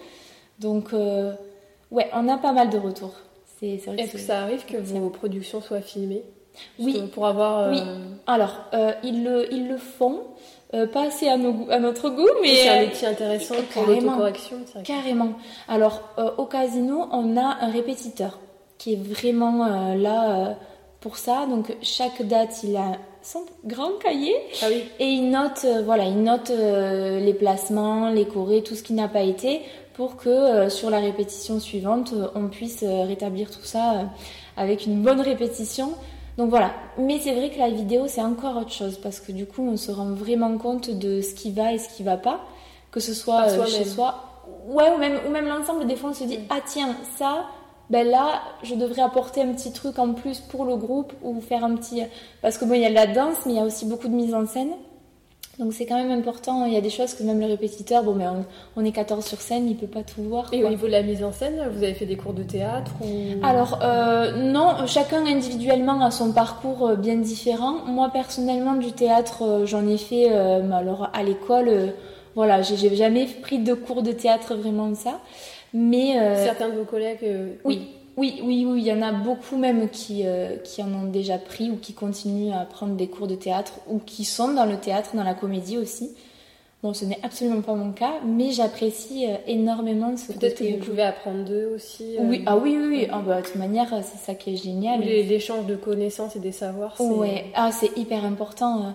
Donc, 0.60 0.94
ouais, 0.94 2.10
on 2.14 2.28
a 2.30 2.38
pas 2.38 2.54
mal 2.54 2.70
de 2.70 2.78
retours. 2.78 3.16
Est-ce 3.62 4.12
que 4.12 4.18
ça 4.18 4.42
arrive 4.42 4.66
que 4.66 4.78
vos 4.78 5.10
productions 5.10 5.62
soient 5.62 5.82
filmées? 5.82 6.24
Oui. 6.80 7.04
Pour 7.14 7.28
avoir. 7.28 7.60
Euh, 7.60 7.72
oui. 7.72 7.82
Alors, 8.28 8.56
euh, 8.74 8.94
ils, 9.04 9.24
le, 9.24 9.52
ils 9.54 9.68
le 9.68 9.78
font. 9.78 10.22
Euh, 10.74 10.88
pas 10.88 11.04
assez 11.04 11.28
à, 11.28 11.38
nos, 11.38 11.70
à, 11.70 11.78
notre 11.78 12.10
goût, 12.10 12.28
mais 12.42 12.56
c'est 12.56 12.70
un 12.70 12.86
outil 12.86 13.06
intéressant 13.06 13.56
pour 13.72 13.86
l'autocorrection. 13.86 14.58
Carrément. 14.84 15.34
Alors 15.68 16.02
au 16.40 16.46
casino, 16.46 17.08
on 17.12 17.38
a 17.38 17.58
un 17.62 17.70
répétiteur 17.70 18.40
qui 18.80 18.94
est 18.94 19.00
vraiment 19.00 19.94
là 19.94 20.58
pour 21.00 21.18
ça. 21.18 21.46
Donc 21.46 21.78
chaque 21.84 22.24
date, 22.24 22.64
il 22.64 22.76
a 22.76 22.94
son 23.22 23.46
grand 23.64 24.00
cahier 24.04 24.34
ah 24.64 24.66
oui. 24.68 24.84
et 25.00 25.06
il 25.06 25.30
note, 25.30 25.64
voilà, 25.86 26.06
il 26.06 26.24
note 26.24 26.50
les 26.50 27.36
placements, 27.36 28.10
les 28.10 28.26
chorés, 28.26 28.64
tout 28.64 28.74
ce 28.74 28.82
qui 28.82 28.94
n'a 28.94 29.08
pas 29.08 29.22
été, 29.22 29.62
pour 29.94 30.18
que 30.18 30.70
sur 30.70 30.90
la 30.90 30.98
répétition 30.98 31.60
suivante, 31.60 32.16
on 32.34 32.48
puisse 32.48 32.84
rétablir 32.84 33.52
tout 33.52 33.64
ça 33.64 34.10
avec 34.58 34.88
une 34.88 35.04
bonne 35.04 35.22
répétition. 35.22 35.94
Donc 36.38 36.50
voilà, 36.50 36.72
mais 36.98 37.20
c'est 37.20 37.34
vrai 37.34 37.52
que 37.52 37.60
la 37.60 37.70
vidéo 37.70 38.06
c'est 38.08 38.22
encore 38.22 38.58
autre 38.58 38.72
chose 38.72 38.98
parce 38.98 39.20
que 39.20 39.32
du 39.32 39.46
coup 39.46 39.68
on 39.68 39.78
se 39.78 39.92
rend 39.92 40.14
vraiment 40.14 40.58
compte 40.58 40.90
de 40.90 41.22
ce 41.22 41.36
qui 41.36 41.52
va 41.52 41.74
et 41.74 41.78
ce 41.78 41.90
qui 41.90 42.02
va 42.02 42.18
pas, 42.18 42.40
que 42.92 43.00
ce 43.00 43.14
soit 43.14 43.50
euh, 43.50 43.66
chez 43.68 43.86
soi, 43.86 44.16
ouais 44.68 44.92
ou 44.96 44.98
même 44.98 45.20
ou 45.28 45.32
même 45.32 45.48
l'ensemble. 45.48 45.86
Des 45.86 45.96
fois 45.96 46.10
on 46.10 46.14
se 46.14 46.24
dit 46.24 46.40
ah 46.50 46.60
tiens 46.66 46.96
ça, 47.18 47.46
ben 47.92 48.08
là 48.08 48.42
je 48.64 48.74
devrais 48.74 49.04
apporter 49.04 49.42
un 49.42 49.54
petit 49.54 49.72
truc 49.72 50.00
en 50.00 50.14
plus 50.14 50.40
pour 50.40 50.66
le 50.66 50.76
groupe 50.76 51.14
ou 51.22 51.40
faire 51.40 51.64
un 51.64 51.76
petit 51.76 52.02
parce 52.42 52.58
que 52.58 52.66
bon 52.66 52.74
il 52.74 52.82
y 52.82 52.86
a 52.86 52.90
de 52.90 52.96
la 52.96 53.08
danse 53.08 53.38
mais 53.46 53.54
il 53.54 53.58
y 53.58 53.62
a 53.62 53.66
aussi 53.66 53.86
beaucoup 53.86 54.08
de 54.08 54.16
mise 54.16 54.34
en 54.34 54.48
scène. 54.48 54.72
Donc 55.60 55.72
c'est 55.74 55.86
quand 55.86 55.98
même 55.98 56.12
important. 56.12 56.66
Il 56.66 56.74
y 56.74 56.78
a 56.78 56.82
des 56.82 56.90
choses 56.90 57.14
que 57.14 57.22
même 57.22 57.40
le 57.40 57.46
répétiteur, 57.46 58.04
bon, 58.04 58.16
mais 58.16 58.26
on, 58.76 58.84
est 58.84 58.92
14 58.92 59.24
sur 59.24 59.40
scène, 59.40 59.70
il 59.70 59.78
peut 59.78 59.86
pas 59.86 60.02
tout 60.02 60.24
voir. 60.24 60.52
Et 60.52 60.64
au 60.64 60.70
niveau 60.70 60.88
de 60.88 60.92
la 60.92 61.04
mise 61.04 61.24
en 61.24 61.32
scène, 61.32 61.70
vous 61.72 61.84
avez 61.84 61.94
fait 61.94 62.08
des 62.08 62.16
cours 62.16 62.34
de 62.34 62.42
théâtre 62.42 62.92
ou... 63.02 63.46
Alors 63.46 63.80
euh, 63.84 64.52
non, 64.52 64.88
chacun 64.88 65.26
individuellement 65.28 66.04
a 66.04 66.10
son 66.10 66.32
parcours 66.32 66.88
euh, 66.88 66.96
bien 66.96 67.18
différent. 67.18 67.86
Moi 67.86 68.10
personnellement 68.12 68.74
du 68.74 68.94
théâtre, 68.94 69.44
euh, 69.44 69.66
j'en 69.68 69.88
ai 69.88 69.98
fait. 69.98 70.30
alors 70.34 71.10
à 71.14 71.22
l'école, 71.22 71.94
voilà, 72.34 72.64
j'ai 72.64 72.96
jamais 72.96 73.28
pris 73.44 73.60
de 73.60 73.76
cours 73.76 74.02
de 74.02 74.12
théâtre 74.12 74.56
vraiment 74.56 74.90
de 74.90 74.96
ça. 74.96 75.20
Mais 75.76 76.18
certains 76.44 76.70
de 76.70 76.76
vos 76.76 76.86
collègues, 76.86 77.26
oui. 77.64 77.90
Oui, 78.16 78.42
oui, 78.44 78.66
oui, 78.68 78.82
il 78.82 78.88
y 78.88 78.94
en 78.94 79.02
a 79.02 79.12
beaucoup 79.12 79.58
même 79.58 79.90
qui, 79.90 80.22
euh, 80.26 80.58
qui 80.58 80.84
en 80.84 80.94
ont 80.94 81.10
déjà 81.10 81.38
pris 81.38 81.72
ou 81.72 81.78
qui 81.78 81.94
continuent 81.94 82.54
à 82.54 82.66
prendre 82.66 82.96
des 82.96 83.08
cours 83.08 83.28
de 83.28 83.36
théâtre 83.36 83.74
ou 83.88 84.00
qui 84.00 84.24
sont 84.24 84.54
dans 84.54 84.66
le 84.66 84.78
théâtre, 84.78 85.16
dans 85.16 85.24
la 85.24 85.34
comédie 85.34 85.78
aussi. 85.78 86.12
Bon, 86.84 86.94
ce 86.94 87.06
n'est 87.06 87.20
absolument 87.24 87.62
pas 87.62 87.76
mon 87.76 87.92
cas, 87.94 88.16
mais 88.26 88.52
j'apprécie 88.52 89.26
euh, 89.26 89.38
énormément 89.48 90.16
ce 90.18 90.34
Peut-être 90.34 90.60
que 90.60 90.74
vous 90.74 90.86
pouvez 90.86 91.04
apprendre 91.04 91.46
d'eux 91.46 91.72
aussi. 91.74 92.18
Oui, 92.20 92.40
euh, 92.40 92.44
ah 92.46 92.58
oui, 92.58 92.78
oui, 92.78 92.88
oui. 92.88 93.08
Ah, 93.10 93.22
bah, 93.26 93.42
de 93.42 93.46
toute 93.46 93.56
manière, 93.56 93.88
c'est 94.04 94.18
ça 94.18 94.36
qui 94.36 94.54
est 94.54 94.58
génial. 94.58 95.00
L'échange 95.00 95.66
de 95.66 95.76
connaissances 95.76 96.36
et 96.36 96.40
des 96.40 96.52
savoirs. 96.52 97.00
Ouais, 97.00 97.46
ah, 97.56 97.72
c'est 97.72 97.98
hyper 97.98 98.26
important. 98.26 98.94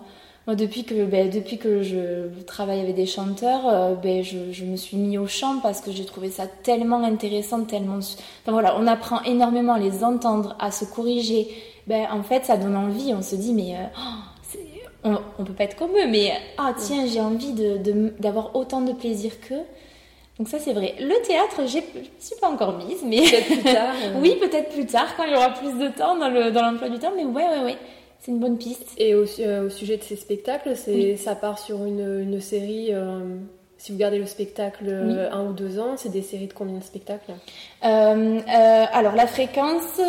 Moi, 0.49 0.55
depuis 0.55 0.85
que, 0.85 1.05
ben, 1.05 1.29
depuis 1.29 1.59
que 1.59 1.83
je 1.83 2.27
travaille 2.47 2.81
avec 2.81 2.95
des 2.95 3.05
chanteurs, 3.05 3.69
euh, 3.69 3.95
ben, 3.95 4.25
je, 4.25 4.51
je, 4.51 4.65
me 4.65 4.77
suis 4.77 4.97
mis 4.97 5.19
au 5.19 5.27
chant 5.27 5.59
parce 5.63 5.83
que 5.83 5.93
j'ai 5.93 6.07
trouvé 6.07 6.31
ça 6.31 6.47
tellement 6.47 7.05
intéressant, 7.05 7.65
tellement. 7.65 7.99
Enfin 7.99 8.53
voilà, 8.53 8.75
on 8.79 8.87
apprend 8.87 9.23
énormément 9.25 9.75
à 9.75 9.79
les 9.79 10.03
entendre, 10.03 10.57
à 10.59 10.71
se 10.71 10.87
corriger. 10.87 11.49
Ben, 11.87 12.07
en 12.11 12.23
fait, 12.23 12.47
ça 12.47 12.57
donne 12.57 12.77
envie. 12.77 13.13
On 13.13 13.21
se 13.21 13.37
dit, 13.37 13.53
mais 13.53 13.75
euh, 13.75 14.61
on, 15.05 15.19
on, 15.39 15.45
peut 15.45 15.53
pas 15.53 15.65
être 15.65 15.77
comme 15.77 15.91
eux, 15.91 16.09
mais 16.09 16.33
ah 16.57 16.73
tiens, 16.79 17.05
j'ai 17.07 17.21
envie 17.21 17.53
d'avoir 18.19 18.53
de, 18.53 18.57
autant 18.57 18.81
de 18.81 18.95
plaisir 18.95 19.33
qu'eux. 19.47 19.67
Donc 20.39 20.49
ça 20.49 20.59
c'est 20.59 20.73
vrai. 20.73 20.95
Le 20.99 21.21
théâtre, 21.27 21.63
je 21.67 21.79
suis 22.21 22.37
pas 22.41 22.49
encore 22.49 22.79
mise, 22.79 23.03
mais 23.05 23.21
peut-être 23.21 23.47
plus 23.49 23.63
tard. 23.65 23.95
Euh. 24.03 24.21
oui, 24.23 24.37
peut-être 24.41 24.71
plus 24.71 24.87
tard 24.87 25.15
quand 25.15 25.25
il 25.25 25.33
y 25.33 25.37
aura 25.37 25.51
plus 25.51 25.73
de 25.73 25.89
temps 25.89 26.17
dans 26.17 26.31
l'emploi 26.31 26.89
dans 26.89 26.95
du 26.95 26.99
temps. 26.99 27.13
Mais 27.15 27.25
ouais, 27.27 27.45
ouais, 27.45 27.65
ouais 27.65 27.77
c'est 28.21 28.33
une 28.33 28.41
bonne 28.41 28.59
piste. 28.59 28.93
Et 28.99 29.15
au, 29.15 29.25
euh, 29.41 29.67
au 29.67 29.71
sujet 29.71 29.97
de 29.97 30.03
ces 30.03 30.17
spectacles, 30.17 30.77
c'est 30.77 31.17
ça 31.17 31.35
part 31.35 31.59
sur 31.59 31.85
une, 31.85 32.21
une 32.21 32.41
série. 32.41 32.89
Euh, 32.93 33.37
si 33.77 33.93
vous 33.93 33.99
gardez 33.99 34.19
le 34.19 34.27
spectacle 34.27 34.87
euh, 34.89 35.31
un 35.31 35.47
ou 35.47 35.53
deux 35.53 35.79
ans, 35.79 35.97
c'est 35.97 36.09
des 36.09 36.23
séries 36.23 36.49
de 36.49 36.53
combien 36.53 36.79
de 36.79 36.83
spectacles? 36.83 37.33
Alors 37.81 39.15
la 39.15 39.27
fréquence, 39.29 40.01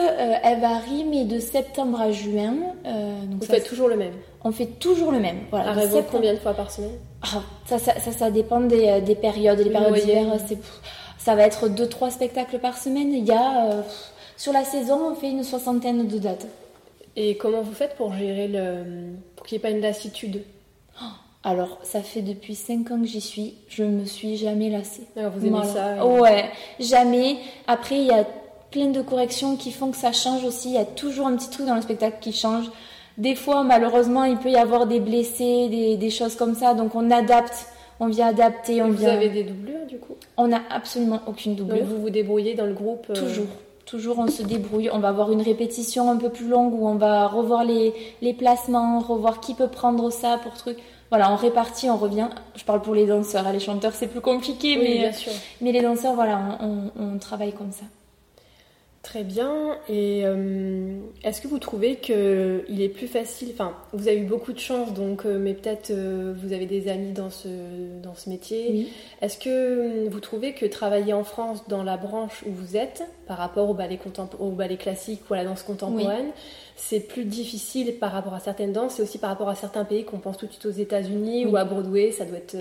elle 0.44 0.60
varie, 0.60 1.06
mais 1.06 1.26
de 1.26 1.40
septembre 1.40 2.02
à 2.02 2.12
juin. 2.12 2.56
donc 2.84 3.42
vous 3.42 3.46
faites 3.46 3.68
toujours 3.68 3.88
le 3.88 3.96
même? 3.96 4.14
On 4.44 4.52
fait 4.52 4.66
toujours 4.66 5.12
le 5.12 5.20
même. 5.20 5.42
Voilà. 5.52 5.76
Septembre... 5.82 6.08
combien 6.12 6.34
de 6.34 6.40
fois 6.40 6.54
par 6.54 6.72
semaine? 6.72 6.98
Ah, 7.22 7.44
ça, 7.68 7.78
ça, 7.78 7.94
ça, 8.00 8.32
dépend 8.32 8.62
des, 8.62 9.02
des 9.02 9.16
périodes. 9.16 9.60
Les 9.60 9.70
périodes 9.70 9.94
d'hiver, 9.94 10.26
ça 11.20 11.36
va 11.36 11.44
être 11.44 11.68
deux 11.70 11.88
trois 11.88 12.10
spectacles 12.10 12.58
par 12.58 12.76
semaine. 12.76 13.14
Il 13.14 13.26
y 13.26 13.34
a 13.34 13.84
sur 14.36 14.52
la 14.52 14.64
saison, 14.64 15.12
on 15.12 15.16
fait 15.16 15.30
une 15.30 15.44
soixantaine 15.44 16.08
de 16.08 16.18
dates. 16.18 16.48
Et 17.16 17.36
comment 17.38 17.62
vous 17.62 17.74
faites 17.74 17.96
pour 17.96 18.14
gérer 18.14 18.48
le. 18.48 19.14
pour 19.36 19.46
qu'il 19.46 19.58
n'y 19.58 19.60
ait 19.60 19.70
pas 19.70 19.76
une 19.76 19.82
lassitude? 19.82 20.44
Alors, 21.44 21.80
ça 21.84 22.02
fait 22.02 22.22
depuis 22.22 22.56
5 22.56 22.92
ans 22.92 23.00
que 23.00 23.08
j'y 23.08 23.22
suis. 23.22 23.56
Je 23.70 23.84
me 23.84 24.06
suis 24.06 24.36
jamais 24.36 24.70
lassée. 24.70 25.04
Alors, 25.16 25.32
vous 25.32 25.46
aimez 25.46 25.66
ça 25.66 26.06
Ouais, 26.06 26.50
jamais. 26.80 27.38
Après, 27.66 27.98
il 27.98 28.08
y 28.08 28.12
a 28.12 28.26
plein 28.72 28.88
de 28.88 29.02
corrections 29.02 29.56
qui 29.56 29.72
font 29.72 29.92
que 29.92 29.98
ça 29.98 30.12
change 30.12 30.44
aussi. 30.44 30.70
Il 30.70 30.76
y 30.76 30.80
a 30.80 30.86
toujours 30.86 31.28
un 31.28 31.36
petit 31.38 31.50
truc 31.50 31.66
dans 31.66 31.76
le 31.76 31.82
spectacle 31.82 32.18
qui 32.20 32.34
change. 32.34 32.66
Des 33.18 33.36
fois, 33.36 33.64
malheureusement, 33.64 34.26
il 34.26 34.38
peut 34.38 34.52
y 34.52 34.58
avoir 34.58 34.86
des 34.86 35.00
blessés, 35.00 35.70
des, 35.70 35.98
des 35.98 36.10
choses 36.10 36.36
comme 36.36 36.56
ça. 36.56 36.74
Donc, 36.74 36.96
on 36.96 37.10
adapte. 37.10 37.68
On 38.02 38.08
vient 38.08 38.28
adapter. 38.28 38.82
On 38.82 38.92
vous 38.92 39.06
avez 39.06 39.30
des 39.30 39.44
doublures, 39.44 39.86
du 39.88 39.98
coup? 39.98 40.16
On 40.38 40.48
n'a 40.50 40.62
absolument 40.70 41.22
aucune 41.26 41.56
doublure. 41.56 41.80
Donc, 41.80 41.88
vous 41.88 42.02
vous 42.02 42.10
débrouillez 42.10 42.54
dans 42.54 42.66
le 42.66 42.74
groupe 42.74 43.08
euh, 43.10 43.14
Toujours. 43.14 43.48
Toujours 43.90 44.20
on 44.20 44.28
se 44.28 44.44
débrouille, 44.44 44.90
on 44.94 45.00
va 45.00 45.08
avoir 45.08 45.32
une 45.32 45.42
répétition 45.42 46.12
un 46.12 46.18
peu 46.18 46.30
plus 46.30 46.48
longue 46.48 46.74
où 46.74 46.88
on 46.88 46.96
va 46.96 47.28
revoir 47.28 47.64
les, 47.64 47.94
les 48.22 48.34
placements, 48.34 49.00
revoir 49.00 49.40
qui 49.40 49.56
peut 49.56 49.68
prendre 49.68 50.12
ça 50.12 50.38
pour 50.44 50.54
truc. 50.54 50.78
Voilà, 51.10 51.32
on 51.32 51.36
répartit, 51.36 51.90
on 51.90 51.98
revient. 51.98 52.30
Je 52.56 52.64
parle 52.64 52.84
pour 52.84 52.94
les 52.94 53.08
danseurs, 53.08 53.52
les 53.52 53.60
chanteurs 53.60 53.94
c'est 53.94 54.08
plus 54.08 54.22
compliqué, 54.22 54.78
mais, 54.78 55.00
bien 55.00 55.12
sûr. 55.12 55.32
mais 55.62 55.72
les 55.72 55.82
danseurs, 55.82 56.14
voilà, 56.14 56.60
on, 56.62 56.92
on, 57.02 57.18
travaille 57.18 57.52
comme 57.52 57.72
ça. 57.72 57.86
Très 59.10 59.24
bien. 59.24 59.76
Et 59.88 60.22
euh, 60.24 61.00
est-ce 61.24 61.42
que 61.42 61.48
vous 61.48 61.58
trouvez 61.58 61.96
que 61.96 62.64
il 62.70 62.80
est 62.80 62.90
plus 62.90 63.08
facile 63.08 63.50
Enfin, 63.54 63.74
vous 63.92 64.08
avez 64.08 64.20
eu 64.20 64.26
beaucoup 64.26 64.54
de 64.54 64.60
chance, 64.60 64.94
donc, 64.94 65.26
euh, 65.26 65.40
mais 65.40 65.56
peut-être 65.56 65.90
euh, 65.90 66.32
vous 66.38 66.54
avez 66.54 66.68
des 66.68 66.88
amis 66.90 67.12
dans 67.12 67.32
ce 67.32 67.48
dans 68.04 68.14
ce 68.14 68.30
métier. 68.30 68.68
Oui. 68.70 68.94
Est-ce 69.24 69.40
que 69.40 70.08
vous 70.08 70.20
trouvez 70.20 70.54
que 70.54 70.68
travailler 70.68 71.14
en 71.14 71.24
France 71.24 71.68
dans 71.68 71.82
la 71.82 71.98
branche 71.98 72.44
où 72.46 72.52
vous 72.52 72.78
êtes, 72.78 73.02
par 73.26 73.40
rapport 73.40 73.68
au 73.68 73.74
ballet 73.74 74.00
au 74.38 74.52
ballet 74.52 74.78
classique 74.78 75.22
ou 75.28 75.34
à 75.34 75.38
la 75.38 75.46
danse 75.46 75.64
contemporaine, 75.64 76.30
c'est 76.76 77.00
plus 77.00 77.26
difficile 77.26 77.96
par 77.96 78.12
rapport 78.12 78.36
à 78.36 78.40
certaines 78.40 78.74
danses? 78.74 79.00
Et 79.00 79.02
aussi 79.02 79.18
par 79.18 79.32
rapport 79.32 79.50
à 79.50 79.56
certains 79.56 79.86
pays 79.86 80.04
qu'on 80.04 80.20
pense 80.20 80.38
tout 80.38 80.46
de 80.46 80.52
suite 80.52 80.68
aux 80.68 80.70
États-Unis 80.70 81.48
ou 81.48 81.58
à 81.58 81.64
Broadway, 81.64 82.12
ça 82.12 82.26
doit 82.26 82.38
être 82.38 82.58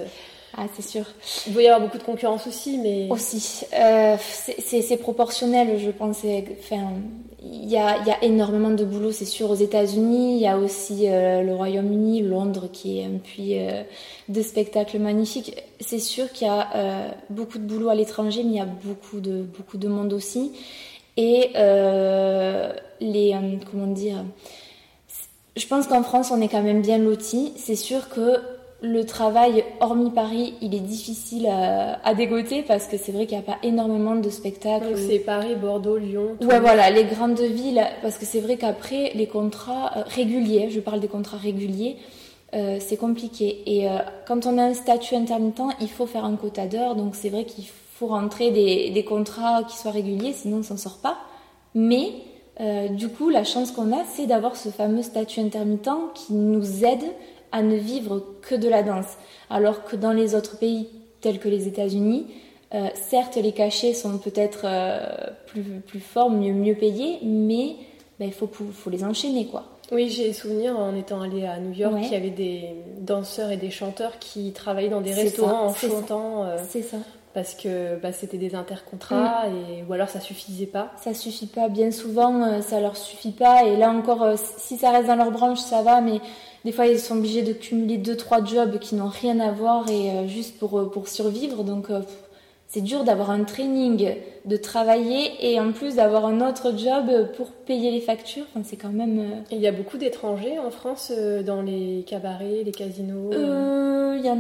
ah, 0.61 0.67
c'est 0.75 0.83
sûr. 0.83 1.05
Il 1.47 1.53
doit 1.53 1.63
y 1.63 1.69
avoir 1.69 1.81
beaucoup 1.81 1.99
de 1.99 2.03
concurrence 2.03 2.49
aussi, 2.49 2.79
mais... 2.79 3.07
Aussi. 3.11 3.65
Euh, 3.75 4.17
c'est 4.59 4.97
proportionnel, 4.97 5.79
je 5.79 5.91
pense. 5.91 6.25
Enfin, 6.59 6.95
il 7.41 7.71
y 7.71 7.77
a, 7.77 8.03
y 8.05 8.11
a, 8.11 8.25
énormément 8.25 8.71
de 8.71 8.85
boulot, 8.85 9.13
c'est 9.13 9.25
sûr, 9.25 9.51
aux 9.51 9.55
États-Unis. 9.55 10.35
Il 10.35 10.41
y 10.41 10.49
a 10.49 10.59
aussi 10.59 11.09
euh, 11.09 11.43
le 11.43 11.55
Royaume-Uni, 11.55 12.23
Londres, 12.23 12.69
qui 12.73 12.99
est 12.99 13.05
un 13.05 13.19
puits 13.19 13.57
euh, 13.57 13.85
de 14.29 14.43
spectacles 14.43 14.99
magnifiques. 14.99 15.63
C'est 15.79 16.01
sûr 16.01 16.33
qu'il 16.33 16.49
y 16.49 16.51
a 16.51 17.15
beaucoup 17.31 17.59
de 17.59 17.65
boulot 17.65 17.89
à 17.89 17.95
l'étranger, 17.95 18.43
mais 18.43 18.51
il 18.51 18.57
y 18.57 18.61
a 18.61 18.67
beaucoup 18.67 19.21
de, 19.21 19.43
beaucoup 19.43 19.79
de 19.79 19.87
monde 19.87 20.13
aussi. 20.13 20.51
Et 21.17 21.53
les... 23.01 23.37
comment 23.71 23.87
dire? 23.87 24.25
Je 25.57 25.67
pense 25.69 25.87
qu'en 25.87 26.03
France, 26.03 26.33
on 26.33 26.41
est 26.41 26.49
quand 26.49 26.63
même 26.63 26.83
bien 26.83 26.99
lotis. 26.99 27.53
C'est 27.57 27.77
sûr 27.77 28.09
que 28.09 28.58
le 28.81 29.05
travail, 29.05 29.65
hormis 29.81 30.11
Paris, 30.11 30.55
il 30.61 30.73
est 30.73 30.81
difficile 30.81 31.49
à, 31.49 32.15
dégoter 32.15 32.63
parce 32.63 32.87
que 32.87 32.97
c'est 32.97 33.11
vrai 33.11 33.27
qu'il 33.27 33.37
n'y 33.37 33.43
a 33.43 33.47
pas 33.47 33.59
énormément 33.65 34.15
de 34.15 34.31
spectacles. 34.31 34.97
c'est 34.97 35.19
Paris, 35.19 35.57
Bordeaux, 35.57 35.99
Lyon. 35.99 36.37
Ouais, 36.41 36.61
voilà, 36.61 36.89
les 36.91 37.05
grandes 37.05 37.41
villes. 37.41 37.85
Parce 38.03 38.19
que 38.19 38.25
c'est 38.25 38.41
vrai 38.41 38.57
qu'après, 38.57 39.13
les 39.15 39.27
contrats 39.27 39.93
euh, 39.97 40.03
réguliers, 40.07 40.71
je 40.71 40.79
parle 40.79 41.01
des 41.01 41.09
contrats 41.09 41.39
réguliers, 41.39 41.97
euh, 42.55 42.79
c'est 42.81 42.97
compliqué. 42.97 43.63
Et 43.67 43.89
euh, 43.89 43.99
quand 44.27 44.47
on 44.47 44.57
a 44.59 44.63
un 44.63 44.75
statut 44.75 45.17
intermittent, 45.17 45.75
il 45.81 45.91
faut 45.91 46.07
faire 46.07 46.25
un 46.25 46.37
quota 46.37 46.67
d'heures. 46.67 46.95
Donc 46.95 47.17
c'est 47.17 47.31
vrai 47.31 47.45
qu'il 47.45 47.65
faut 47.67 48.07
rentrer 48.07 48.53
des, 48.53 49.05
contrats 49.05 49.65
qui 49.65 49.77
soient 49.77 49.91
réguliers, 49.91 50.33
sinon 50.33 50.59
on 50.59 50.63
s'en 50.63 50.77
sort 50.77 50.99
pas. 50.99 51.19
Mais 51.75 52.13
du 52.91 53.09
coup, 53.09 53.29
la 53.29 53.45
chance 53.45 53.71
qu'on 53.71 53.93
a, 53.93 54.05
c'est 54.05 54.27
d'avoir 54.27 54.57
ce 54.57 54.69
fameux 54.69 55.03
statut 55.03 55.39
intermittent 55.39 55.91
qui 56.15 56.33
nous 56.33 56.85
aide 56.85 57.05
à 57.53 57.63
ne 57.63 57.77
vivre 57.77 58.25
que 58.43 58.55
de 58.55 58.69
la 58.69 58.83
danse. 58.83 59.17
Alors 59.51 59.85
que 59.85 59.97
dans 59.97 60.13
les 60.13 60.35
autres 60.35 60.59
pays 60.59 60.89
tels 61.21 61.39
que 61.39 61.49
les 61.49 61.67
États-Unis, 61.67 62.27
euh, 62.75 62.89
certes 62.95 63.37
les 63.37 63.53
cachets 63.53 63.95
sont 63.95 64.19
peut-être 64.19 64.61
euh, 64.65 65.01
plus, 65.47 65.63
plus 65.87 66.01
forts, 66.01 66.31
mieux, 66.31 66.53
mieux 66.53 66.75
payés, 66.75 67.19
mais 67.23 67.77
ben, 68.21 68.27
il 68.27 68.33
faut, 68.33 68.47
faut 68.47 68.91
les 68.91 69.05
enchaîner 69.05 69.47
quoi. 69.47 69.65
Oui, 69.91 70.11
j'ai 70.11 70.35
souvenir 70.35 70.79
en 70.79 70.95
étant 70.95 71.23
allée 71.23 71.47
à 71.47 71.59
New 71.59 71.73
York 71.73 71.99
qu'il 72.03 72.13
y 72.13 72.17
avait 72.17 72.29
des 72.29 72.75
danseurs 73.01 73.51
et 73.51 73.57
des 73.57 73.71
chanteurs 73.71 74.19
qui 74.19 74.53
travaillaient 74.53 74.91
dans 74.91 75.01
des 75.01 75.15
restaurants 75.15 75.69
en 75.69 75.75
chantant. 75.75 76.45
Euh, 76.45 76.59
c'est 76.69 76.83
ça. 76.83 76.99
Parce 77.33 77.55
que 77.55 77.97
bah, 77.97 78.13
c'était 78.13 78.37
des 78.37 78.55
intercontrats 78.55 79.49
mm. 79.49 79.55
et, 79.55 79.85
ou 79.89 79.93
alors 79.95 80.11
ça 80.11 80.21
suffisait 80.21 80.67
pas. 80.67 80.93
Ça 81.03 81.15
suffit 81.15 81.47
pas. 81.47 81.69
Bien 81.69 81.91
souvent, 81.91 82.61
ça 82.61 82.81
leur 82.81 82.99
suffit 82.99 83.33
pas. 83.33 83.65
Et 83.65 83.77
là 83.77 83.91
encore, 83.91 84.35
si 84.37 84.77
ça 84.77 84.91
reste 84.91 85.07
dans 85.07 85.17
leur 85.17 85.31
branche, 85.31 85.61
ça 85.61 85.81
va. 85.81 86.03
Mais 86.03 86.21
des 86.65 86.73
fois, 86.73 86.87
ils 86.87 86.99
sont 86.99 87.17
obligés 87.17 87.43
de 87.43 87.53
cumuler 87.53 87.99
deux, 87.99 88.17
trois 88.17 88.45
jobs 88.45 88.79
qui 88.79 88.95
n'ont 88.95 89.09
rien 89.09 89.39
à 89.41 89.53
voir 89.53 89.89
et 89.89 90.11
euh, 90.11 90.27
juste 90.27 90.59
pour, 90.59 90.79
euh, 90.79 90.91
pour 90.91 91.09
survivre. 91.09 91.63
Donc, 91.63 91.91
euh, 91.91 92.01
c'est 92.67 92.81
dur 92.81 93.05
d'avoir 93.05 93.31
un 93.31 93.45
training, 93.45 94.17
de 94.45 94.57
travailler 94.57 95.31
et 95.41 95.59
en 95.59 95.73
plus 95.73 95.95
d'avoir 95.95 96.27
un 96.27 96.47
autre 96.47 96.77
job 96.77 97.31
pour 97.37 97.53
payer 97.53 97.91
les 97.91 98.01
factures. 98.01 98.45
Enfin, 98.51 98.61
c'est 98.69 98.77
quand 98.77 98.91
même. 98.91 99.43
Il 99.51 99.59
y 99.59 99.67
a 99.67 99.73
beaucoup 99.73 99.97
d'étrangers 99.97 100.59
en 100.59 100.71
France 100.71 101.11
dans 101.47 101.63
les 101.63 102.05
cabarets, 102.07 102.63
les 102.65 102.73
casinos. 102.73 103.31
Il 103.33 104.27
y, 104.27 104.29
en, 104.29 104.37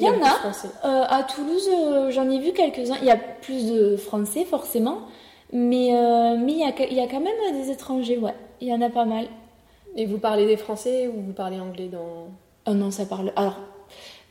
y 0.00 0.08
en 0.08 0.20
a. 0.24 1.04
à 1.04 1.22
Toulouse, 1.22 1.70
j'en 2.08 2.28
ai 2.28 2.40
vu 2.40 2.52
quelques-uns. 2.52 2.96
Il 3.02 3.06
y 3.06 3.10
a 3.12 3.16
plus 3.16 3.70
de 3.70 3.96
Français 3.96 4.44
forcément, 4.44 5.02
mais 5.52 5.90
mais 6.38 6.52
il 6.52 6.58
y, 6.58 6.64
a, 6.64 6.72
il 6.90 6.96
y 6.96 7.00
a 7.00 7.06
quand 7.06 7.20
même 7.20 7.62
des 7.62 7.70
étrangers. 7.70 8.18
Ouais, 8.18 8.34
il 8.60 8.66
y 8.66 8.74
en 8.74 8.82
a 8.82 8.90
pas 8.90 9.04
mal. 9.04 9.26
Et 9.96 10.06
vous 10.06 10.18
parlez 10.18 10.46
des 10.46 10.56
français 10.56 11.08
ou 11.08 11.20
vous 11.20 11.32
parlez 11.32 11.60
anglais 11.60 11.88
dans... 11.88 12.28
Oh 12.66 12.74
non, 12.74 12.90
ça 12.90 13.06
parle... 13.06 13.32
Alors, 13.36 13.56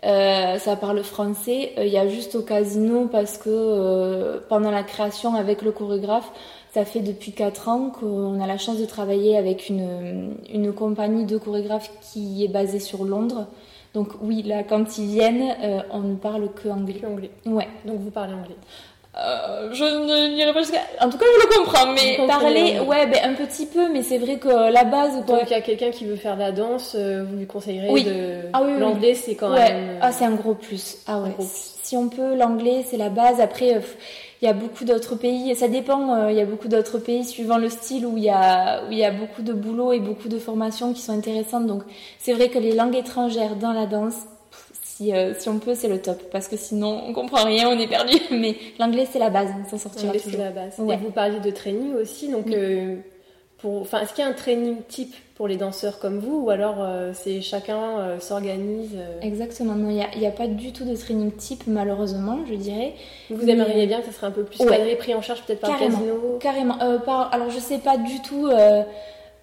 euh, 0.05 0.57
ça 0.57 0.75
parle 0.75 1.03
français. 1.03 1.73
Euh, 1.77 1.85
il 1.85 1.91
y 1.91 1.97
a 1.97 2.07
juste 2.07 2.35
au 2.35 2.41
casino 2.41 3.07
parce 3.11 3.37
que 3.37 3.49
euh, 3.49 4.39
pendant 4.47 4.71
la 4.71 4.83
création 4.83 5.35
avec 5.35 5.61
le 5.61 5.71
chorégraphe, 5.71 6.31
ça 6.73 6.85
fait 6.85 7.01
depuis 7.01 7.33
4 7.33 7.67
ans 7.67 7.89
qu'on 7.89 8.39
a 8.39 8.47
la 8.47 8.57
chance 8.57 8.77
de 8.77 8.85
travailler 8.85 9.37
avec 9.37 9.69
une, 9.69 10.35
une 10.53 10.71
compagnie 10.71 11.25
de 11.25 11.37
chorégraphes 11.37 11.91
qui 12.01 12.45
est 12.45 12.47
basée 12.47 12.79
sur 12.79 13.03
Londres. 13.03 13.47
Donc 13.93 14.09
oui, 14.21 14.43
là, 14.43 14.63
quand 14.63 14.99
ils 14.99 15.07
viennent, 15.07 15.55
on 15.91 16.01
ne 16.01 16.15
parle 16.15 16.53
que 16.53 16.69
anglais. 16.69 17.01
anglais. 17.03 17.31
Ouais. 17.47 17.67
Donc 17.85 17.99
vous 17.99 18.11
parlez 18.11 18.35
anglais. 18.35 18.55
Euh, 19.17 19.73
je 19.73 19.83
ne 19.83 20.35
n'irai 20.35 20.53
pas 20.53 20.61
jusqu'à. 20.61 20.81
En 21.01 21.09
tout 21.09 21.17
cas, 21.17 21.25
je 21.25 21.47
le 21.47 21.57
comprends, 21.57 21.91
mais 21.93 22.19
parler, 22.27 22.79
ouais, 22.79 23.07
ben, 23.07 23.31
un 23.31 23.33
petit 23.33 23.65
peu, 23.65 23.91
mais 23.91 24.03
c'est 24.03 24.19
vrai 24.19 24.37
que 24.37 24.71
la 24.71 24.83
base. 24.83 25.23
Quoi. 25.25 25.39
Donc, 25.39 25.49
il 25.49 25.51
y 25.51 25.55
a 25.55 25.61
quelqu'un 25.61 25.89
qui 25.89 26.05
veut 26.05 26.15
faire 26.15 26.35
de 26.35 26.41
la 26.41 26.51
danse, 26.51 26.95
euh, 26.97 27.25
vous 27.27 27.37
lui 27.37 27.47
conseillerez 27.47 28.03
de. 28.03 28.49
Ah, 28.53 28.61
oui, 28.63 28.79
l'anglais, 28.79 29.15
c'est 29.15 29.35
quand 29.35 29.51
ouais. 29.51 29.73
même. 29.73 29.97
Ah, 30.01 30.11
c'est 30.11 30.25
un 30.25 30.35
gros 30.35 30.53
plus. 30.53 30.99
Ah 31.07 31.19
ouais. 31.21 31.31
Si 31.39 31.97
on 31.97 32.07
peut, 32.07 32.35
l'anglais, 32.35 32.85
c'est 32.87 32.97
la 32.97 33.09
base. 33.09 33.41
Après, 33.41 33.73
euh, 33.73 33.81
il 34.41 34.45
y 34.45 34.47
a 34.47 34.53
beaucoup 34.53 34.85
d'autres 34.85 35.15
pays. 35.15 35.55
Ça 35.55 35.67
dépend. 35.67 36.27
Il 36.29 36.35
y 36.35 36.41
a 36.41 36.45
beaucoup 36.45 36.67
d'autres 36.67 36.99
pays 36.99 37.25
suivant 37.25 37.57
le 37.57 37.69
style 37.69 38.05
où 38.05 38.15
il 38.15 38.23
y 38.23 38.29
a 38.29 38.83
où 38.87 38.91
il 38.91 38.99
y 38.99 39.05
a 39.05 39.11
beaucoup 39.11 39.41
de 39.41 39.53
boulot 39.53 39.91
et 39.91 39.99
beaucoup 39.99 40.29
de 40.29 40.37
formations 40.37 40.93
qui 40.93 41.01
sont 41.01 41.13
intéressantes. 41.13 41.65
Donc, 41.65 41.81
c'est 42.19 42.33
vrai 42.33 42.49
que 42.49 42.59
les 42.59 42.73
langues 42.73 42.95
étrangères 42.95 43.55
dans 43.55 43.73
la 43.73 43.87
danse 43.87 44.15
euh, 45.01 45.33
si, 45.37 45.49
on 45.49 45.59
peut, 45.59 45.75
c'est 45.75 45.87
le 45.87 46.01
top. 46.01 46.21
Parce 46.31 46.47
que 46.47 46.57
sinon, 46.57 47.03
on 47.07 47.13
comprend 47.13 47.45
rien, 47.45 47.69
on 47.69 47.79
est 47.79 47.87
perdu. 47.87 48.17
Mais 48.31 48.55
l'anglais, 48.79 49.07
c'est 49.09 49.19
la 49.19 49.29
base, 49.29 49.49
on 49.65 49.69
s'en 49.69 49.77
sortira 49.77 50.13
c'est 50.17 50.37
la 50.37 50.51
base. 50.51 50.79
Et 50.79 50.95
vous 50.97 51.11
parliez 51.11 51.39
de 51.39 51.51
training 51.51 51.93
aussi. 51.95 52.29
Donc, 52.29 52.47
euh, 52.47 52.97
pour, 53.59 53.81
enfin, 53.81 54.01
est-ce 54.01 54.13
qu'il 54.13 54.23
y 54.23 54.27
a 54.27 54.29
un 54.29 54.33
training 54.33 54.77
type 54.87 55.15
pour 55.35 55.47
les 55.47 55.55
danseurs 55.55 55.99
comme 55.99 56.19
vous 56.19 56.41
ou 56.41 56.49
alors 56.49 56.77
euh, 56.79 57.11
c'est 57.13 57.39
chacun 57.39 58.19
s'organise 58.19 58.97
Exactement, 59.21 59.73
non, 59.73 59.89
il 59.89 60.19
n'y 60.19 60.27
a, 60.27 60.31
pas 60.31 60.47
du 60.47 60.73
tout 60.73 60.83
de 60.83 60.95
training 60.95 61.31
type 61.31 61.63
malheureusement, 61.65 62.39
je 62.49 62.55
dirais. 62.55 62.93
Vous 63.29 63.49
aimeriez 63.49 63.87
bien 63.87 64.01
que 64.01 64.07
ce 64.07 64.13
serait 64.13 64.27
un 64.27 64.31
peu 64.31 64.43
plus 64.43 64.57
cadré, 64.57 64.95
pris 64.95 65.15
en 65.15 65.21
charge 65.21 65.43
peut-être 65.43 65.61
par 65.61 65.71
Carrément. 65.71 65.97
casino 65.97 66.37
Carrément. 66.41 66.77
par, 67.05 67.33
alors 67.33 67.49
je 67.49 67.59
sais 67.59 67.77
pas 67.77 67.97
du 67.97 68.21
tout 68.21 68.49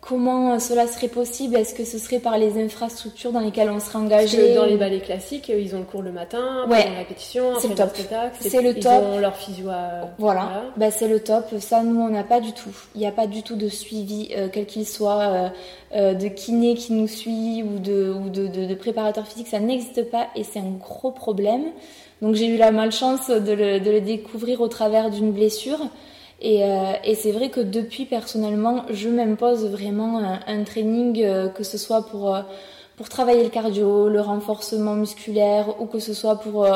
Comment 0.09 0.61
cela 0.61 0.87
serait 0.87 1.09
possible? 1.09 1.57
Est-ce 1.57 1.75
que 1.75 1.85
ce 1.85 1.99
serait 1.99 2.21
par 2.21 2.39
les 2.39 2.63
infrastructures 2.63 3.33
dans 3.33 3.41
lesquelles 3.41 3.71
on 3.71 3.81
serait 3.81 3.99
engagé? 3.99 4.55
dans 4.55 4.65
les 4.65 4.77
ballets 4.77 5.01
classiques, 5.01 5.49
ils 5.49 5.75
ont 5.75 5.81
le 5.81 5.85
cours 5.85 6.03
le 6.03 6.13
matin, 6.13 6.65
ouais. 6.69 6.85
la 6.91 6.99
répétition, 6.99 7.55
c'est 7.59 7.69
le 7.69 7.75
top. 7.75 7.91
C'est 8.39 8.63
le 8.63 8.77
ils 8.77 8.83
top. 8.83 9.03
ont 9.03 9.19
leur 9.19 9.37
physio. 9.37 9.69
À... 9.69 10.11
Voilà, 10.19 10.63
Ben, 10.77 10.93
c'est 10.93 11.09
le 11.09 11.19
top. 11.19 11.47
Ça, 11.59 11.83
nous, 11.83 12.01
on 12.01 12.09
n'a 12.09 12.23
pas 12.23 12.41
du 12.41 12.53
tout. 12.53 12.71
Il 12.95 13.01
n'y 13.01 13.07
a 13.07 13.11
pas 13.13 13.27
du 13.27 13.43
tout 13.43 13.57
de 13.57 13.69
suivi, 13.69 14.29
euh, 14.37 14.49
quel 14.53 14.67
qu'il 14.67 14.87
soit, 14.87 15.23
euh, 15.23 15.49
euh, 15.97 16.15
de 16.15 16.29
kiné 16.29 16.75
qui 16.75 16.93
nous 16.93 17.09
suit 17.09 17.65
ou 17.65 17.81
de, 17.81 18.13
ou 18.13 18.29
de, 18.29 18.47
de, 18.47 18.67
de 18.67 18.75
préparateur 18.75 19.27
physique. 19.27 19.49
Ça 19.49 19.59
n'existe 19.59 20.09
pas 20.11 20.29
et 20.37 20.45
c'est 20.45 20.61
un 20.61 20.77
gros 20.79 21.11
problème. 21.11 21.65
Donc 22.23 22.37
j'ai 22.37 22.47
eu 22.47 22.57
la 22.57 22.71
malchance 22.71 23.29
de 23.29 23.53
le, 23.53 23.81
de 23.81 23.91
le 23.91 24.01
découvrir 24.01 24.61
au 24.61 24.69
travers 24.69 25.11
d'une 25.11 25.33
blessure. 25.33 25.81
Et, 26.41 26.65
euh, 26.65 26.93
et 27.05 27.15
c'est 27.15 27.33
vrai 27.33 27.49
que 27.49 27.61
depuis, 27.61 28.05
personnellement, 28.05 28.85
je 28.91 29.09
m'impose 29.09 29.67
vraiment 29.67 30.19
un, 30.47 30.65
training, 30.65 31.23
euh, 31.23 31.49
que 31.49 31.65
ce 31.65 31.79
soit 31.79 32.03
pour, 32.07 32.35
euh, 32.35 32.43
pour 32.97 33.09
travailler 33.09 33.43
le 33.43 33.49
cardio, 33.49 34.09
le 34.09 34.21
renforcement 34.21 34.95
musculaire, 34.95 35.81
ou 35.81 35.87
que 35.87 35.99
ce 35.99 36.13
soit 36.13 36.37
pour 36.41 36.67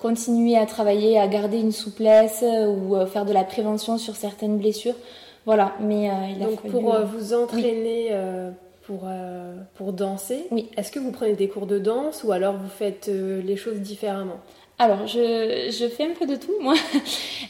continuer 0.00 0.56
à 0.56 0.66
travailler, 0.66 1.18
à 1.18 1.26
garder 1.26 1.58
une 1.58 1.72
souplesse, 1.72 2.44
ou 2.44 2.94
faire 3.06 3.24
de 3.24 3.32
la 3.32 3.44
prévention 3.44 3.96
sur 3.96 4.14
certaines 4.14 4.58
blessures. 4.58 4.96
Voilà, 5.46 5.72
mais 5.80 6.10
il 6.36 6.42
a 6.42 6.46
Donc 6.46 6.62
pour 6.70 6.94
vous 7.04 7.34
entraîner... 7.34 8.10
Pour, 8.86 9.06
pour 9.76 9.92
danser, 9.92 10.48
oui. 10.50 10.68
est-ce 10.76 10.90
que 10.90 10.98
vous 10.98 11.12
prenez 11.12 11.34
des 11.34 11.46
cours 11.46 11.66
de 11.66 11.78
danse 11.78 12.24
ou 12.24 12.32
alors 12.32 12.56
vous 12.56 12.68
faites 12.68 13.06
les 13.06 13.54
choses 13.54 13.78
différemment? 13.78 14.40
Alors, 14.80 15.06
je, 15.06 15.70
je, 15.78 15.88
fais 15.88 16.04
un 16.04 16.14
peu 16.18 16.26
de 16.26 16.36
tout, 16.36 16.54
moi. 16.60 16.74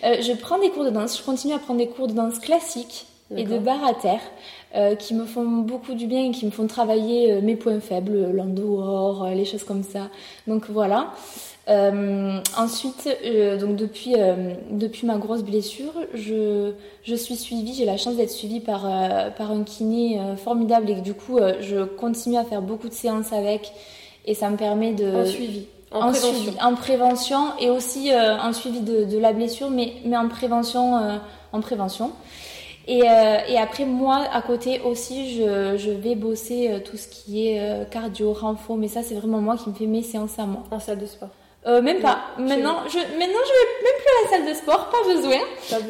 Euh, 0.03 0.23
je 0.23 0.33
prends 0.33 0.59
des 0.59 0.71
cours 0.71 0.85
de 0.85 0.89
danse, 0.89 1.19
je 1.19 1.23
continue 1.23 1.53
à 1.53 1.59
prendre 1.59 1.79
des 1.79 1.89
cours 1.89 2.09
de 2.09 2.15
danse 2.15 2.39
classique 2.39 3.07
et 3.37 3.45
de 3.45 3.59
barre 3.59 3.85
à 3.85 3.93
terre, 3.93 4.23
euh, 4.75 4.95
qui 4.95 5.13
me 5.13 5.27
font 5.27 5.45
beaucoup 5.45 5.93
du 5.93 6.07
bien 6.07 6.25
et 6.25 6.31
qui 6.31 6.47
me 6.47 6.51
font 6.51 6.67
travailler 6.67 7.33
euh, 7.33 7.41
mes 7.43 7.55
points 7.55 7.81
faibles, 7.81 8.31
l'endor, 8.33 9.29
les 9.29 9.45
choses 9.45 9.63
comme 9.63 9.83
ça. 9.83 10.09
Donc 10.47 10.71
voilà. 10.71 11.13
ensuite, 11.69 13.11
donc 13.61 13.77
depuis, 13.77 14.15
depuis 14.71 15.07
ma 15.07 15.19
grosse 15.19 15.43
blessure, 15.43 15.93
je, 16.15 16.73
je 17.03 17.15
suis 17.15 17.37
suivie, 17.37 17.75
j'ai 17.75 17.85
la 17.85 17.99
chance 17.99 18.17
d'être 18.17 18.31
suivie 18.31 18.61
par, 18.61 18.89
par 19.37 19.51
un 19.51 19.65
kiné 19.65 20.19
formidable 20.43 20.89
et 20.89 20.95
que 20.95 21.01
du 21.01 21.13
coup, 21.13 21.39
je 21.61 21.85
continue 21.85 22.39
à 22.39 22.45
faire 22.45 22.63
beaucoup 22.63 22.89
de 22.89 22.95
séances 22.95 23.35
avec 23.35 23.71
et 24.25 24.33
ça 24.33 24.49
me 24.49 24.57
permet 24.57 24.95
de... 24.95 25.05
Un 25.05 25.27
suivi 25.27 25.67
en, 25.91 26.11
prévention. 26.13 26.53
en 26.61 26.75
prévention 26.75 27.59
et 27.59 27.71
aussi 27.71 28.13
euh, 28.13 28.37
un 28.37 28.53
suivi 28.53 28.81
de, 28.81 29.05
de, 29.05 29.19
la 29.19 29.33
blessure, 29.33 29.71
mais, 29.71 29.95
mais 30.05 30.17
en 30.17 30.29
prévention. 30.29 30.97
Euh, 30.97 31.19
en 31.53 31.61
prévention. 31.61 32.13
Et, 32.87 33.03
euh, 33.03 33.39
et, 33.49 33.59
après, 33.59 33.85
moi, 33.85 34.25
à 34.33 34.41
côté 34.41 34.81
aussi, 34.83 35.37
je, 35.37 35.77
je 35.77 35.91
vais 35.91 36.15
bosser 36.15 36.81
tout 36.85 36.97
ce 36.97 37.09
qui 37.09 37.49
est 37.49 37.91
cardio, 37.91 38.33
renfort, 38.33 38.77
mais 38.77 38.87
ça, 38.87 39.03
c'est 39.03 39.17
vraiment 39.17 39.41
moi 39.41 39.57
qui 39.57 39.69
me 39.69 39.75
fais 39.75 39.87
mes 39.87 40.03
séances 40.03 40.39
à 40.39 40.47
moi. 40.47 40.63
En 40.71 40.79
salle 40.79 40.99
de 40.99 41.07
sport 41.07 41.31
euh, 41.67 41.83
même 41.83 42.01
pas. 42.01 42.21
Maintenant, 42.39 42.79
je, 42.89 42.99
maintenant, 42.99 43.19
je 43.19 43.53
vais 43.53 43.85
même 43.85 43.99
plus 43.99 44.09
à 44.09 44.25
la 44.25 44.31
salle 44.31 44.49
de 44.49 44.55
sport, 44.55 44.89
pas 44.89 45.07
besoin. 45.07 45.39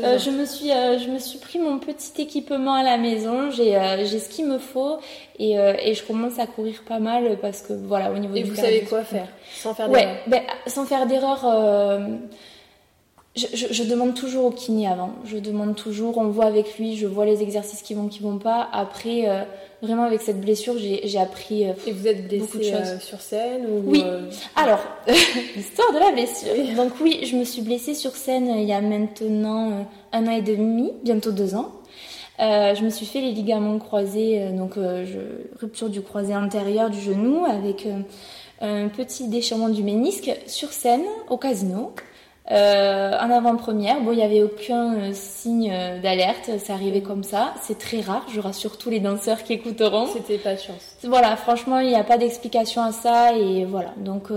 Euh, 0.03 0.19
je 0.19 0.31
me 0.31 0.45
suis, 0.45 0.73
euh, 0.73 0.99
je 0.99 1.09
me 1.09 1.19
suis 1.19 1.39
pris 1.39 1.61
mon 1.61 1.79
petit 1.79 2.21
équipement 2.21 2.75
à 2.75 2.83
la 2.83 2.99
maison. 2.99 3.51
J'ai, 3.51 3.77
euh, 3.77 4.05
j'ai 4.05 4.19
ce 4.19 4.29
qu'il 4.29 4.47
me 4.47 4.59
faut 4.59 4.99
et, 5.39 5.53
et 5.55 5.95
je 5.95 6.03
commence 6.05 6.39
à 6.39 6.47
courir 6.47 6.83
pas 6.87 6.99
mal 6.99 7.39
parce 7.41 7.63
que 7.63 7.73
voilà 7.73 8.11
au 8.11 8.19
niveau. 8.19 8.35
Et 8.35 8.43
vous 8.43 8.57
savez 8.57 8.83
quoi 8.83 9.03
faire 9.05 9.29
sans 9.55 9.75
faire 9.75 9.89
d'erreur. 9.89 10.05
Ouais, 10.05 10.21
ben, 10.27 10.43
sans 10.67 10.85
faire 10.87 11.07
d'erreur 11.07 11.45
je, 13.37 13.47
je, 13.55 13.85
demande 13.85 14.15
toujours 14.15 14.47
au 14.47 14.51
kiné 14.51 14.89
avant. 14.89 15.13
Je 15.25 15.39
demande 15.39 15.77
toujours, 15.77 16.19
on 16.19 16.29
voit 16.29 16.47
avec 16.47 16.79
lui, 16.79 16.97
je 16.97 17.07
vois 17.07 17.25
les 17.25 17.43
exercices 17.43 17.83
qui 17.83 17.95
vont, 17.95 18.09
qui 18.09 18.21
vont 18.21 18.39
pas. 18.39 18.69
Après, 18.73 19.29
euh, 19.29 19.45
vraiment 19.83 20.03
avec 20.03 20.21
cette 20.21 20.41
blessure, 20.41 20.75
j'ai 20.79 21.19
appris. 21.19 21.69
Euh, 21.69 21.75
Et 21.87 21.93
vous 21.93 22.09
êtes 22.09 22.27
blessée 22.27 22.75
euh, 22.75 22.99
sur 22.99 23.21
scène 23.21 23.67
ou 23.67 23.91
Oui. 23.91 24.05
Alors, 24.57 24.81
l'histoire 25.57 25.93
de 25.93 25.99
la 26.01 26.11
blessure. 26.11 26.51
Donc 26.75 26.95
oui, 27.01 27.21
je 27.23 27.37
me 27.37 27.45
suis 27.45 27.63
blessée 27.63 27.95
sur 27.95 28.17
scène 28.17 28.49
il 28.49 28.65
y 28.65 28.73
a 28.73 28.81
maintenant 28.81 29.87
un 30.13 30.27
an 30.27 30.33
et 30.33 30.43
demi, 30.43 30.93
bientôt 31.05 31.31
deux 31.31 31.55
ans. 31.55 31.71
je 32.41 32.85
me 32.85 32.91
suis 32.91 33.07
fait 33.07 33.21
les 33.21 33.31
ligaments 33.31 33.79
croisés, 33.79 34.51
donc 34.51 34.75
je, 34.75 35.21
rupture 35.61 35.89
du 35.89 36.01
croisé 36.01 36.35
antérieur 36.35 36.91
du 36.91 37.01
genou 37.01 37.45
avec 37.45 37.87
un 38.61 38.89
petit 38.89 39.29
déchirement 39.29 39.69
du 39.69 39.85
ménisque 39.85 40.33
sur 40.47 40.73
scène 40.73 41.05
au 41.29 41.37
casino. 41.37 41.93
Euh, 42.51 43.13
en 43.21 43.31
avant-première, 43.31 44.01
bon, 44.01 44.11
il 44.11 44.17
n'y 44.17 44.25
avait 44.25 44.43
aucun 44.43 44.95
euh, 44.95 45.11
signe 45.13 45.71
euh, 45.73 46.01
d'alerte, 46.01 46.51
ça 46.59 46.73
arrivait 46.73 47.01
comme 47.01 47.23
ça. 47.23 47.55
C'est 47.63 47.79
très 47.79 48.01
rare, 48.01 48.27
je 48.35 48.41
rassure 48.41 48.77
tous 48.77 48.91
les 48.91 48.99
danseurs 48.99 49.45
qui 49.45 49.53
écouteront. 49.53 50.09
C'était 50.13 50.39
pas 50.39 50.55
de 50.55 50.59
chance. 50.59 50.97
Voilà, 51.05 51.37
franchement, 51.37 51.79
il 51.79 51.89
n'y 51.89 51.95
a 51.95 52.03
pas 52.03 52.19
d'explication 52.19 52.83
à 52.83 52.91
ça 52.91 53.37
et 53.37 53.65
voilà. 53.65 53.93
Donc, 53.99 54.29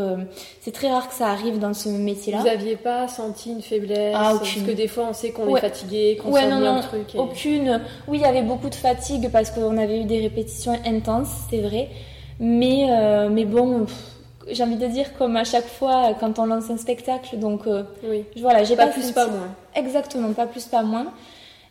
c'est 0.62 0.72
très 0.72 0.90
rare 0.90 1.10
que 1.10 1.16
ça 1.16 1.28
arrive 1.28 1.58
dans 1.60 1.74
ce 1.74 1.90
métier-là. 1.90 2.40
Vous 2.40 2.46
n'aviez 2.46 2.76
pas 2.76 3.08
senti 3.08 3.52
une 3.52 3.62
faiblesse? 3.62 4.16
Ah, 4.16 4.36
aucune. 4.36 4.62
Parce 4.62 4.72
que 4.72 4.78
des 4.78 4.88
fois, 4.88 5.08
on 5.10 5.14
sait 5.14 5.32
qu'on 5.32 5.56
est 5.56 5.60
fatigué, 5.60 6.20
qu'on 6.22 6.32
ouais, 6.32 6.48
non, 6.48 6.66
un 6.66 6.82
truc. 6.82 7.16
Aucune. 7.18 7.82
Oui, 8.08 8.20
il 8.20 8.22
y 8.22 8.26
avait 8.26 8.44
beaucoup 8.44 8.70
de 8.70 8.76
fatigue 8.76 9.30
parce 9.32 9.50
qu'on 9.50 9.78
avait 9.78 10.02
eu 10.02 10.06
des 10.06 10.22
répétitions 10.22 10.80
intenses, 10.86 11.32
c'est 11.50 11.62
vrai. 11.62 11.90
Mais, 12.40 12.88
mais 13.30 13.46
bon 13.46 13.88
j'ai 14.50 14.64
envie 14.64 14.78
de 14.78 14.88
dire 14.88 15.18
comme 15.18 15.36
à 15.38 15.44
chaque 15.44 15.68
fois 15.68 16.16
quand 16.20 16.40
on 16.40 16.46
lance 16.46 16.70
un 16.70 16.78
spectacle. 16.78 17.38
Donc 17.38 17.68
euh, 17.68 17.84
oui. 18.04 18.26
voilà, 18.38 18.64
j'ai 18.64 18.76
pas, 18.76 18.88
plus, 18.88 19.12
pas 19.12 19.28
moins. 19.28 19.54
Exactement, 19.76 20.34
pas 20.34 20.48
plus, 20.48 20.66
pas 20.66 20.84
moins. 20.84 21.08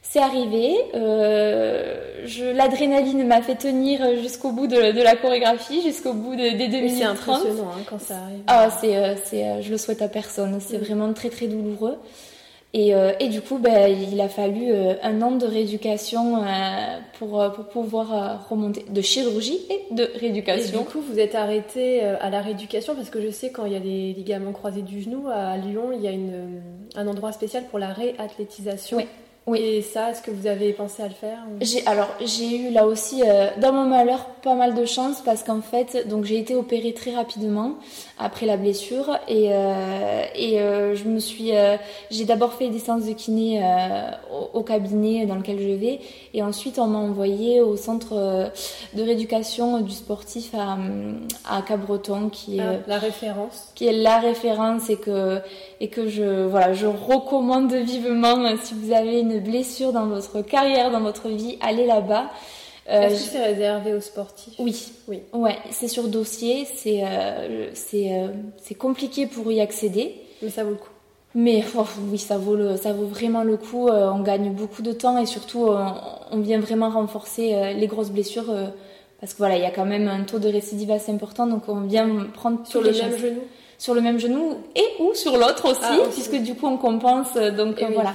C'est 0.03 0.21
arrivé. 0.21 0.77
Euh, 0.95 2.27
L'adrénaline 2.55 3.27
m'a 3.27 3.41
fait 3.41 3.55
tenir 3.55 4.01
jusqu'au 4.21 4.51
bout 4.51 4.67
de, 4.67 4.93
de, 4.93 5.03
la 5.03 5.17
chorégraphie, 5.17 5.81
jusqu'au 5.83 6.13
bout 6.13 6.35
de, 6.35 6.57
des 6.57 6.69
2 6.69 6.77
minutes 6.77 6.97
C'est 6.99 7.05
impressionnant 7.05 7.71
hein, 7.77 7.83
quand 7.89 8.01
ça 8.01 8.17
arrive. 8.17 8.43
Ah, 8.49 8.69
c'est, 8.71 8.97
euh, 8.97 9.15
euh, 9.33 9.63
je 9.63 9.71
le 9.71 9.79
souhaite 9.79 10.03
à 10.03 10.09
personne. 10.09 10.59
C'est 10.61 10.79
vraiment 10.79 11.13
très 11.13 11.31
très 11.31 11.47
douloureux. 11.47 11.99
Et, 12.75 12.95
euh, 12.95 13.13
et, 13.21 13.29
du 13.29 13.43
coup, 13.43 13.59
ben, 13.59 13.87
il 13.89 14.19
a 14.21 14.31
fallu 14.31 14.73
euh, 14.73 14.95
un 15.03 15.21
an 15.21 15.33
de 15.33 15.45
rééducation 15.45 16.43
euh, 16.43 16.99
pour, 17.19 17.53
pour 17.53 17.69
pouvoir 17.69 18.49
remonter, 18.49 18.85
de 18.89 19.01
chirurgie 19.03 19.59
et 19.69 19.95
de 19.95 20.11
rééducation. 20.19 20.81
Et 20.81 20.83
du 20.83 20.89
coup, 20.91 21.03
vous 21.03 21.19
êtes 21.19 21.35
arrêté 21.35 22.01
à 22.03 22.31
la 22.31 22.41
rééducation 22.41 22.95
parce 22.95 23.11
que 23.11 23.21
je 23.21 23.31
sais 23.31 23.51
quand 23.51 23.67
il 23.67 23.75
y 23.75 23.77
a 23.77 23.81
des 23.81 24.15
ligaments 24.15 24.53
croisés 24.53 24.83
du 24.83 25.03
genou 25.03 25.29
à 25.29 25.57
Lyon, 25.59 25.91
il 25.93 26.01
y 26.01 26.09
a 26.09 26.13
une, 26.13 26.63
un 26.95 27.07
endroit 27.07 27.33
spécial 27.33 27.65
pour 27.71 27.79
la 27.79 27.89
réathlétisation. 27.89 28.97
Oui. 28.97 29.07
Oui. 29.47 29.59
Et 29.59 29.83
ça, 29.83 30.11
est-ce 30.11 30.23
que 30.23 30.31
vous 30.31 30.47
avez 30.47 30.73
pensé 30.73 31.03
à 31.03 31.09
le 31.09 31.15
faire 31.15 31.39
J'ai 31.61 31.85
alors 31.87 32.15
j'ai 32.25 32.69
eu 32.69 32.71
là 32.71 32.87
aussi 32.87 33.23
euh, 33.27 33.49
dans 33.61 33.73
mon 33.73 33.85
malheur 33.85 34.27
pas 34.43 34.55
mal 34.55 34.75
de 34.75 34.85
chance 34.85 35.21
parce 35.25 35.43
qu'en 35.43 35.61
fait 35.61 36.07
donc 36.09 36.25
j'ai 36.25 36.39
été 36.39 36.55
opérée 36.55 36.95
très 36.95 37.13
rapidement 37.13 37.75
après 38.23 38.47
la 38.47 38.57
blessure. 38.57 39.19
Et 39.29 39.49
euh, 39.51 40.25
et 40.35 40.61
euh, 40.61 40.95
je 40.95 41.05
me 41.05 41.19
suis 41.19 41.53
j'ai 42.11 42.25
d'abord 42.25 42.53
fait 42.53 42.69
des 42.69 42.79
séances 42.79 43.07
de 43.07 43.13
kiné 43.13 43.63
au, 44.33 44.59
au, 44.59 44.63
cabinet 44.63 45.27
dans 45.27 45.35
lequel 45.37 45.59
je 45.59 45.75
vais. 45.75 46.01
Et 46.35 46.43
ensuite 46.43 46.79
on 46.79 46.87
m'a 46.87 46.99
envoyé 46.99 47.61
au 47.61 47.77
centre 47.77 48.15
de 48.95 49.03
rééducation 49.03 49.81
du 49.81 49.93
sportif 49.93 50.55
à 50.55 50.79
à 51.49 51.63
Cabreton 51.63 52.29
qui 52.31 52.59
est 52.59 52.63
ah, 52.63 52.77
la 52.87 52.99
référence. 52.99 53.71
qui 53.75 53.87
est 53.87 53.93
la 53.93 54.19
référence 54.19 54.91
et 54.91 54.97
que 54.97 55.41
et 55.81 55.89
que 55.89 56.09
je 56.09 56.47
voilà 56.47 56.73
je 56.73 56.87
recommande 56.87 57.73
vivement 57.73 58.57
si 58.63 58.75
vous 58.75 58.93
avez 58.93 59.21
une 59.21 59.41
blessure 59.41 59.93
dans 59.93 60.07
votre 60.07 60.43
carrière, 60.43 60.91
dans 60.91 61.01
votre 61.01 61.29
vie, 61.29 61.59
allez 61.61 61.87
là-bas. 61.87 62.31
Euh, 62.89 63.03
Est-ce 63.03 63.25
que 63.27 63.31
c'est 63.33 63.45
réservé 63.45 63.95
aux 63.95 64.01
sportifs? 64.01 64.55
Oui, 64.59 64.93
oui. 65.09 65.23
Ouais, 65.33 65.57
c'est 65.71 65.89
sur 65.89 66.09
dossier, 66.09 66.67
c'est 66.75 67.03
euh, 67.05 67.69
euh, 67.95 68.29
c'est 68.61 68.75
compliqué 68.75 69.27
pour 69.27 69.51
y 69.53 69.61
accéder. 69.61 70.17
Mais 70.43 70.51
ça 70.51 70.65
vaut 70.65 70.71
le 70.71 70.77
coup. 70.77 70.89
Mais 71.35 71.65
oh, 71.77 71.85
oui, 72.11 72.19
ça 72.19 72.37
vaut, 72.37 72.57
le, 72.57 72.77
ça 72.77 72.93
vaut 72.93 73.07
vraiment 73.07 73.43
le 73.45 73.57
coup. 73.57 73.89
on 73.89 74.21
gagne 74.21 74.53
beaucoup 74.53 74.83
de 74.83 74.93
temps 74.93 75.17
et 75.17 75.25
surtout, 75.25 75.71
on, 76.31 76.41
vient 76.41 76.61
vraiment 76.61 76.91
renforcer 76.91 77.73
les 77.75 77.87
grosses 77.87 78.11
blessures. 78.11 78.53
parce 79.19 79.33
que 79.33 79.39
voilà, 79.39 79.57
il 79.57 79.63
y 79.63 79.67
a 79.67 79.71
quand 79.71 79.87
même 79.87 80.09
un 80.09 80.25
taux 80.25 80.39
de 80.39 80.49
récidive 80.49 80.91
assez 80.91 81.11
important, 81.11 81.47
donc 81.47 81.69
on 81.69 81.81
vient 81.83 82.27
prendre 82.35 82.67
sur 82.67 82.83
le 82.83 82.93
même 82.93 83.17
genou? 83.17 83.41
Sur 83.79 83.95
le 83.95 84.03
même 84.03 84.19
genou 84.19 84.59
et 84.77 85.03
ou 85.03 85.15
sur 85.15 85.39
l'autre 85.39 85.71
aussi, 85.71 85.81
ah, 85.83 86.07
puisque 86.13 86.37
du 86.37 86.55
coup 86.55 86.67
on 86.67 86.77
compense. 86.77 87.33
Donc 87.35 87.81
et 87.81 87.87
voilà. 87.87 88.15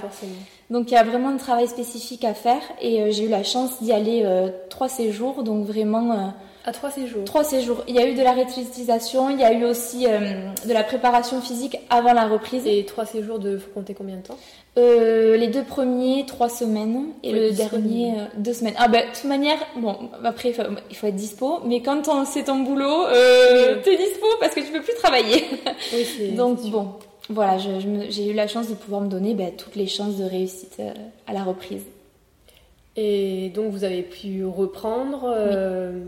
Donc 0.70 0.90
il 0.90 0.94
y 0.94 0.96
a 0.98 1.02
vraiment 1.02 1.30
un 1.30 1.36
travail 1.36 1.66
spécifique 1.66 2.24
à 2.24 2.34
faire 2.34 2.60
et 2.80 3.00
euh, 3.00 3.10
j'ai 3.10 3.24
eu 3.24 3.28
la 3.28 3.42
chance 3.42 3.82
d'y 3.82 3.92
aller 3.92 4.22
euh, 4.24 4.48
trois 4.68 4.88
séjours, 4.88 5.42
donc 5.42 5.64
vraiment... 5.64 6.12
Euh, 6.12 6.26
à 6.64 6.72
trois 6.72 6.90
séjours 6.90 7.24
Trois 7.24 7.44
séjours. 7.44 7.82
Il 7.88 7.94
y 7.94 7.98
a 7.98 8.06
eu 8.06 8.14
de 8.14 8.22
la 8.22 8.32
réutilisation, 8.32 9.30
il 9.30 9.40
y 9.40 9.44
a 9.44 9.52
eu 9.54 9.64
aussi 9.64 10.04
de 10.04 10.72
la 10.72 10.84
préparation 10.84 11.40
physique 11.40 11.78
avant 11.88 12.12
la 12.12 12.26
reprise. 12.26 12.66
Et 12.66 12.84
trois 12.84 13.06
séjours 13.06 13.38
de... 13.38 13.56
faut 13.56 13.70
compter 13.70 13.94
combien 13.94 14.16
de 14.16 14.22
temps? 14.22 14.36
Les 14.76 15.46
deux 15.46 15.64
premiers, 15.64 16.26
trois 16.26 16.50
semaines 16.50 17.06
et 17.22 17.32
le 17.32 17.52
dernier, 17.52 18.16
deux 18.36 18.52
semaines. 18.52 18.74
Ah 18.76 18.88
ben, 18.88 19.08
de 19.08 19.14
toute 19.14 19.24
manière, 19.24 19.56
bon, 19.76 20.10
après 20.22 20.50
il 20.50 20.54
faut, 20.94 21.06
être 21.06 21.16
dispo, 21.16 21.60
mais 21.64 21.80
quand 21.80 22.02
c'est 22.26 22.44
ton 22.44 22.58
boulot, 22.58 23.06
euh, 23.06 23.76
t'es 23.82 23.96
dispo 23.96 24.26
parce 24.38 24.54
que 24.54 24.60
tu 24.60 24.70
peux 24.70 24.82
plus 24.82 24.94
travailler. 24.94 25.44
Oui, 25.94 26.32
donc 26.36 26.60
bon, 26.70 26.88
voilà, 27.30 27.58
j'ai 27.58 28.30
eu 28.30 28.32
la 28.32 28.46
chance 28.46 28.68
de 28.68 28.74
pouvoir 28.74 29.02
me 29.02 29.08
donner 29.08 29.34
ben, 29.34 29.52
toutes 29.54 29.76
les 29.76 29.86
chances 29.86 30.16
de 30.16 30.24
réussite 30.24 30.76
euh, 30.80 30.92
à 31.26 31.32
la 31.32 31.42
reprise. 31.42 31.84
Et 32.96 33.50
donc 33.50 33.70
vous 33.70 33.84
avez 33.84 34.02
pu 34.02 34.44
reprendre 34.44 35.32
euh, 35.36 36.04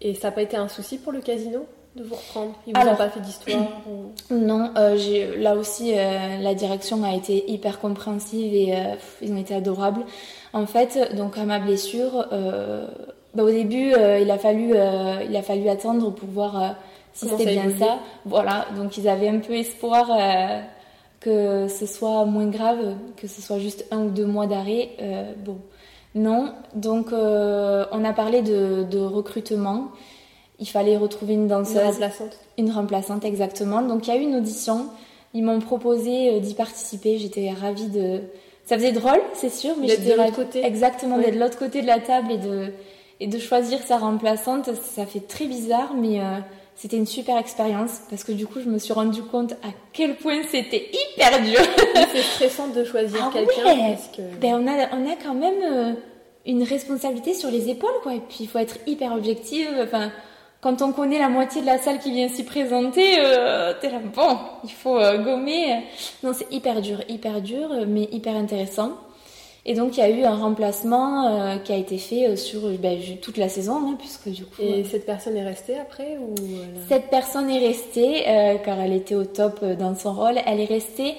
et 0.00 0.14
ça 0.14 0.28
n'a 0.28 0.32
pas 0.32 0.42
été 0.42 0.56
un 0.56 0.68
souci 0.68 0.98
pour 0.98 1.12
le 1.12 1.20
casino 1.20 1.64
de 1.96 2.02
vous 2.02 2.16
reprendre? 2.16 2.54
Ils 2.66 2.76
vous 2.76 2.88
ont 2.88 2.96
pas 2.96 3.08
fait 3.08 3.20
d'histoire 3.20 3.62
Non, 4.30 4.72
euh, 4.76 5.36
là 5.38 5.54
aussi 5.54 5.92
la 5.94 6.54
direction 6.54 7.04
a 7.04 7.14
été 7.14 7.50
hyper 7.50 7.78
compréhensive 7.78 8.52
et 8.52 8.74
ils 9.22 9.32
ont 9.32 9.38
été 9.38 9.54
adorables. 9.54 10.04
En 10.52 10.66
fait, 10.66 11.14
donc 11.14 11.38
à 11.38 11.44
ma 11.44 11.60
blessure, 11.60 12.26
ben, 13.34 13.42
au 13.44 13.50
début 13.50 13.92
il 14.20 14.30
a 14.30 14.38
fallu 14.38 14.74
il 15.28 15.36
a 15.36 15.42
fallu 15.42 15.68
attendre 15.68 16.12
pour 16.12 16.28
voir 16.28 16.76
si 17.14 17.28
c'était 17.28 17.52
bien 17.52 17.70
ça. 17.78 17.98
Voilà, 18.26 18.66
donc 18.76 18.98
ils 18.98 19.08
avaient 19.08 19.28
un 19.28 19.38
peu 19.38 19.54
espoir 19.54 20.10
euh, 20.10 20.60
que 21.20 21.68
ce 21.68 21.86
soit 21.86 22.24
moins 22.26 22.48
grave, 22.48 22.96
que 23.16 23.28
ce 23.28 23.40
soit 23.40 23.58
juste 23.58 23.86
un 23.90 24.02
ou 24.02 24.10
deux 24.10 24.26
mois 24.26 24.46
d'arrêt. 24.46 24.90
Euh, 25.00 25.32
bon, 25.44 25.58
non. 26.14 26.52
Donc 26.74 27.12
euh, 27.12 27.86
on 27.92 28.04
a 28.04 28.12
parlé 28.12 28.42
de, 28.42 28.98
recrutement. 28.98 29.92
Il 30.58 30.68
fallait 30.68 30.96
retrouver 30.96 31.34
une 31.34 31.48
danseuse. 31.48 31.76
Une 31.76 31.90
remplaçante. 31.90 32.38
Une 32.58 32.70
remplaçante, 32.70 33.24
exactement. 33.24 33.82
Donc 33.82 34.06
il 34.06 34.14
y 34.14 34.16
a 34.16 34.20
eu 34.20 34.24
une 34.24 34.36
audition. 34.36 34.86
Ils 35.34 35.44
m'ont 35.44 35.60
proposé 35.60 36.38
d'y 36.40 36.54
participer. 36.54 37.18
J'étais 37.18 37.50
ravie 37.50 37.88
de. 37.88 38.20
Ça 38.64 38.76
faisait 38.76 38.92
drôle, 38.92 39.20
c'est 39.34 39.52
sûr, 39.52 39.74
mais 39.80 39.88
j'étais 39.88 40.14
ravie. 40.14 40.32
Côté. 40.32 40.64
Exactement, 40.64 41.18
d'être 41.18 41.34
de 41.34 41.40
l'autre 41.40 41.58
côté 41.58 41.82
de 41.82 41.86
la 41.86 42.00
table 42.00 42.32
et 42.32 42.38
de 42.38 42.72
et 43.24 43.26
de 43.26 43.38
choisir 43.38 43.80
sa 43.86 43.96
remplaçante. 43.96 44.74
Ça 44.74 45.06
fait 45.06 45.26
très 45.26 45.46
bizarre, 45.46 45.94
mais 45.94 46.20
c'était 46.76 46.96
une 46.96 47.06
super 47.06 47.38
expérience 47.38 48.00
parce 48.10 48.24
que 48.24 48.32
du 48.32 48.46
coup, 48.46 48.60
je 48.60 48.68
me 48.68 48.78
suis 48.78 48.92
rendu 48.92 49.22
compte 49.22 49.52
à 49.52 49.68
quel 49.92 50.16
point 50.16 50.42
c'était 50.50 50.90
hyper 50.92 51.40
dur. 51.42 51.60
c'est 52.12 52.22
stressant 52.22 52.68
de 52.68 52.84
choisir 52.84 53.20
ah 53.22 53.30
quelqu'un 53.32 53.96
que... 54.16 54.22
ben, 54.40 54.54
on, 54.56 54.66
a, 54.66 54.88
on 54.96 55.10
a 55.10 55.14
quand 55.22 55.34
même 55.34 55.62
euh, 55.62 55.92
une 56.46 56.64
responsabilité 56.64 57.32
sur 57.32 57.50
les 57.50 57.70
épaules, 57.70 58.00
quoi. 58.02 58.14
Et 58.14 58.20
puis, 58.20 58.38
il 58.40 58.48
faut 58.48 58.58
être 58.58 58.76
hyper 58.86 59.12
objective. 59.12 59.68
Enfin, 59.82 60.10
quand 60.60 60.82
on 60.82 60.92
connaît 60.92 61.18
la 61.18 61.28
moitié 61.28 61.60
de 61.60 61.66
la 61.66 61.78
salle 61.78 62.00
qui 62.00 62.10
vient 62.10 62.28
s'y 62.28 62.44
présenter, 62.44 63.18
euh, 63.20 63.72
t'es 63.80 63.90
là, 63.90 64.00
bon, 64.14 64.36
il 64.64 64.72
faut 64.72 64.98
euh, 64.98 65.18
gommer. 65.18 65.84
Non, 66.24 66.32
c'est 66.34 66.52
hyper 66.52 66.82
dur, 66.82 66.98
hyper 67.08 67.40
dur, 67.40 67.70
mais 67.86 68.08
hyper 68.10 68.34
intéressant. 68.34 68.98
Et 69.66 69.74
donc 69.74 69.96
il 69.96 70.00
y 70.00 70.02
a 70.02 70.10
eu 70.10 70.24
un 70.24 70.36
remplacement 70.36 71.26
euh, 71.26 71.56
qui 71.56 71.72
a 71.72 71.76
été 71.76 71.96
fait 71.96 72.28
euh, 72.28 72.36
sur 72.36 72.68
ben, 72.78 72.98
toute 73.22 73.38
la 73.38 73.48
saison, 73.48 73.76
hein, 73.76 73.96
puisque 73.98 74.28
du 74.28 74.44
coup. 74.44 74.60
Et 74.60 74.80
euh, 74.80 74.84
cette 74.84 75.06
personne 75.06 75.36
est 75.36 75.44
restée 75.44 75.78
après 75.78 76.18
ou 76.18 76.34
Cette 76.88 77.08
personne 77.08 77.48
est 77.48 77.66
restée 77.66 78.24
car 78.64 78.78
elle 78.80 78.92
était 78.92 79.14
au 79.14 79.24
top 79.24 79.64
dans 79.64 79.94
son 79.94 80.12
rôle. 80.12 80.34
Elle 80.46 80.60
est 80.60 80.66
restée 80.66 81.14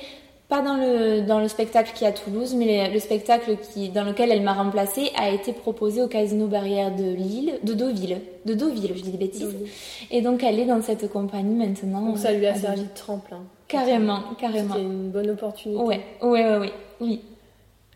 pas 0.48 0.62
dans 0.62 0.78
le, 0.78 1.22
dans 1.22 1.40
le 1.40 1.48
spectacle 1.48 1.92
qui 1.96 2.04
est 2.04 2.08
à 2.08 2.12
Toulouse, 2.12 2.54
mais 2.56 2.88
le, 2.94 3.00
spectacle 3.00 3.58
qui, 3.58 3.90
dans 3.90 4.04
lequel 4.04 4.32
elle 4.32 4.44
m'a 4.44 4.54
remplacée 4.54 5.10
a 5.18 5.32
été 5.32 5.54
proposé 5.54 6.04
au 6.04 6.08
Casino 6.08 6.46
Barrière 6.46 6.96
de 6.96 7.04
Lille, 7.04 7.54
de 7.64 7.74
Deauville. 7.74 8.22
De 8.46 8.54
Deauville, 8.54 8.92
je 8.96 9.02
dis 9.02 9.10
des 9.10 9.18
bêtises. 9.18 9.56
Et 10.12 10.22
donc 10.22 10.44
elle 10.44 10.60
est 10.60 10.66
dans 10.66 10.84
cette 10.84 11.12
compagnie 11.12 11.56
maintenant. 11.56 12.06
Donc 12.06 12.20
ça 12.20 12.32
lui 12.32 12.46
a 12.46 12.54
servi 12.54 12.84
de 12.84 12.94
tremplin. 12.94 13.42
Carrément, 13.68 14.20
carrément. 14.38 14.76
C'était 14.76 14.86
une 14.86 15.10
bonne 15.10 15.32
opportunité. 15.32 15.82
Ouais, 15.82 16.02
ouais, 16.22 16.46
ouais, 16.46 16.58
ouais. 16.60 16.74
oui. 17.02 17.22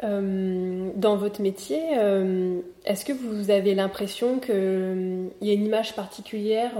Euh, 0.03 0.91
dans 0.95 1.17
votre 1.17 1.41
métier, 1.41 1.81
euh, 1.97 2.61
est-ce 2.85 3.03
que 3.03 3.11
vous 3.11 3.51
avez 3.51 3.75
l'impression 3.75 4.39
qu'il 4.39 4.53
euh, 4.55 5.27
y 5.41 5.49
a 5.49 5.53
une 5.53 5.65
image 5.65 5.93
particulière 5.93 6.71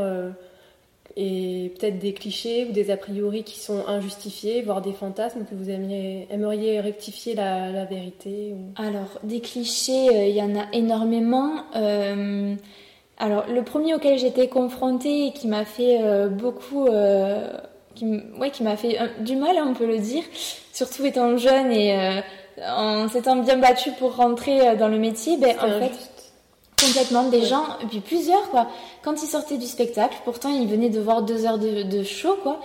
et 1.18 1.74
peut-être 1.78 2.00
des 2.00 2.14
clichés 2.14 2.68
ou 2.70 2.72
des 2.72 2.92
a 2.92 2.98
priori 2.98 3.44
qui 3.44 3.60
sont 3.60 3.86
injustifiés, 3.88 4.62
voire 4.62 4.82
des 4.82 4.94
fantasmes 4.94 5.44
que 5.44 5.56
vous 5.56 5.70
aimeriez, 5.70 6.80
rectifier 6.80 7.36
la, 7.36 7.84
vérité 7.86 8.54
Alors, 8.78 9.20
des 9.24 9.42
clichés, 9.42 10.30
il 10.30 10.36
y 10.36 10.42
en 10.42 10.56
a 10.56 10.68
énormément. 10.72 11.64
alors, 11.74 13.48
le 13.50 13.64
premier 13.64 13.96
auquel 13.96 14.18
j'étais 14.18 14.48
confrontée 14.48 15.28
et 15.28 15.34
qui 15.34 15.48
m'a 15.48 15.66
fait 15.66 16.00
beaucoup... 16.30 16.88
qui, 17.96 18.06
ouais, 18.40 18.52
qui 18.52 18.64
m'a 18.64 18.78
fait 18.78 18.98
du 19.20 19.36
mal, 19.36 19.58
hein, 19.58 19.66
on 19.68 19.74
peut 19.74 19.88
le 19.88 19.98
dire, 19.98 20.24
surtout 20.72 21.06
étant 21.06 21.36
jeune 21.36 21.72
et 21.72 22.22
en 22.67 23.08
s'étant 23.10 23.36
bien 23.38 23.58
battu 23.58 23.91
pour 23.93 24.15
rentrer 24.15 24.67
euh, 24.67 24.76
dans 24.76 24.88
le 24.88 24.98
métier, 24.98 25.38
ben, 25.38 25.56
en 25.60 25.80
fait, 25.80 25.91
complètement 26.82 27.24
des 27.24 27.43
gens, 27.43 27.65
et 27.82 27.86
puis 27.86 28.00
plusieurs, 28.00 28.50
quoi. 28.50 28.67
Quand 29.04 29.22
ils 29.22 29.28
sortaient 29.28 29.58
du 29.58 29.67
spectacle, 29.67 30.17
pourtant 30.26 30.50
ils 30.50 30.67
venaient 30.67 30.89
de 30.89 31.00
voir 31.00 31.22
deux 31.22 31.45
heures 31.45 31.60
de, 31.60 32.04
show, 32.04 32.38
quoi. 32.41 32.60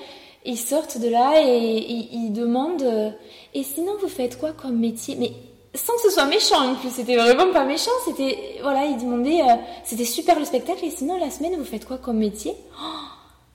Ils 0.44 0.58
sortent 0.58 0.98
de 0.98 1.08
là 1.08 1.40
et 1.42 1.78
ils, 2.12 2.30
demandent, 2.32 2.82
euh, 2.82 3.10
et 3.54 3.62
sinon 3.62 3.92
vous 4.00 4.08
faites 4.08 4.38
quoi 4.38 4.52
comme 4.52 4.78
métier? 4.78 5.16
Mais 5.18 5.32
sans 5.74 5.94
que 5.94 6.02
ce 6.02 6.10
soit 6.10 6.26
méchant 6.26 6.72
en 6.72 6.74
plus, 6.74 6.90
c'était 6.90 7.16
vraiment 7.16 7.50
pas 7.52 7.64
méchant, 7.64 7.90
c'était, 8.04 8.58
voilà, 8.62 8.84
ils 8.84 8.98
demandaient, 8.98 9.40
euh, 9.40 9.54
c'était 9.84 10.04
super 10.04 10.38
le 10.38 10.44
spectacle, 10.44 10.84
et 10.84 10.90
sinon 10.90 11.18
la 11.18 11.30
semaine 11.30 11.56
vous 11.56 11.64
faites 11.64 11.86
quoi 11.86 11.96
comme 11.96 12.18
métier? 12.18 12.54
Oh, 12.78 13.04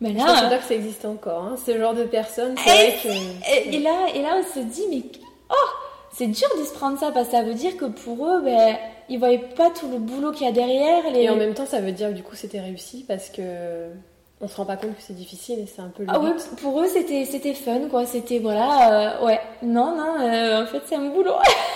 ben 0.02 0.16
là, 0.16 0.24
je 0.28 0.42
pense 0.42 0.50
pas 0.50 0.58
que 0.58 0.64
ça 0.64 0.74
existe 0.74 1.06
encore, 1.06 1.44
hein, 1.44 1.56
ce 1.64 1.78
genre 1.78 1.94
de 1.94 2.06
personnes. 2.06 2.56
C'est 2.58 2.70
vrai 2.70 2.96
que... 3.04 3.70
et, 3.70 3.80
là, 3.80 4.08
et 4.16 4.22
là, 4.24 4.38
on 4.40 4.54
se 4.54 4.60
dit, 4.62 4.86
mais 4.90 5.04
oh, 5.52 5.89
c'est 6.20 6.28
dur 6.28 6.50
de 6.60 6.66
se 6.66 6.74
prendre 6.74 7.00
ça 7.00 7.12
parce 7.12 7.28
que 7.28 7.32
ça 7.32 7.44
veut 7.44 7.54
dire 7.54 7.78
que 7.78 7.86
pour 7.86 8.28
eux, 8.28 8.42
ben, 8.42 8.76
ils 9.08 9.18
voyaient 9.18 9.38
pas 9.38 9.70
tout 9.70 9.90
le 9.90 10.00
boulot 10.00 10.34
qu'il 10.34 10.46
y 10.46 10.50
a 10.50 10.52
derrière. 10.52 11.06
Et 11.16 11.30
en 11.30 11.38
même 11.38 11.54
temps, 11.54 11.66
ça 11.66 11.80
veut 11.80 11.94
dire 11.94 12.10
que 12.10 12.16
du 12.16 12.24
coup, 12.24 12.36
c'était 12.36 12.60
réussi 12.60 13.06
parce 13.08 13.30
que 13.30 13.88
on 14.42 14.48
se 14.50 14.56
rend 14.58 14.66
pas 14.66 14.76
compte 14.76 14.96
que 14.98 15.02
c'est 15.02 15.16
difficile 15.16 15.60
et 15.60 15.66
c'est 15.66 15.82
un 15.82 15.90
peu 15.90 16.04
le 16.04 16.10
ah 16.10 16.18
oui 16.18 16.30
pour 16.62 16.80
eux 16.80 16.88
c'était 16.88 17.26
c'était 17.26 17.54
fun 17.54 17.90
quoi. 17.90 18.06
C'était 18.06 18.40
voilà 18.40 19.18
euh, 19.20 19.26
ouais. 19.26 19.40
Non 19.62 19.98
non 19.98 20.16
euh, 20.22 20.64
en 20.64 20.66
fait 20.66 20.82
c'est 20.86 20.96
un 20.96 21.10
boulot. 21.10 21.34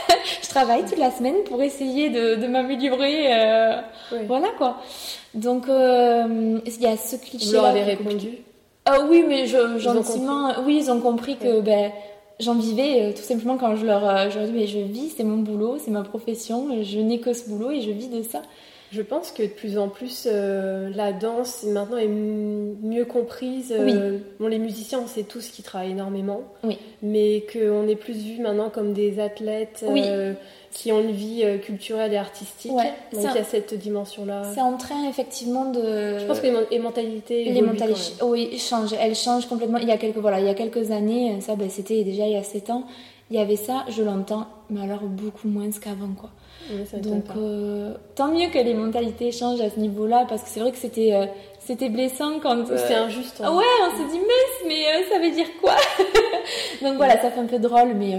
Je 0.42 0.48
travaille 0.48 0.86
toute 0.86 0.98
la 0.98 1.12
semaine 1.12 1.44
pour 1.46 1.62
essayer 1.62 2.10
de, 2.10 2.36
de 2.36 2.48
m'améliorer 2.48 3.34
euh, 3.34 3.82
voilà 4.28 4.48
quoi. 4.58 4.78
Donc 5.34 5.66
il 5.68 6.82
y 6.82 6.88
a 6.88 6.96
ce 6.96 7.18
cliché 7.18 7.48
vous 7.48 7.54
leur 7.54 7.66
avez 7.66 7.84
répondu? 7.84 8.30
Ah 8.86 9.00
oui 9.10 9.26
mais 9.28 9.46
je, 9.46 9.78
gentiment 9.78 10.54
oui 10.66 10.78
ils 10.84 10.90
ont 10.90 11.02
compris 11.02 11.36
que 11.36 11.60
ben 11.60 11.92
j'en 12.44 12.56
vivais 12.56 13.02
euh, 13.02 13.12
tout 13.12 13.24
simplement 13.24 13.58
quand 13.58 13.76
je 13.76 13.86
leur, 13.86 14.08
euh, 14.08 14.30
je 14.30 14.40
leur 14.40 14.48
dis 14.48 14.54
mais 14.54 14.68
je 14.68 14.80
vis, 14.80 15.14
c'est 15.16 15.24
mon 15.24 15.38
boulot, 15.38 15.78
c'est 15.80 15.92
ma 15.92 16.04
profession, 16.04 16.84
je 16.84 17.00
n'ai 17.00 17.20
que 17.20 17.34
ce 17.34 17.50
boulot 17.50 17.72
et 17.72 17.82
je 17.82 17.92
vis 17.92 18.10
de 18.10 18.22
ça. 18.22 18.42
Je 18.92 19.02
pense 19.02 19.32
que 19.32 19.42
de 19.42 19.48
plus 19.48 19.80
en 19.80 19.90
plus 19.90 20.28
euh, 20.32 20.92
la 20.94 21.14
danse 21.14 21.64
maintenant 21.64 21.98
est 21.98 22.08
mieux 22.08 23.06
comprise. 23.06 23.74
Oui. 23.80 23.96
bon, 24.40 24.48
les 24.48 24.60
musiciens, 24.60 25.00
on 25.04 25.08
sait 25.08 25.24
tous 25.24 25.48
qu'ils 25.48 25.66
travaillent 25.66 25.92
énormément, 25.92 26.44
oui. 26.64 26.78
mais 27.02 27.44
qu'on 27.52 27.88
est 27.88 27.96
plus 27.96 28.24
vu 28.24 28.40
maintenant 28.40 28.70
comme 28.70 28.94
des 28.94 29.20
athlètes. 29.20 29.84
Oui 29.90 30.04
qui 30.74 30.92
ont 30.92 31.00
une 31.00 31.12
vie 31.12 31.42
euh, 31.44 31.60
culturelle 31.60 32.14
et 32.14 32.18
artistique. 32.18 32.72
Donc 32.72 32.82
il 33.14 33.22
y 33.22 33.28
a 33.28 33.44
cette 33.44 33.76
dimension-là. 33.76 34.42
C'est 34.56 34.62
en 34.62 34.76
train 34.76 35.08
effectivement 35.08 35.66
de. 35.66 36.18
Je 36.18 36.26
pense 36.26 36.40
que 36.40 36.48
les, 36.48 36.80
mentalités. 36.80 37.46
Les 37.46 37.62
mentalités, 37.62 38.24
oui, 38.24 38.58
changent. 38.58 38.96
Elles 39.00 39.16
changent 39.16 39.46
complètement. 39.46 39.78
Il 39.78 39.88
y 39.88 39.92
a 39.92 39.98
quelques 39.98 40.18
voilà, 40.18 40.40
il 40.40 40.48
y 40.48 40.50
a 40.50 40.56
quelques 40.56 40.90
années, 40.92 41.40
ça, 41.42 41.56
ben, 41.56 41.70
c'était 41.70 42.04
déjà 42.04 42.26
il 42.26 42.34
y 42.34 42.36
a 42.36 42.44
7 42.44 42.72
ans. 42.72 42.84
Il 43.30 43.38
y 43.38 43.40
avait 43.40 43.56
ça, 43.56 43.86
je 43.90 44.04
l'entends, 44.04 44.48
mais 44.70 44.82
alors 44.82 45.02
beaucoup 45.04 45.48
moins 45.48 45.70
qu'avant, 45.72 46.14
quoi. 46.20 46.30
Donc 47.02 47.26
euh, 47.36 47.94
tant 48.16 48.30
mieux 48.30 48.48
que 48.48 48.58
les 48.58 48.74
mentalités 48.74 49.32
changent 49.32 49.62
à 49.62 49.70
ce 49.70 49.80
niveau-là, 49.80 50.26
parce 50.28 50.44
que 50.44 50.50
c'est 50.50 50.60
vrai 50.60 50.72
que 50.72 50.78
c'était 50.78 51.14
euh, 51.14 51.26
c'était 51.60 51.90
blessant 51.90 52.40
quand. 52.42 52.66
C'est 52.66 52.96
injuste. 52.96 53.42
Hein. 53.44 53.56
Ouais, 53.56 53.64
on 53.86 53.98
s'est 53.98 54.12
dit 54.12 54.20
mais 54.20 54.68
mais 54.68 55.04
ça 55.10 55.20
veut 55.20 55.32
dire 55.32 55.48
quoi? 55.62 55.76
Donc 56.82 56.96
voilà, 56.98 57.22
ça 57.22 57.32
fait 57.32 57.40
un 57.40 57.46
peu 57.46 57.60
drôle, 57.60 57.94
mais 57.96 58.18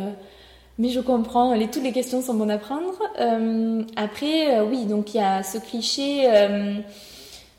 mais 0.79 0.89
je 0.89 1.01
comprends, 1.01 1.57
toutes 1.69 1.85
les 1.85 1.93
questions 1.93 2.21
sont 2.21 2.35
bonnes 2.35 2.51
à 2.51 2.59
prendre. 2.59 2.95
Euh, 3.21 3.83
après, 3.97 4.59
euh, 4.59 4.65
oui, 4.65 4.87
donc 4.87 5.15
il 5.15 5.19
y 5.19 5.21
a 5.21 5.43
ce 5.43 5.59
cliché 5.59 6.25
euh, 6.27 6.81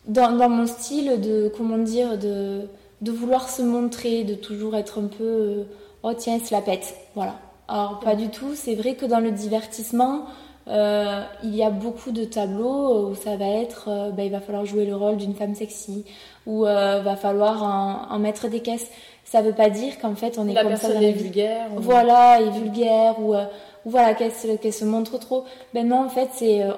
dans, 0.07 0.49
mon 0.49 0.67
style 0.67 1.21
de, 1.21 1.51
comment 1.55 1.77
dire, 1.77 2.17
de, 2.17 2.67
vouloir 3.01 3.49
se 3.49 3.61
montrer, 3.61 4.23
de 4.25 4.35
toujours 4.35 4.75
être 4.75 4.99
un 4.99 5.07
peu, 5.07 5.63
oh 6.03 6.13
tiens, 6.13 6.39
se 6.39 6.53
la 6.53 6.61
pète. 6.61 6.95
Voilà. 7.15 7.35
Alors, 7.67 7.99
pas 7.99 8.15
du 8.15 8.29
tout. 8.29 8.53
C'est 8.53 8.75
vrai 8.75 8.95
que 8.95 9.05
dans 9.05 9.19
le 9.19 9.31
divertissement, 9.31 10.25
il 10.67 11.55
y 11.55 11.63
a 11.63 11.69
beaucoup 11.69 12.11
de 12.11 12.25
tableaux 12.25 13.09
où 13.09 13.15
ça 13.15 13.37
va 13.37 13.47
être, 13.47 14.11
ben, 14.11 14.23
il 14.23 14.31
va 14.31 14.41
falloir 14.41 14.65
jouer 14.65 14.85
le 14.85 14.95
rôle 14.95 15.17
d'une 15.17 15.35
femme 15.35 15.55
sexy, 15.55 16.03
ou 16.45 16.63
va 16.63 17.15
falloir 17.15 17.63
en 18.11 18.19
mettre 18.19 18.49
des 18.49 18.59
caisses 18.59 18.89
ça 19.35 19.41
veut 19.41 19.51
pas 19.51 19.69
dire 19.69 19.99
qu'en 19.99 20.15
fait 20.15 20.37
on 20.37 20.47
est 20.47 20.53
la 20.53 20.61
comme 20.61 20.69
personne 20.69 20.93
ça 20.93 21.01
est 21.01 21.11
vulgaire 21.11 21.67
ou... 21.75 21.81
voilà 21.81 22.39
est 22.39 22.51
vulgaire 22.51 23.19
ou, 23.19 23.35
euh, 23.35 23.43
ou 23.85 23.89
voilà 23.89 24.13
qu'elle 24.13 24.31
se, 24.31 24.55
qu 24.55 24.71
se, 24.71 24.85
montre 24.85 25.17
trop 25.19 25.43
ben 25.73 25.85
non 25.85 26.05
en 26.05 26.09
fait 26.09 26.29
c'est 26.31 26.63
euh, 26.63 26.71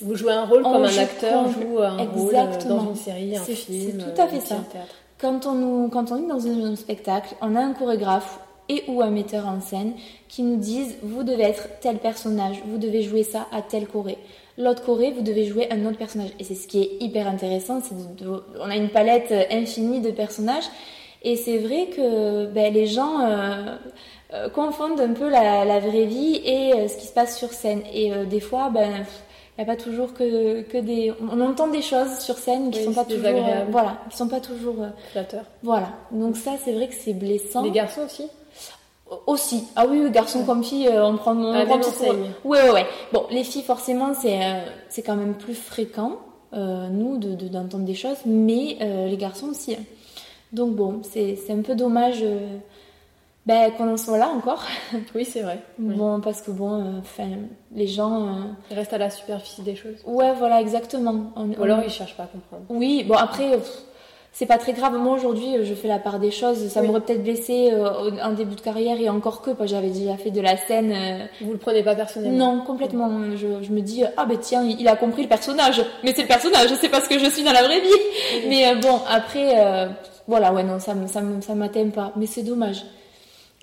vous 0.00 0.14
jouez 0.14 0.32
un 0.32 0.44
rôle 0.44 0.62
comme 0.62 0.84
un 0.84 0.98
acteur 0.98 1.48
joue 1.50 1.80
un 1.80 1.96
rôle 1.96 2.36
euh, 2.36 2.68
dans 2.68 2.90
une 2.90 2.94
série 2.94 3.36
un 3.36 3.40
film 3.40 3.98
c'est 3.98 4.14
tout 4.14 4.22
à 4.22 4.28
fait 4.28 4.38
ça. 4.38 4.58
quand 5.18 5.46
on 5.46 5.54
nous 5.54 5.88
quand 5.88 6.12
on 6.12 6.24
est 6.24 6.28
dans 6.28 6.46
un, 6.46 6.76
spectacle 6.76 7.34
on 7.40 7.56
a 7.56 7.60
un 7.60 7.72
chorégraphe 7.72 8.38
et 8.68 8.84
ou 8.86 9.02
un 9.02 9.10
metteur 9.10 9.48
en 9.48 9.60
scène 9.60 9.94
qui 10.28 10.44
nous 10.44 10.56
disent 10.58 10.94
vous 11.02 11.24
devez 11.24 11.42
être 11.42 11.66
tel 11.80 11.98
personnage 11.98 12.62
vous 12.66 12.78
devez 12.78 13.02
jouer 13.02 13.24
ça 13.24 13.48
à 13.50 13.62
tel 13.62 13.88
choré. 13.88 14.16
L'autre 14.56 14.84
choré, 14.84 15.10
vous 15.10 15.22
devez 15.22 15.46
jouer 15.46 15.66
un 15.72 15.84
autre 15.84 15.98
personnage. 15.98 16.30
Et 16.38 16.44
c'est 16.44 16.54
ce 16.54 16.68
qui 16.68 16.80
est 16.80 16.90
hyper 17.00 17.26
intéressant, 17.26 17.82
c'est 17.82 17.96
on 18.60 18.70
a 18.70 18.76
une 18.76 18.88
palette 18.88 19.34
infinie 19.50 20.00
de 20.00 20.12
personnages 20.12 20.70
et 21.24 21.36
c'est 21.36 21.56
vrai 21.56 21.86
que 21.86 22.46
ben, 22.46 22.72
les 22.72 22.86
gens 22.86 23.20
euh, 23.20 23.76
euh, 24.34 24.48
confondent 24.50 25.00
un 25.00 25.14
peu 25.14 25.28
la, 25.30 25.80
vraie 25.80 26.04
vie 26.04 26.40
et 26.44 26.74
euh, 26.74 26.88
ce 26.88 26.98
qui 26.98 27.06
se 27.06 27.14
passe 27.14 27.38
sur 27.38 27.50
scène. 27.50 27.82
Et 27.92 28.12
des 28.26 28.40
fois, 28.40 28.68
ben, 28.68 29.06
il 29.56 29.64
n'y 29.64 29.70
a 29.70 29.74
pas 29.74 29.82
toujours 29.82 30.12
que, 30.12 30.60
que, 30.62 30.76
des. 30.76 31.14
On 31.32 31.40
entend 31.40 31.68
des 31.68 31.80
choses 31.80 32.18
sur 32.18 32.36
scène 32.36 32.70
qui 32.70 32.80
ne 32.80 32.84
sont 32.84 32.92
pas 32.92 33.04
toujours. 33.04 33.30
voilà, 33.70 34.02
qui 34.10 34.18
sont 34.18 34.28
pas 34.28 34.40
toujours. 34.40 34.76
Flatteurs. 35.12 35.46
Voilà. 35.62 35.88
Donc 36.12 36.36
ça, 36.36 36.52
c'est 36.62 36.72
vrai 36.72 36.88
que 36.88 36.94
c'est 36.94 37.14
blessant. 37.14 37.62
Les 37.62 37.70
garçons 37.70 38.02
aussi? 38.02 38.26
Aussi. 39.26 39.64
Ah 39.76 39.86
oui, 39.88 40.10
garçons 40.10 40.44
comme 40.44 40.62
filles, 40.62 40.90
on 40.92 41.16
prend, 41.16 41.36
on 41.36 41.52
ah, 41.54 41.64
prend 41.64 41.78
tout 41.78 41.88
Ouais. 42.44 42.86
Bon, 43.12 43.24
les 43.30 43.44
filles, 43.44 43.62
forcément, 43.62 44.12
c'est 44.12 44.40
c'est 44.90 45.02
quand 45.02 45.16
même 45.16 45.34
plus 45.34 45.54
fréquent, 45.54 46.18
nous, 46.52 47.16
d'entendre 47.16 47.36
de, 47.36 47.48
d'entendre 47.48 47.84
des 47.84 47.94
choses, 47.94 48.18
mais 48.26 48.76
les 49.08 49.16
garçons 49.16 49.48
aussi. 49.48 49.76
Donc 50.54 50.76
bon, 50.76 51.02
c'est 51.02 51.36
un 51.50 51.62
peu 51.62 51.74
dommage 51.74 52.20
euh, 52.22 52.58
ben, 53.44 53.72
qu'on 53.72 53.92
en 53.92 53.96
soit 53.96 54.18
là 54.18 54.28
encore. 54.28 54.64
Oui, 55.14 55.24
c'est 55.24 55.42
vrai. 55.42 55.58
Bon, 55.78 56.20
parce 56.20 56.42
que 56.42 56.52
bon, 56.52 56.80
euh, 56.80 57.24
les 57.74 57.88
gens... 57.88 58.26
Euh, 58.26 58.40
ils 58.70 58.76
restent 58.76 58.92
à 58.92 58.98
la 58.98 59.10
superficie 59.10 59.62
des 59.62 59.74
choses. 59.74 59.96
Ouais, 60.06 60.32
voilà, 60.38 60.60
exactement. 60.60 61.32
Ou 61.36 61.62
alors 61.62 61.80
ils 61.84 61.90
cherchent 61.90 62.16
pas 62.16 62.24
à 62.24 62.26
comprendre. 62.26 62.62
Oui, 62.68 63.04
bon 63.04 63.14
après 63.14 63.58
c'est 64.36 64.46
pas 64.46 64.58
très 64.58 64.72
grave. 64.72 64.98
Moi 64.98 65.14
aujourd'hui, 65.14 65.62
je 65.62 65.74
fais 65.74 65.86
la 65.86 66.00
part 66.00 66.18
des 66.18 66.32
choses. 66.32 66.66
Ça 66.68 66.82
m'aurait 66.82 67.00
peut-être 67.00 67.22
blessé 67.22 67.72
en 68.20 68.32
début 68.32 68.56
de 68.56 68.60
carrière 68.60 69.00
et 69.00 69.08
encore 69.08 69.42
que, 69.42 69.52
parce 69.52 69.70
j'avais 69.70 69.90
déjà 69.90 70.16
fait 70.16 70.32
de 70.32 70.40
la 70.40 70.56
scène. 70.56 71.28
Vous 71.40 71.52
le 71.52 71.58
prenez 71.58 71.84
pas 71.84 71.94
personnellement 71.94 72.56
Non, 72.56 72.64
complètement. 72.64 73.08
Je, 73.36 73.72
me 73.72 73.80
dis 73.80 74.02
ah 74.16 74.26
ben 74.26 74.36
tiens, 74.40 74.64
il, 74.64 74.88
a 74.88 74.96
compris 74.96 75.22
le 75.22 75.28
personnage. 75.28 75.84
Mais 76.02 76.12
c'est 76.16 76.22
le 76.22 76.28
personnage, 76.28 76.68
c'est 76.80 76.88
pas 76.88 77.00
ce 77.00 77.08
que 77.08 77.20
je 77.20 77.30
suis 77.30 77.44
dans 77.44 77.52
la 77.52 77.62
vraie 77.62 77.80
vie. 77.80 78.48
Mais 78.48 78.74
bon, 78.74 78.98
après, 79.08 79.88
voilà, 80.26 80.52
ouais 80.52 80.62
non, 80.62 80.78
ça 80.78 80.94
ça 81.06 81.22
ça 81.40 81.54
m'atteint 81.54 81.88
pas. 81.90 82.12
Mais 82.16 82.26
c'est 82.26 82.42
dommage. 82.42 82.84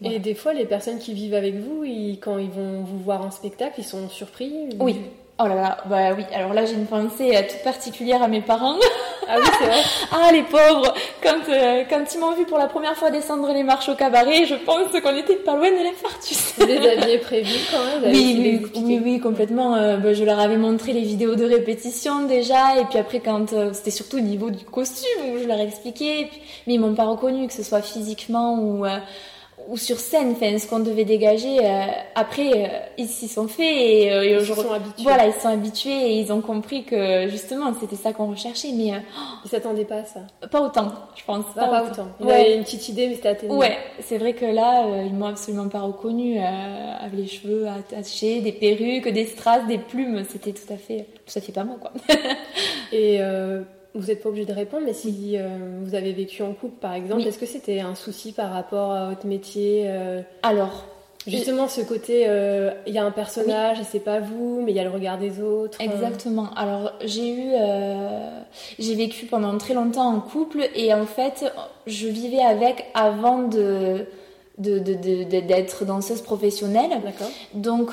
Et 0.04 0.20
des 0.20 0.34
fois, 0.34 0.54
les 0.54 0.66
personnes 0.66 0.98
qui 0.98 1.14
vivent 1.14 1.36
avec 1.36 1.56
vous, 1.56 1.84
quand 2.22 2.40
ils 2.40 2.50
vont 2.50 2.82
vous 2.82 2.98
voir 3.00 3.22
en 3.22 3.30
spectacle, 3.30 3.76
ils 3.80 3.84
sont 3.84 4.10
surpris 4.10 4.70
Oui. 4.80 4.96
Oh 5.44 5.48
là 5.48 5.56
là, 5.56 5.78
bah 5.86 6.14
oui. 6.16 6.24
Alors 6.36 6.54
là, 6.54 6.66
j'ai 6.66 6.74
une 6.74 6.86
pensée 6.86 7.36
euh, 7.36 7.42
toute 7.50 7.64
particulière 7.64 8.22
à 8.22 8.28
mes 8.28 8.42
parents. 8.42 8.78
Ah 9.34 9.36
oui, 9.40 9.46
c'est 9.60 9.66
vrai. 9.66 9.82
ah 10.12 10.32
les 10.34 10.42
pauvres. 10.42 10.94
Quand 11.24 11.48
euh, 11.48 11.84
quand 11.90 12.04
ils 12.14 12.20
m'ont 12.20 12.34
vu 12.34 12.44
pour 12.44 12.58
la 12.58 12.66
première 12.66 12.98
fois 12.98 13.12
descendre 13.12 13.54
les 13.54 13.64
marches 13.64 13.88
au 13.88 13.96
cabaret, 13.96 14.46
je 14.46 14.56
pense 14.56 14.90
qu'on 14.90 15.16
était 15.16 15.36
pas 15.36 15.56
loin 15.56 15.70
de 15.70 15.84
l'infarctus. 15.84 16.56
Vous 16.58 16.66
les 16.66 16.80
aviez 16.80 17.18
prévu 17.20 17.54
quand 17.72 18.02
même 18.02 18.12
Oui, 18.12 18.60
oui, 18.76 19.00
oui, 19.02 19.20
complètement. 19.20 19.76
Euh, 19.76 19.98
bah, 19.98 20.14
je 20.14 20.24
leur 20.26 20.40
avais 20.40 20.58
montré 20.58 20.92
les 20.92 21.04
vidéos 21.04 21.36
de 21.36 21.46
répétition 21.46 22.24
déjà, 22.26 22.78
et 22.78 22.86
puis 22.86 22.98
après 22.98 23.20
quand 23.20 23.46
c'était 23.74 23.92
surtout 23.92 24.18
au 24.18 24.22
niveau 24.22 24.50
du 24.50 24.66
costume 24.66 25.34
où 25.34 25.38
je 25.38 25.48
leur 25.48 25.60
ai 25.60 25.64
expliqué, 25.68 26.28
mais 26.68 26.74
ils 26.74 26.80
m'ont 26.80 26.96
pas 26.96 27.06
reconnu 27.06 27.48
que 27.48 27.54
ce 27.54 27.64
soit 27.64 27.84
physiquement 27.84 28.56
ou 28.60 28.86
ou 29.70 29.78
sur 29.78 30.00
scène, 30.00 30.32
enfin, 30.32 30.58
ce 30.58 30.68
qu'on 30.68 30.80
devait 30.80 31.06
dégager. 31.06 31.60
Euh, 31.64 31.86
après, 32.16 32.52
euh, 32.54 32.80
ils 32.98 33.08
s'y 33.08 33.28
sont 33.28 33.48
faits 33.48 33.66
et, 33.66 34.12
euh, 34.12 34.40
ils 34.40 34.46
sont 34.46 34.72
habitués. 34.72 35.04
Voilà, 35.04 35.28
ils 35.28 35.34
sont 35.34 35.48
habitués 35.48 35.92
et 35.92 36.20
ils 36.20 36.32
ont 36.32 36.42
compris 36.42 36.84
que 36.84 37.28
justement 37.28 37.74
c'était 37.80 37.96
ça 37.96 38.14
qu'on 38.14 38.28
recherchait. 38.28 38.72
Mais 38.74 38.92
ils 39.46 39.50
s'attendaient 39.50 39.86
pas 39.86 39.98
à 39.98 40.06
ça. 40.06 40.22
Pas 40.50 40.62
autant, 40.62 40.92
je 41.16 41.24
pense. 41.24 41.46
Pas, 41.56 41.68
pas 41.68 41.84
autant. 41.86 42.08
Ils 42.20 42.26
ouais. 42.26 42.56
une 42.58 42.64
petite 42.64 42.90
idée, 42.90 43.08
mais 43.08 43.16
c'était 43.16 43.30
atténué. 43.30 43.56
Ouais, 43.56 43.78
c'est 44.02 44.18
vrai 44.18 44.34
que 44.34 44.46
là, 44.46 44.86
ils 45.06 45.14
m'ont 45.14 45.28
absolument 45.28 45.70
pas 45.70 45.82
reconnu 45.82 46.40
avec 46.40 47.14
les 47.14 47.28
cheveux 47.28 47.68
attachés, 47.68 48.42
des 48.42 48.52
perruques, 48.52 49.08
des 49.10 49.26
strass, 49.26 49.66
des 49.68 49.78
plumes. 49.78 50.24
C'était 50.30 50.54
tout 50.54 50.72
à 50.74 50.78
fait, 50.78 51.08
tout 51.26 51.38
à 51.38 51.42
fait 51.42 51.52
pas 51.52 51.64
moi, 51.64 51.78
quoi. 51.80 51.92
et 52.92 53.20
vous 53.94 54.08
n'êtes 54.08 54.24
pas 54.24 54.30
obligé 54.30 54.46
de 54.46 54.54
répondre, 54.54 54.84
mais 54.86 54.94
si 54.94 55.34
euh, 55.36 55.48
vous 55.84 55.96
avez 55.96 56.14
vécu 56.14 56.44
en 56.44 56.54
couple, 56.54 56.80
par 56.80 56.94
exemple, 56.94 57.24
est-ce 57.24 57.38
que 57.38 57.46
c'était 57.46 57.82
un 57.82 57.96
souci 57.96 58.32
par 58.32 58.52
rapport 58.52 58.92
à 58.92 59.10
votre 59.10 59.26
métier 59.26 59.84
euh, 59.88 60.22
Alors, 60.44 60.86
justement, 61.28 61.68
ce 61.68 61.82
côté, 61.82 62.24
euh, 62.26 62.72
il 62.88 62.94
y 62.94 62.98
a 62.98 63.04
un 63.04 63.12
personnage 63.12 63.82
et 63.82 63.84
c'est 63.84 64.00
pas 64.00 64.20
vous, 64.22 64.62
mais 64.64 64.72
il 64.72 64.78
y 64.78 64.80
a 64.80 64.86
le 64.86 64.92
regard 64.92 65.18
des 65.18 65.42
autres. 65.42 65.82
Exactement. 65.82 66.54
Alors, 66.56 66.94
j'ai 67.04 67.34
eu, 67.34 67.52
j'ai 68.80 68.96
vécu 68.96 69.26
pendant 69.26 69.58
très 69.58 69.74
longtemps 69.74 70.08
en 70.08 70.22
couple 70.22 70.70
et 70.74 70.94
en 70.94 71.06
fait, 71.06 71.52
je 71.86 72.08
vivais 72.08 72.44
avec 72.44 72.86
avant 72.94 73.40
de 73.40 74.06
d'être 74.58 75.86
danseuse 75.86 76.22
professionnelle. 76.22 77.02
Donc, 77.56 77.92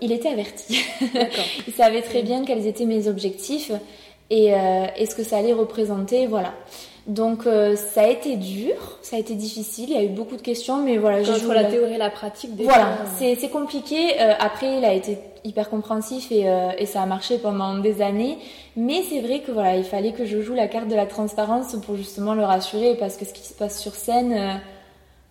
il 0.00 0.12
était 0.12 0.28
averti. 0.28 0.84
il 1.66 1.72
savait 1.74 2.02
très 2.02 2.22
bien 2.22 2.44
quels 2.44 2.66
étaient 2.66 2.84
mes 2.84 3.08
objectifs 3.08 3.72
et, 4.30 4.54
euh, 4.54 4.86
ce 5.08 5.14
que 5.14 5.22
ça 5.22 5.38
allait 5.38 5.52
représenter, 5.52 6.26
voilà. 6.26 6.52
Donc 7.06 7.46
euh, 7.46 7.76
ça 7.76 8.02
a 8.02 8.08
été 8.08 8.34
dur, 8.34 8.98
ça 9.00 9.14
a 9.14 9.18
été 9.20 9.36
difficile, 9.36 9.90
il 9.90 9.96
y 9.96 9.98
a 9.98 10.02
eu 10.02 10.08
beaucoup 10.08 10.36
de 10.36 10.42
questions, 10.42 10.82
mais 10.82 10.98
voilà. 10.98 11.22
J'ai 11.22 11.38
joué 11.38 11.54
la 11.54 11.64
théorie 11.64 11.94
et 11.94 11.98
la 11.98 12.10
pratique. 12.10 12.50
voilà, 12.58 12.98
c'est 13.16 13.48
compliqué. 13.48 14.20
Euh, 14.20 14.32
après, 14.40 14.78
il 14.78 14.84
a 14.84 14.92
été 14.92 15.18
hyper 15.44 15.70
compréhensif 15.70 16.32
et, 16.32 16.48
euh, 16.48 16.70
et, 16.76 16.86
ça 16.86 17.02
a 17.02 17.06
marché 17.06 17.38
pendant 17.38 17.78
des 17.78 18.02
années. 18.02 18.38
Mais 18.76 19.04
c'est 19.08 19.20
vrai 19.20 19.38
que 19.38 19.52
voilà, 19.52 19.76
il 19.76 19.84
fallait 19.84 20.12
que 20.12 20.26
je 20.26 20.40
joue 20.40 20.54
la 20.54 20.66
carte 20.66 20.88
de 20.88 20.96
la 20.96 21.06
transparence 21.06 21.76
pour 21.86 21.94
justement 21.96 22.34
le 22.34 22.44
rassurer, 22.44 22.96
parce 22.96 23.16
que 23.16 23.24
ce 23.24 23.32
qui 23.32 23.46
se 23.46 23.54
passe 23.54 23.80
sur 23.80 23.94
scène, 23.94 24.60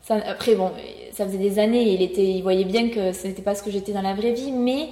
ça, 0.02 0.16
après 0.26 0.56
bon, 0.56 0.72
ça 1.12 1.26
faisait 1.26 1.38
des 1.38 1.60
années, 1.60 1.92
il 1.92 2.02
était, 2.02 2.24
il 2.24 2.42
voyait 2.42 2.64
bien 2.64 2.88
que 2.88 3.12
ce 3.12 3.28
n'était 3.28 3.42
pas 3.42 3.54
ce 3.54 3.62
que 3.62 3.70
j'étais 3.70 3.92
dans 3.92 4.02
la 4.02 4.14
vraie 4.14 4.32
vie, 4.32 4.54
mais 4.54 4.88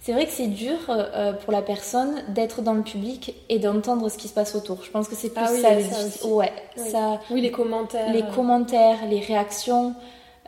c'est 0.00 0.12
vrai 0.12 0.24
que 0.24 0.32
c'est 0.32 0.46
dur 0.46 0.78
euh, 0.88 1.04
euh, 1.14 1.32
pour 1.34 1.52
la 1.52 1.60
personne 1.60 2.22
d'être 2.28 2.62
dans 2.62 2.72
le 2.72 2.82
public 2.82 3.34
et 3.50 3.58
d'entendre 3.58 4.08
ce 4.08 4.16
qui 4.16 4.28
se 4.28 4.32
passe 4.32 4.54
autour. 4.54 4.82
Je 4.82 4.90
pense 4.90 5.08
que 5.08 5.14
c'est 5.14 5.28
plus 5.28 5.44
ah 5.46 5.50
oui, 5.52 5.60
ça, 5.60 6.08
ça 6.08 6.26
Ouais, 6.26 6.52
oui. 6.78 6.90
ça. 6.90 7.20
Oui, 7.30 7.42
les 7.42 7.50
commentaires. 7.50 8.10
Les 8.10 8.24
commentaires, 8.34 9.06
les 9.08 9.20
réactions. 9.20 9.94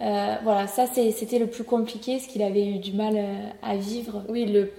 Euh, 0.01 0.37
voilà, 0.43 0.67
ça 0.67 0.87
c'était 0.87 1.39
le 1.39 1.47
plus 1.47 1.65
compliqué, 1.65 2.19
ce 2.19 2.27
qu'il 2.27 2.43
avait 2.43 2.67
eu 2.67 2.79
du 2.79 2.93
mal 2.93 3.19
à 3.63 3.77
vivre. 3.77 4.25
Oui, 4.29 4.47
le 4.47 4.71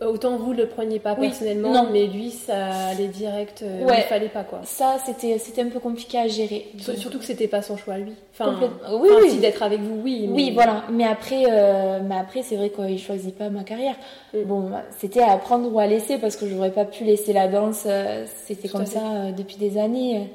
Autant 0.00 0.36
vous 0.36 0.52
le 0.52 0.66
preniez 0.66 0.98
pas 0.98 1.14
personnellement, 1.14 1.86
mais 1.90 2.06
lui 2.06 2.30
ça 2.30 2.88
allait 2.88 3.08
direct. 3.08 3.62
Euh, 3.62 3.86
il 3.96 4.02
fallait 4.02 4.28
pas 4.28 4.44
quoi. 4.44 4.60
Ça 4.64 4.96
c'était 5.04 5.38
c'était 5.38 5.62
un 5.62 5.68
peu 5.68 5.80
compliqué 5.80 6.18
à 6.18 6.28
gérer. 6.28 6.66
Surtout 6.96 7.18
que 7.18 7.24
c'était 7.24 7.48
pas 7.48 7.62
son 7.62 7.76
choix 7.76 7.98
lui. 7.98 8.12
Enfin, 8.32 8.58
oui, 8.92 9.08
oui. 9.22 9.38
d'être 9.38 9.62
avec 9.62 9.80
vous, 9.80 10.00
oui. 10.02 10.28
Oui, 10.30 10.50
voilà. 10.52 10.84
Mais 10.90 11.04
après, 11.04 11.44
euh, 11.48 12.00
mais 12.06 12.16
après 12.16 12.42
c'est 12.42 12.56
vrai 12.56 12.70
qu'il 12.70 12.98
choisit 12.98 13.36
pas 13.36 13.48
ma 13.48 13.64
carrière. 13.64 13.94
Mm. 14.34 14.42
Bon, 14.44 14.70
bah, 14.70 14.82
c'était 14.98 15.22
à 15.22 15.36
prendre 15.36 15.72
ou 15.72 15.78
à 15.78 15.86
laisser 15.86 16.18
parce 16.18 16.36
que 16.36 16.46
j'aurais 16.46 16.72
pas 16.72 16.84
pu 16.84 17.04
laisser 17.04 17.32
la 17.32 17.48
danse. 17.48 17.84
Euh, 17.86 18.26
c'était 18.44 18.68
comme 18.68 18.86
ça 18.86 19.32
depuis 19.36 19.56
des 19.56 19.78
années. 19.78 20.30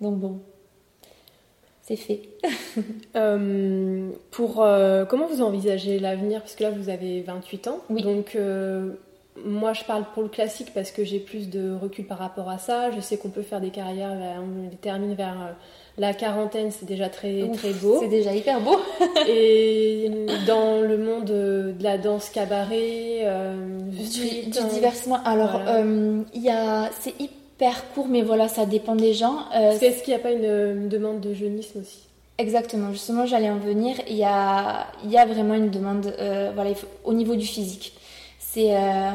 Donc 0.00 0.16
bon 0.16 0.40
c'est 1.88 1.96
fait. 1.96 2.20
Euh, 3.16 4.10
pour 4.30 4.62
euh, 4.62 5.04
comment 5.04 5.26
vous 5.26 5.42
envisagez 5.42 5.98
l'avenir? 5.98 6.40
Parce 6.40 6.54
que 6.54 6.62
là, 6.62 6.70
vous 6.70 6.88
avez 6.88 7.22
28 7.22 7.66
ans. 7.66 7.80
Oui. 7.90 8.02
Donc, 8.02 8.36
euh, 8.36 8.92
moi, 9.44 9.72
je 9.72 9.82
parle 9.82 10.04
pour 10.14 10.22
le 10.22 10.28
classique 10.28 10.68
parce 10.72 10.92
que 10.92 11.04
j'ai 11.04 11.18
plus 11.18 11.50
de 11.50 11.74
recul 11.74 12.06
par 12.06 12.18
rapport 12.18 12.48
à 12.48 12.58
ça. 12.58 12.92
Je 12.92 13.00
sais 13.00 13.16
qu'on 13.16 13.30
peut 13.30 13.42
faire 13.42 13.60
des 13.60 13.70
carrières, 13.70 14.12
on 14.40 14.70
les 14.70 14.76
termine 14.76 15.14
vers 15.14 15.56
la 15.96 16.14
quarantaine, 16.14 16.70
c'est 16.70 16.86
déjà 16.86 17.08
très 17.08 17.48
très 17.54 17.72
beau. 17.72 17.98
C'est 17.98 18.08
déjà 18.08 18.32
hyper 18.32 18.60
beau. 18.60 18.76
Et 19.28 20.08
dans 20.46 20.80
le 20.80 20.98
monde 20.98 21.24
de 21.24 21.74
la 21.80 21.98
danse 21.98 22.30
cabaret, 22.30 23.26
du, 23.90 24.50
du, 24.50 24.68
divertissement. 24.70 25.18
Alors, 25.24 25.60
il 26.32 26.42
y 26.42 26.50
a, 26.50 26.90
c'est 27.00 27.18
hyper 27.18 27.37
hyper 27.58 27.92
court, 27.92 28.06
mais 28.08 28.22
voilà, 28.22 28.46
ça 28.46 28.66
dépend 28.66 28.94
des 28.94 29.14
gens. 29.14 29.40
Euh, 29.54 29.72
Est-ce 29.72 30.04
qu'il 30.04 30.14
n'y 30.14 30.20
a 30.20 30.22
pas 30.22 30.30
une, 30.30 30.88
demande 30.88 31.20
de 31.20 31.34
jeunisme 31.34 31.80
aussi? 31.80 31.98
Exactement, 32.38 32.92
justement, 32.92 33.26
j'allais 33.26 33.50
en 33.50 33.58
venir. 33.58 33.96
Il 34.08 34.16
y 34.16 34.22
a, 34.24 34.86
il 35.04 35.10
y 35.10 35.18
a 35.18 35.26
vraiment 35.26 35.54
une 35.54 35.70
demande 35.70 36.14
euh, 36.20 36.52
voilà, 36.54 36.70
au 37.04 37.12
niveau 37.12 37.34
du 37.34 37.46
physique. 37.46 37.94
C'est. 38.38 38.76
Euh, 38.76 39.10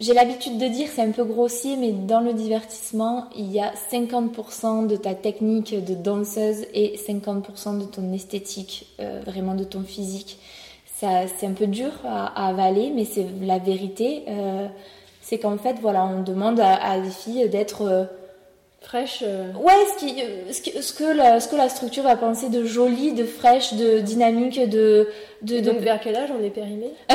j'ai 0.00 0.14
l'habitude 0.14 0.58
de 0.58 0.66
dire, 0.66 0.88
c'est 0.92 1.02
un 1.02 1.10
peu 1.10 1.24
grossier, 1.24 1.76
mais 1.76 1.92
dans 1.92 2.20
le 2.20 2.32
divertissement, 2.32 3.28
il 3.36 3.52
y 3.52 3.60
a 3.60 3.72
50% 3.92 4.86
de 4.88 4.96
ta 4.96 5.14
technique 5.14 5.84
de 5.84 5.94
danseuse 5.94 6.64
et 6.74 6.96
50% 6.96 7.78
de 7.78 7.84
ton 7.84 8.12
esthétique, 8.12 8.86
vraiment 9.24 9.54
de 9.54 9.62
ton 9.62 9.82
physique. 9.82 10.38
C'est 10.96 11.46
un 11.46 11.52
peu 11.52 11.68
dur 11.68 11.92
à, 12.04 12.48
avaler, 12.48 12.90
mais 12.92 13.04
c'est 13.04 13.26
la 13.42 13.58
vérité 13.60 14.24
c'est 15.32 15.38
qu'en 15.38 15.56
fait, 15.56 15.76
voilà, 15.80 16.04
on 16.04 16.20
demande 16.20 16.60
à, 16.60 16.98
des 17.00 17.08
filles 17.08 17.48
d'être 17.48 17.86
euh, 17.88 18.04
fraîches. 18.82 19.24
Euh. 19.26 19.50
Ouais, 19.54 19.72
ce, 19.90 20.04
qui, 20.04 20.22
ce, 20.52 20.60
qui, 20.60 20.82
ce, 20.82 20.92
que 20.92 21.04
la, 21.04 21.40
ce 21.40 21.48
que 21.48 21.56
la 21.56 21.70
structure 21.70 22.02
va 22.02 22.16
penser 22.16 22.50
de 22.50 22.66
joli, 22.66 23.14
de 23.14 23.24
fraîche, 23.24 23.72
de 23.72 24.00
dynamique, 24.00 24.60
de. 24.68 25.08
de, 25.40 25.60
Donc, 25.60 25.78
vers 25.78 26.00
quel 26.00 26.16
âge 26.16 26.28
on 26.38 26.44
est 26.44 26.50
périmé? 26.50 26.88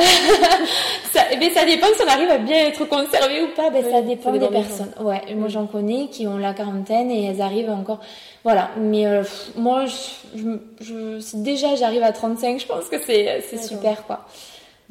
Ça, 1.12 1.20
mais 1.30 1.36
eh 1.36 1.36
ben, 1.36 1.50
ça 1.54 1.64
dépend 1.64 1.86
si 1.94 2.02
on 2.02 2.08
arrive 2.08 2.28
à 2.28 2.38
bien 2.38 2.66
être 2.66 2.84
conservé 2.86 3.40
ou 3.40 3.54
pas. 3.54 3.70
Ben, 3.70 3.84
ça 3.88 4.02
dépend 4.02 4.32
des 4.32 4.48
personnes. 4.48 4.92
Ouais, 5.00 5.22
moi 5.36 5.48
j'en 5.48 5.66
connais 5.66 6.08
qui 6.08 6.26
ont 6.26 6.38
la 6.38 6.54
quarantaine 6.54 7.12
et 7.12 7.26
elles 7.26 7.40
arrivent 7.40 7.70
encore. 7.70 8.00
Voilà, 8.42 8.70
mais 8.76 9.06
euh, 9.06 9.22
moi, 9.56 9.84
je, 9.86 10.58
je, 10.80 11.20
si 11.20 11.36
déjà 11.42 11.76
j'arrive 11.76 12.02
à 12.02 12.10
35, 12.12 12.60
je 12.60 12.66
pense 12.66 12.86
que 12.86 13.00
c'est 13.00 13.62
super 13.62 14.04
quoi. 14.06 14.26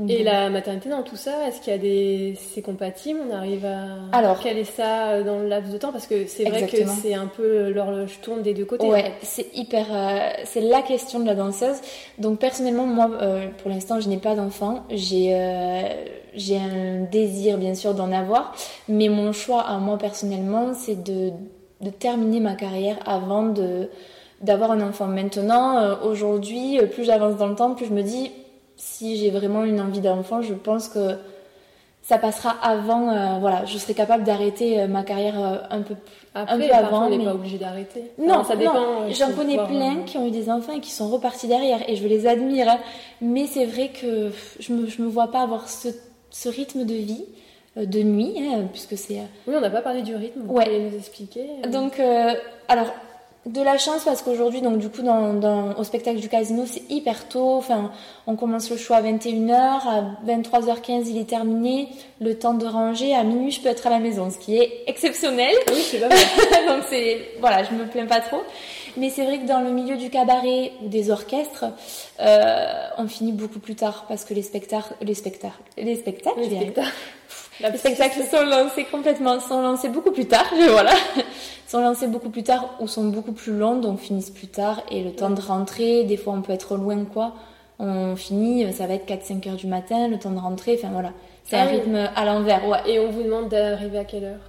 Et 0.08 0.24
la 0.24 0.52
maternité 0.52 0.90
dans 0.90 1.02
tout 1.02 1.16
ça, 1.16 1.48
est-ce 1.48 1.60
qu'il 1.60 1.74
y 1.74 1.76
a 1.76 1.80
des. 1.80 2.38
C'est 2.54 2.62
compatible? 2.62 3.20
On 3.28 3.34
arrive 3.34 3.66
à 3.66 4.16
Alors, 4.16 4.40
caler 4.40 4.64
ça 4.64 5.08
euh, 5.08 5.24
dans 5.24 5.40
le 5.40 5.48
laps 5.48 5.74
de 5.74 5.78
temps? 5.80 5.92
Parce 5.92 6.06
que 6.06 6.28
c'est 6.28 6.44
vrai 6.44 6.68
que 6.68 6.86
c'est 6.86 7.16
un 7.16 7.26
peu 7.26 7.72
l'horloge 7.72 8.20
tourne 8.22 8.44
des 8.44 8.54
deux 8.54 8.66
côtés. 8.66 8.86
Ouais, 8.86 9.14
c'est 9.24 9.48
hyper. 9.56 9.88
Euh, 9.92 10.30
c'est 10.46 10.62
la 10.62 10.84
question 10.84 11.20
de 11.20 11.26
la 11.26 11.34
danseuse. 11.34 11.78
Donc, 12.20 12.38
personnellement, 12.38 12.86
moi, 12.86 13.10
euh, 13.22 13.48
pour 13.58 13.72
l'instant, 13.72 14.00
je 14.00 14.08
n'ai 14.08 14.18
pas 14.18 14.36
d'enfant. 14.36 14.84
J'ai 14.92 15.36
j'ai 16.36 16.58
un 16.58 17.02
désir, 17.12 17.58
bien 17.58 17.74
sûr, 17.74 17.96
d'en 17.96 18.12
avoir. 18.12 18.54
Mais 18.88 19.10
mon 19.10 19.32
choix, 19.32 19.62
à 19.62 19.80
moi, 19.80 19.98
personnellement, 19.98 20.76
c'est 20.76 21.02
de, 21.02 21.32
de 21.82 21.90
terminer 21.90 22.40
ma 22.40 22.54
carrière 22.54 22.98
avant 23.08 23.48
de 23.48 23.90
d'avoir 24.42 24.70
un 24.70 24.82
enfant. 24.88 25.08
Maintenant, 25.08 25.98
aujourd'hui, 26.04 26.78
plus 26.92 27.06
j'avance 27.06 27.38
dans 27.38 27.48
le 27.48 27.56
temps, 27.56 27.74
plus 27.74 27.88
je 27.88 27.94
me 27.94 28.04
dis 28.04 28.30
si 28.78 29.18
j'ai 29.18 29.32
vraiment 29.32 29.64
une 29.64 29.82
envie 29.82 30.02
d'enfant, 30.02 30.42
je 30.42 30.54
pense 30.54 30.88
que 30.88 31.18
ça 32.04 32.18
passera 32.18 32.56
avant. 32.62 33.10
Euh, 33.10 33.40
voilà, 33.40 33.66
je 33.66 33.78
serai 33.78 33.94
capable 33.94 34.24
d'arrêter 34.24 34.80
euh, 34.80 34.88
ma 34.88 35.04
carrière 35.04 35.40
euh, 35.40 35.58
un 35.70 35.82
peu, 35.82 35.96
Après, 36.34 36.54
un 36.54 36.60
peu 36.60 36.74
avant. 36.74 37.08
On 37.08 37.10
n'est 37.10 37.24
pas 37.24 37.34
obligé 37.34 37.58
d'arrêter. 37.58 38.12
Non, 38.18 38.44
ça 38.44 38.56
dépend. 38.56 39.10
J'en 39.10 39.34
connais 39.34 39.58
plein 39.58 40.04
qui 40.06 40.18
ont 40.18 40.28
eu 40.28 40.32
des 40.32 40.50
enfants 40.50 40.74
et 40.74 40.80
qui 40.80 40.92
sont 40.92 41.10
repartis 41.10 41.48
derrière, 41.48 41.80
et 41.90 41.96
je 41.96 42.08
les 42.08 42.28
admire. 42.28 42.70
Hein. 42.70 42.80
Mais 43.20 43.48
c'est 43.48 43.66
vrai 43.66 43.90
que 43.90 44.32
je 44.60 44.74
me, 44.74 44.88
je 44.88 45.02
me 45.02 45.08
vois 45.08 45.32
pas 45.32 45.42
avoir 45.42 45.68
ce, 45.68 45.90
ce 46.30 46.48
rythme 46.48 46.86
de 46.86 46.94
vie 46.94 47.26
de 47.76 48.02
nuit, 48.02 48.36
hein, 48.40 48.68
puisque 48.72 48.98
c'est. 48.98 49.22
Oui, 49.48 49.56
on 49.56 49.62
n'a 49.62 49.70
pas 49.70 49.82
parlé 49.82 50.02
du 50.02 50.16
rythme. 50.16 50.42
Vous 50.46 50.54
ouais. 50.54 50.80
nous 50.80 50.98
expliquer. 50.98 51.46
Donc, 51.72 52.00
alors 52.70 52.88
de 53.50 53.62
la 53.62 53.78
chance 53.78 54.04
parce 54.04 54.22
qu'aujourd'hui, 54.22 54.62
donc 54.62 54.78
du 54.78 54.90
coup, 54.90 55.02
dans, 55.02 55.74
au 55.78 55.84
spectacle 55.84 56.20
du 56.20 56.30
casino, 56.30 56.64
c'est 56.66 56.84
hyper 56.90 57.28
tôt. 57.28 57.56
Enfin, 57.56 57.92
on 58.26 58.36
commence 58.36 58.70
le 58.70 58.78
show 58.78 58.94
à 58.94 59.02
21h, 59.02 59.54
à 59.54 60.04
23h15, 60.26 61.08
il 61.08 61.18
est 61.18 61.30
terminé. 61.30 61.90
Le 62.20 62.38
temps 62.38 62.54
de 62.54 62.66
ranger, 62.66 63.16
à 63.16 63.24
minuit, 63.24 63.52
je 63.52 63.62
peux 63.62 63.70
être 63.70 63.88
à 63.88 63.90
la 63.90 64.00
maison, 64.00 64.30
ce 64.30 64.38
qui 64.38 64.58
est 64.58 64.84
exceptionnel. 64.88 65.54
Oui, 65.70 65.82
c'est 65.82 66.00
pas 66.00 66.10
mal. 66.10 66.18
donc 66.68 66.86
c'est, 66.90 67.32
voilà, 67.40 67.64
je 67.64 67.74
me 67.74 67.86
plains 67.86 68.06
pas 68.08 68.22
trop. 68.22 68.42
Mais 68.98 69.10
c'est 69.10 69.24
vrai 69.24 69.40
que 69.40 69.46
dans 69.46 69.62
le 69.62 69.70
milieu 69.70 69.96
du 69.96 70.10
cabaret 70.10 70.72
ou 70.84 70.88
des 70.88 71.12
orchestres, 71.12 71.66
euh, 72.20 72.88
on 72.98 73.08
finit 73.08 73.32
beaucoup 73.32 73.60
plus 73.60 73.76
tard 73.76 74.06
parce 74.08 74.26
que 74.26 74.34
les 74.34 74.42
spectacles, 74.42 74.96
les 75.02 75.14
spectacles, 75.14 75.54
les 75.78 75.96
spectacles, 75.96 76.40
les 76.40 76.56
spectacles. 76.56 76.94
Les 77.60 77.78
spectacles 77.78 78.24
sont 78.24 78.46
lancés 78.46 78.86
complètement, 78.86 79.40
sont 79.40 79.62
lancés 79.62 79.90
beaucoup 79.90 80.12
plus 80.12 80.28
tard, 80.28 80.46
voilà, 80.70 80.94
sont 81.68 81.82
lancés 81.82 82.08
beaucoup 82.08 82.30
plus 82.30 82.44
tard 82.44 82.76
ou 82.80 82.88
sont 82.88 83.06
beaucoup 83.06 83.32
plus 83.32 83.58
longs, 83.58 83.78
donc 83.78 84.00
finissent 84.00 84.30
plus 84.30 84.48
tard 84.48 84.82
et 84.92 85.04
le 85.04 85.12
temps 85.12 85.32
de 85.32 85.42
rentrer, 85.42 86.04
des 86.04 86.18
fois 86.18 86.34
on 86.34 86.42
peut 86.42 86.54
être 86.54 86.78
loin 86.78 87.06
quoi, 87.06 87.34
on 87.80 88.16
finit, 88.16 88.72
ça 88.74 88.86
va 88.86 88.94
être 88.94 89.08
4-5 89.08 89.50
heures 89.50 89.56
du 89.56 89.68
matin, 89.68 90.08
le 90.08 90.20
temps 90.20 90.32
de 90.32 90.40
rentrer, 90.40 90.78
enfin 90.78 90.90
voilà, 90.92 91.14
c'est 91.50 91.56
un 91.56 91.64
ah 91.64 91.70
rythme 91.70 92.10
à 92.14 92.26
l'envers, 92.26 92.68
ouais. 92.68 92.80
Et 92.86 93.00
on 93.00 93.10
vous 93.10 93.24
demande 93.24 93.48
d'arriver 93.48 94.00
à 94.00 94.04
quelle 94.04 94.26
heure? 94.26 94.40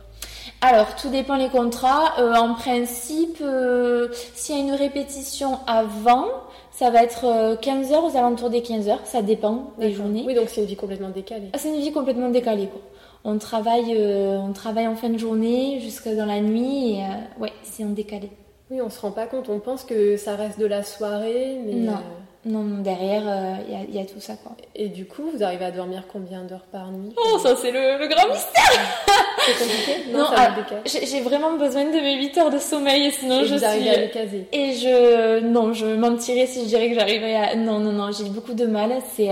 Alors, 0.61 0.97
tout 0.97 1.11
dépend 1.11 1.37
les 1.37 1.49
contrats. 1.49 2.19
Euh, 2.19 2.35
en 2.35 2.55
principe, 2.55 3.39
euh, 3.41 4.09
s'il 4.35 4.57
y 4.57 4.59
a 4.59 4.63
une 4.63 4.73
répétition 4.73 5.61
avant, 5.69 6.27
ça 6.73 6.91
va 6.91 7.05
être 7.05 7.57
15 7.61 7.93
heures 7.93 8.05
aux 8.05 8.17
alentours 8.17 8.51
des 8.51 8.63
15 8.63 8.89
heures. 8.89 9.01
Ça 9.05 9.23
dépend 9.23 9.71
des 9.79 9.93
journées. 9.93 10.25
Oui, 10.27 10.35
donc 10.35 10.49
c'est 10.49 10.61
une 10.61 10.67
vie 10.67 10.75
complètement 10.75 11.11
décalée. 11.11 11.51
Ah, 11.53 11.59
c'est 11.59 11.69
une 11.69 11.81
vie 11.81 11.93
complètement 11.93 12.31
décalée, 12.31 12.67
quoi. 12.67 12.81
On 13.25 13.39
travaille, 13.39 13.97
on 13.97 14.53
travaille 14.53 14.87
en 14.87 14.97
fin 14.97 15.09
de 15.09 15.19
journée 15.19 15.81
jusqu'à 15.81 16.15
dans 16.15 16.27
la 16.27 16.41
nuit 16.41 16.95
et 16.95 17.05
ouais, 17.41 17.53
c'est 17.63 17.85
en 17.85 17.91
décalé. 17.91 18.31
Oui, 18.71 18.81
on 18.83 18.91
se 18.91 19.01
rend 19.01 19.11
pas 19.11 19.27
compte. 19.27 19.49
On 19.49 19.61
pense 19.61 19.85
que 19.85 20.17
ça 20.17 20.37
reste 20.37 20.59
de 20.59 20.67
la 20.67 20.83
soirée, 20.83 21.59
mais 21.65 21.73
non. 21.75 21.99
Non, 22.45 22.65
derrière, 22.83 23.23
il 23.69 23.75
euh, 23.75 23.99
y, 23.99 24.01
a 24.01 24.07
tout 24.07 24.21
ça. 24.21 24.35
Quoi. 24.37 24.53
Et 24.75 24.89
du 24.89 25.07
coup, 25.07 25.23
vous 25.35 25.43
arrivez 25.43 25.65
à 25.65 25.71
dormir 25.71 26.05
combien 26.11 26.45
d'heures 26.45 26.67
par 26.71 26.93
nuit? 26.93 27.13
Oh, 27.17 27.39
ça, 27.39 27.57
c'est 27.57 27.73
le, 27.73 28.07
grand 28.07 28.29
mystère 28.29 28.63
C'est 29.45 29.65
compliqué? 29.65 30.13
Non, 30.13 30.25
ah, 30.35 30.55
j'ai 30.85 31.21
vraiment 31.21 31.59
besoin 31.59 31.85
de 31.85 32.01
mes 32.01 32.17
8 32.17 32.39
heures 32.39 32.51
de 32.51 32.59
sommeil, 32.59 33.11
sinon 33.13 33.41
et 33.41 33.45
je 33.45 33.55
vous 33.55 33.59
suis... 33.59 33.89
à 33.89 33.97
les 33.97 34.11
caser 34.11 34.47
Et 34.53 34.73
je... 34.75 35.41
Non, 35.41 35.73
je 35.73 35.87
mentirais 35.87 36.47
si 36.47 36.63
je 36.63 36.67
dirais 36.67 36.89
que 36.89 36.95
j'arriverais 36.95 37.35
à... 37.35 37.57
Non, 37.57 37.81
non, 37.81 37.93
non, 37.93 38.13
j'ai 38.13 38.29
beaucoup 38.31 38.55
de 38.55 38.67
mal. 38.67 38.93
C'est... 39.15 39.31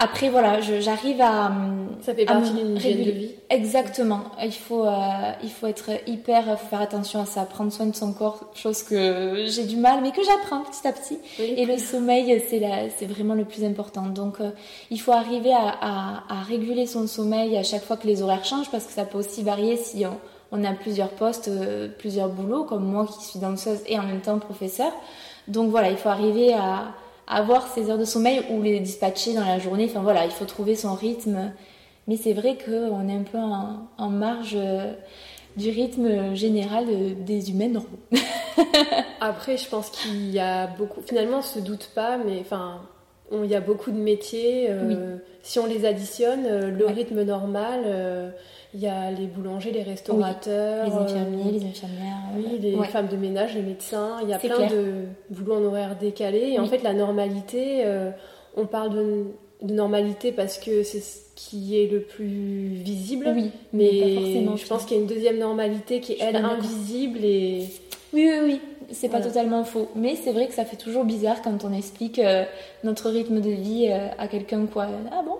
Euh, 0.00 0.04
après, 0.04 0.28
voilà, 0.28 0.60
j'arrive 0.60 1.20
à. 1.20 1.52
Ça 2.02 2.14
fait 2.14 2.24
partie 2.24 2.50
d'une 2.52 2.76
hygiène 2.76 3.04
de 3.04 3.10
vie. 3.10 3.30
Exactement. 3.48 4.22
Il 4.42 4.52
faut, 4.52 4.84
euh, 4.84 5.32
il 5.42 5.50
faut 5.50 5.66
être 5.66 5.90
hyper, 6.06 6.58
faut 6.58 6.68
faire 6.68 6.80
attention 6.80 7.22
à 7.22 7.26
ça, 7.26 7.42
prendre 7.42 7.72
soin 7.72 7.86
de 7.86 7.94
son 7.94 8.12
corps, 8.12 8.50
chose 8.54 8.82
que 8.82 9.46
j'ai 9.46 9.64
du 9.64 9.76
mal, 9.76 10.00
mais 10.02 10.10
que 10.10 10.22
j'apprends 10.24 10.60
petit 10.62 10.86
à 10.86 10.92
petit. 10.92 11.18
Et 11.38 11.64
le 11.64 11.78
sommeil, 11.78 12.42
c'est 12.48 12.62
c'est 12.98 13.06
vraiment 13.06 13.34
le 13.34 13.44
plus 13.44 13.64
important. 13.64 14.06
Donc, 14.06 14.40
euh, 14.40 14.50
il 14.90 15.00
faut 15.00 15.12
arriver 15.12 15.52
à, 15.52 15.68
à, 15.80 16.24
à, 16.28 16.42
réguler 16.42 16.86
son 16.86 17.06
sommeil 17.06 17.56
à 17.56 17.62
chaque 17.62 17.84
fois 17.84 17.96
que 17.96 18.06
les 18.06 18.22
horaires 18.22 18.44
changent, 18.44 18.70
parce 18.70 18.84
que 18.84 18.92
ça 18.92 19.04
peut 19.04 19.18
aussi 19.18 19.42
varier 19.42 19.76
si 19.76 20.04
on, 20.06 20.18
on 20.52 20.64
a 20.64 20.72
plusieurs 20.72 21.10
postes, 21.10 21.48
euh, 21.48 21.88
plusieurs 21.98 22.28
boulots, 22.28 22.64
comme 22.64 22.84
moi 22.84 23.06
qui 23.06 23.24
suis 23.24 23.38
danseuse 23.40 23.80
et 23.86 23.98
en 23.98 24.02
même 24.02 24.20
temps 24.20 24.38
professeur. 24.38 24.92
Donc 25.48 25.70
voilà, 25.70 25.90
il 25.90 25.96
faut 25.96 26.08
arriver 26.08 26.54
à 26.54 26.94
avoir 27.26 27.68
ses 27.68 27.90
heures 27.90 27.98
de 27.98 28.04
sommeil 28.04 28.42
ou 28.50 28.62
les 28.62 28.80
dispatcher 28.80 29.34
dans 29.34 29.44
la 29.44 29.58
journée. 29.58 29.86
Enfin 29.88 30.02
voilà, 30.02 30.24
il 30.24 30.30
faut 30.30 30.44
trouver 30.44 30.74
son 30.74 30.94
rythme. 30.94 31.52
Mais 32.06 32.16
c'est 32.16 32.34
vrai 32.34 32.58
qu'on 32.62 33.08
est 33.08 33.14
un 33.14 33.22
peu 33.22 33.38
en, 33.38 34.08
marge 34.10 34.56
euh, 34.56 34.92
du 35.56 35.70
rythme 35.70 36.34
général 36.34 36.86
des 37.24 37.50
humains 37.50 37.68
normaux. 37.68 37.98
Après, 39.20 39.56
je 39.56 39.68
pense 39.68 39.88
qu'il 39.90 40.30
y 40.30 40.38
a 40.38 40.66
beaucoup. 40.66 41.00
Finalement, 41.00 41.38
on 41.38 41.42
se 41.42 41.60
doute 41.60 41.90
pas, 41.94 42.18
mais 42.18 42.40
enfin, 42.40 42.82
il 43.32 43.46
y 43.46 43.54
a 43.54 43.60
beaucoup 43.60 43.90
de 43.90 43.96
métiers. 43.96 44.66
Euh, 44.68 45.16
si 45.42 45.58
on 45.58 45.66
les 45.66 45.86
additionne, 45.86 46.44
euh, 46.44 46.70
le 46.70 46.86
rythme 46.86 47.22
normal 47.22 47.84
il 48.74 48.80
y 48.80 48.88
a 48.88 49.12
les 49.12 49.26
boulangers, 49.26 49.70
les 49.70 49.84
restaurateurs, 49.84 50.86
les 50.86 50.92
infirmiers, 50.92 51.52
les 51.52 51.64
infirmières, 51.64 52.16
oui, 52.36 52.58
les 52.60 52.84
femmes 52.84 53.06
de 53.06 53.16
ménage, 53.16 53.54
les 53.54 53.62
médecins. 53.62 54.18
Il 54.22 54.28
y 54.28 54.34
a 54.34 54.38
plein 54.38 54.66
de 54.66 55.04
boulots 55.30 55.54
en 55.54 55.64
horaire 55.64 55.96
décalé. 55.96 56.50
Et 56.50 56.58
en 56.58 56.66
fait, 56.66 56.82
la 56.82 56.92
normalité, 56.92 57.82
euh, 57.84 58.10
on 58.56 58.66
parle 58.66 58.90
de, 58.90 59.24
normalité 59.62 60.32
parce 60.32 60.58
que 60.58 60.82
c'est 60.82 61.00
ce 61.00 61.20
qui 61.36 61.80
est 61.80 61.86
le 61.86 62.00
plus 62.00 62.66
visible. 62.66 63.32
Oui, 63.34 63.52
mais 63.72 64.44
je 64.56 64.66
pense 64.66 64.84
qu'il 64.84 64.96
y 64.96 65.00
a 65.00 65.02
une 65.02 65.08
deuxième 65.08 65.38
normalité 65.38 66.00
qui 66.00 66.12
est, 66.14 66.18
elle, 66.20 66.36
invisible 66.36 67.24
et. 67.24 67.68
Oui, 68.12 68.28
oui, 68.28 68.38
oui. 68.44 68.60
C'est 68.90 69.08
pas 69.08 69.20
totalement 69.20 69.64
faux. 69.64 69.88
Mais 69.94 70.16
c'est 70.16 70.32
vrai 70.32 70.46
que 70.46 70.52
ça 70.52 70.64
fait 70.64 70.76
toujours 70.76 71.04
bizarre 71.04 71.42
quand 71.42 71.64
on 71.64 71.72
explique 71.72 72.18
euh, 72.18 72.44
notre 72.82 73.08
rythme 73.08 73.40
de 73.40 73.50
vie 73.50 73.88
euh, 73.88 74.08
à 74.18 74.28
quelqu'un, 74.28 74.66
quoi. 74.66 74.88
Ah 75.10 75.22
bon? 75.24 75.38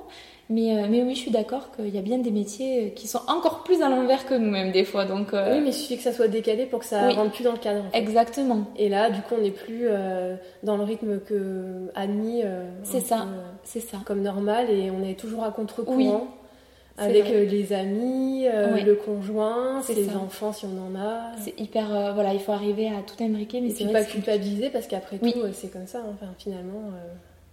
Mais, 0.51 0.77
euh, 0.77 0.87
mais 0.91 1.03
oui, 1.03 1.15
je 1.15 1.21
suis 1.21 1.31
d'accord 1.31 1.71
qu'il 1.75 1.95
y 1.95 1.99
a 1.99 2.03
bien 2.03 2.19
des 2.19 2.31
métiers 2.31 2.93
qui 2.95 3.09
sont 3.09 3.21
encore 3.29 3.63
plus 3.63 3.81
à 3.81 3.89
l'envers 3.89 4.27
que 4.27 4.35
nous-mêmes 4.35 4.73
des 4.73 4.85
fois. 4.85 5.07
Donc, 5.07 5.33
euh, 5.33 5.55
Oui, 5.55 5.61
mais 5.63 5.71
il 5.71 5.73
suffit 5.73 5.97
que 5.97 6.03
ça 6.03 6.13
soit 6.13 6.29
décalé 6.29 6.67
pour 6.67 6.81
que 6.81 6.85
ça 6.85 7.09
rentre 7.11 7.33
plus 7.33 7.45
dans 7.45 7.53
le 7.53 7.59
cadre. 7.59 7.85
Exactement. 7.95 8.65
Et 8.77 8.89
là, 8.89 9.11
du 9.11 9.23
coup, 9.23 9.35
on 9.39 9.43
n'est 9.43 9.51
plus 9.51 9.85
euh, 9.85 10.37
dans 10.63 10.77
le 10.77 10.85
rythme 10.85 11.21
que 11.21 11.91
admis. 11.95 12.43
c'est 12.83 13.01
ça, 13.01 13.27
c'est 13.63 13.81
ça. 13.81 13.99
Comme 14.05 14.21
normal, 14.21 14.69
et 14.71 14.91
on 14.91 15.03
est 15.03 15.19
toujours 15.19 15.45
à 15.45 15.51
contre-courant. 15.51 16.29
avec 16.99 17.29
les 17.29 17.73
amis, 17.73 18.45
le 18.47 18.95
conjoint, 18.95 19.81
les 19.89 20.15
enfants 20.15 20.53
si 20.53 20.67
on 20.67 20.95
en 20.95 21.01
a. 21.01 21.33
C'est 21.41 21.59
hyper, 21.59 22.13
voilà, 22.15 22.35
il 22.35 22.41
faut 22.41 22.53
arriver 22.53 22.89
à 22.89 23.01
tout 23.03 23.23
imbriquer, 23.25 23.63
mais 23.63 23.71
c'est 23.71 23.91
pas 23.91 24.05
culpabiliser 24.05 24.69
parce 24.69 24.87
qu'après 24.87 25.19
tout, 25.19 25.33
c'est 25.53 25.73
comme 25.73 25.87
ça. 25.87 26.01
Hein. 26.01 26.13
Enfin, 26.15 26.33
finalement. 26.39 26.91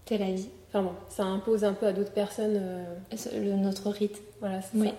C'est 0.06 0.18
la 0.18 0.26
vie. 0.26 0.50
Enfin 0.72 0.84
bon, 0.84 0.94
ça 1.10 1.24
impose 1.24 1.66
un 1.66 1.74
peu 1.74 1.86
à 1.86 1.92
d'autres 1.92 2.14
personnes 2.14 2.58
euh, 2.58 3.56
notre 3.58 3.90
rythme. 3.90 4.22
Voilà, 4.40 4.62
c'est 4.62 4.78
ça. 4.78 4.94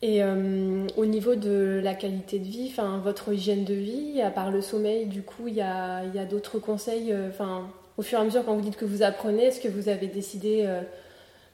Et 0.00 0.22
euh, 0.22 0.86
au 0.96 1.04
niveau 1.04 1.34
de 1.34 1.80
la 1.82 1.92
qualité 1.92 2.38
de 2.38 2.44
vie, 2.44 2.68
enfin 2.70 2.98
votre 3.04 3.32
hygiène 3.32 3.64
de 3.64 3.74
vie, 3.74 4.22
à 4.22 4.30
part 4.30 4.50
le 4.50 4.62
sommeil, 4.62 5.06
du 5.06 5.22
coup, 5.22 5.48
il 5.48 5.54
y 5.54 5.60
a, 5.60 6.04
y 6.04 6.18
a 6.18 6.24
d'autres 6.24 6.58
conseils. 6.58 7.12
Euh, 7.12 7.28
enfin, 7.28 7.68
au 7.98 8.02
fur 8.02 8.18
et 8.18 8.22
à 8.22 8.24
mesure, 8.24 8.44
quand 8.46 8.54
vous 8.54 8.62
dites 8.62 8.76
que 8.76 8.86
vous 8.86 9.02
apprenez, 9.02 9.44
est-ce 9.44 9.60
que 9.60 9.68
vous 9.68 9.90
avez 9.90 10.06
décidé 10.06 10.66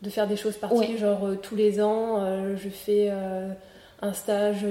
de 0.02 0.10
faire 0.10 0.28
des 0.28 0.36
choses 0.36 0.56
particulières, 0.56 0.98
genre 0.98 1.30
tous 1.42 1.56
les 1.56 1.80
ans, 1.80 2.54
je 2.54 2.68
fais 2.68 3.10
un 4.02 4.12
stage 4.12 4.66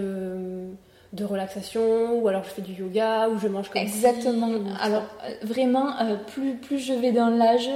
de 1.13 1.23
relaxation 1.23 2.19
ou 2.19 2.27
alors 2.27 2.43
je 2.43 2.49
fais 2.49 2.61
du 2.61 2.73
yoga 2.73 3.29
ou 3.29 3.37
je 3.37 3.47
mange 3.47 3.69
comme 3.69 3.81
exactement 3.81 4.49
alors 4.81 5.03
vraiment 5.43 5.93
plus 6.33 6.55
plus 6.55 6.79
je 6.79 6.93
vais 6.93 7.11
dans 7.11 7.29
l'âge 7.29 7.69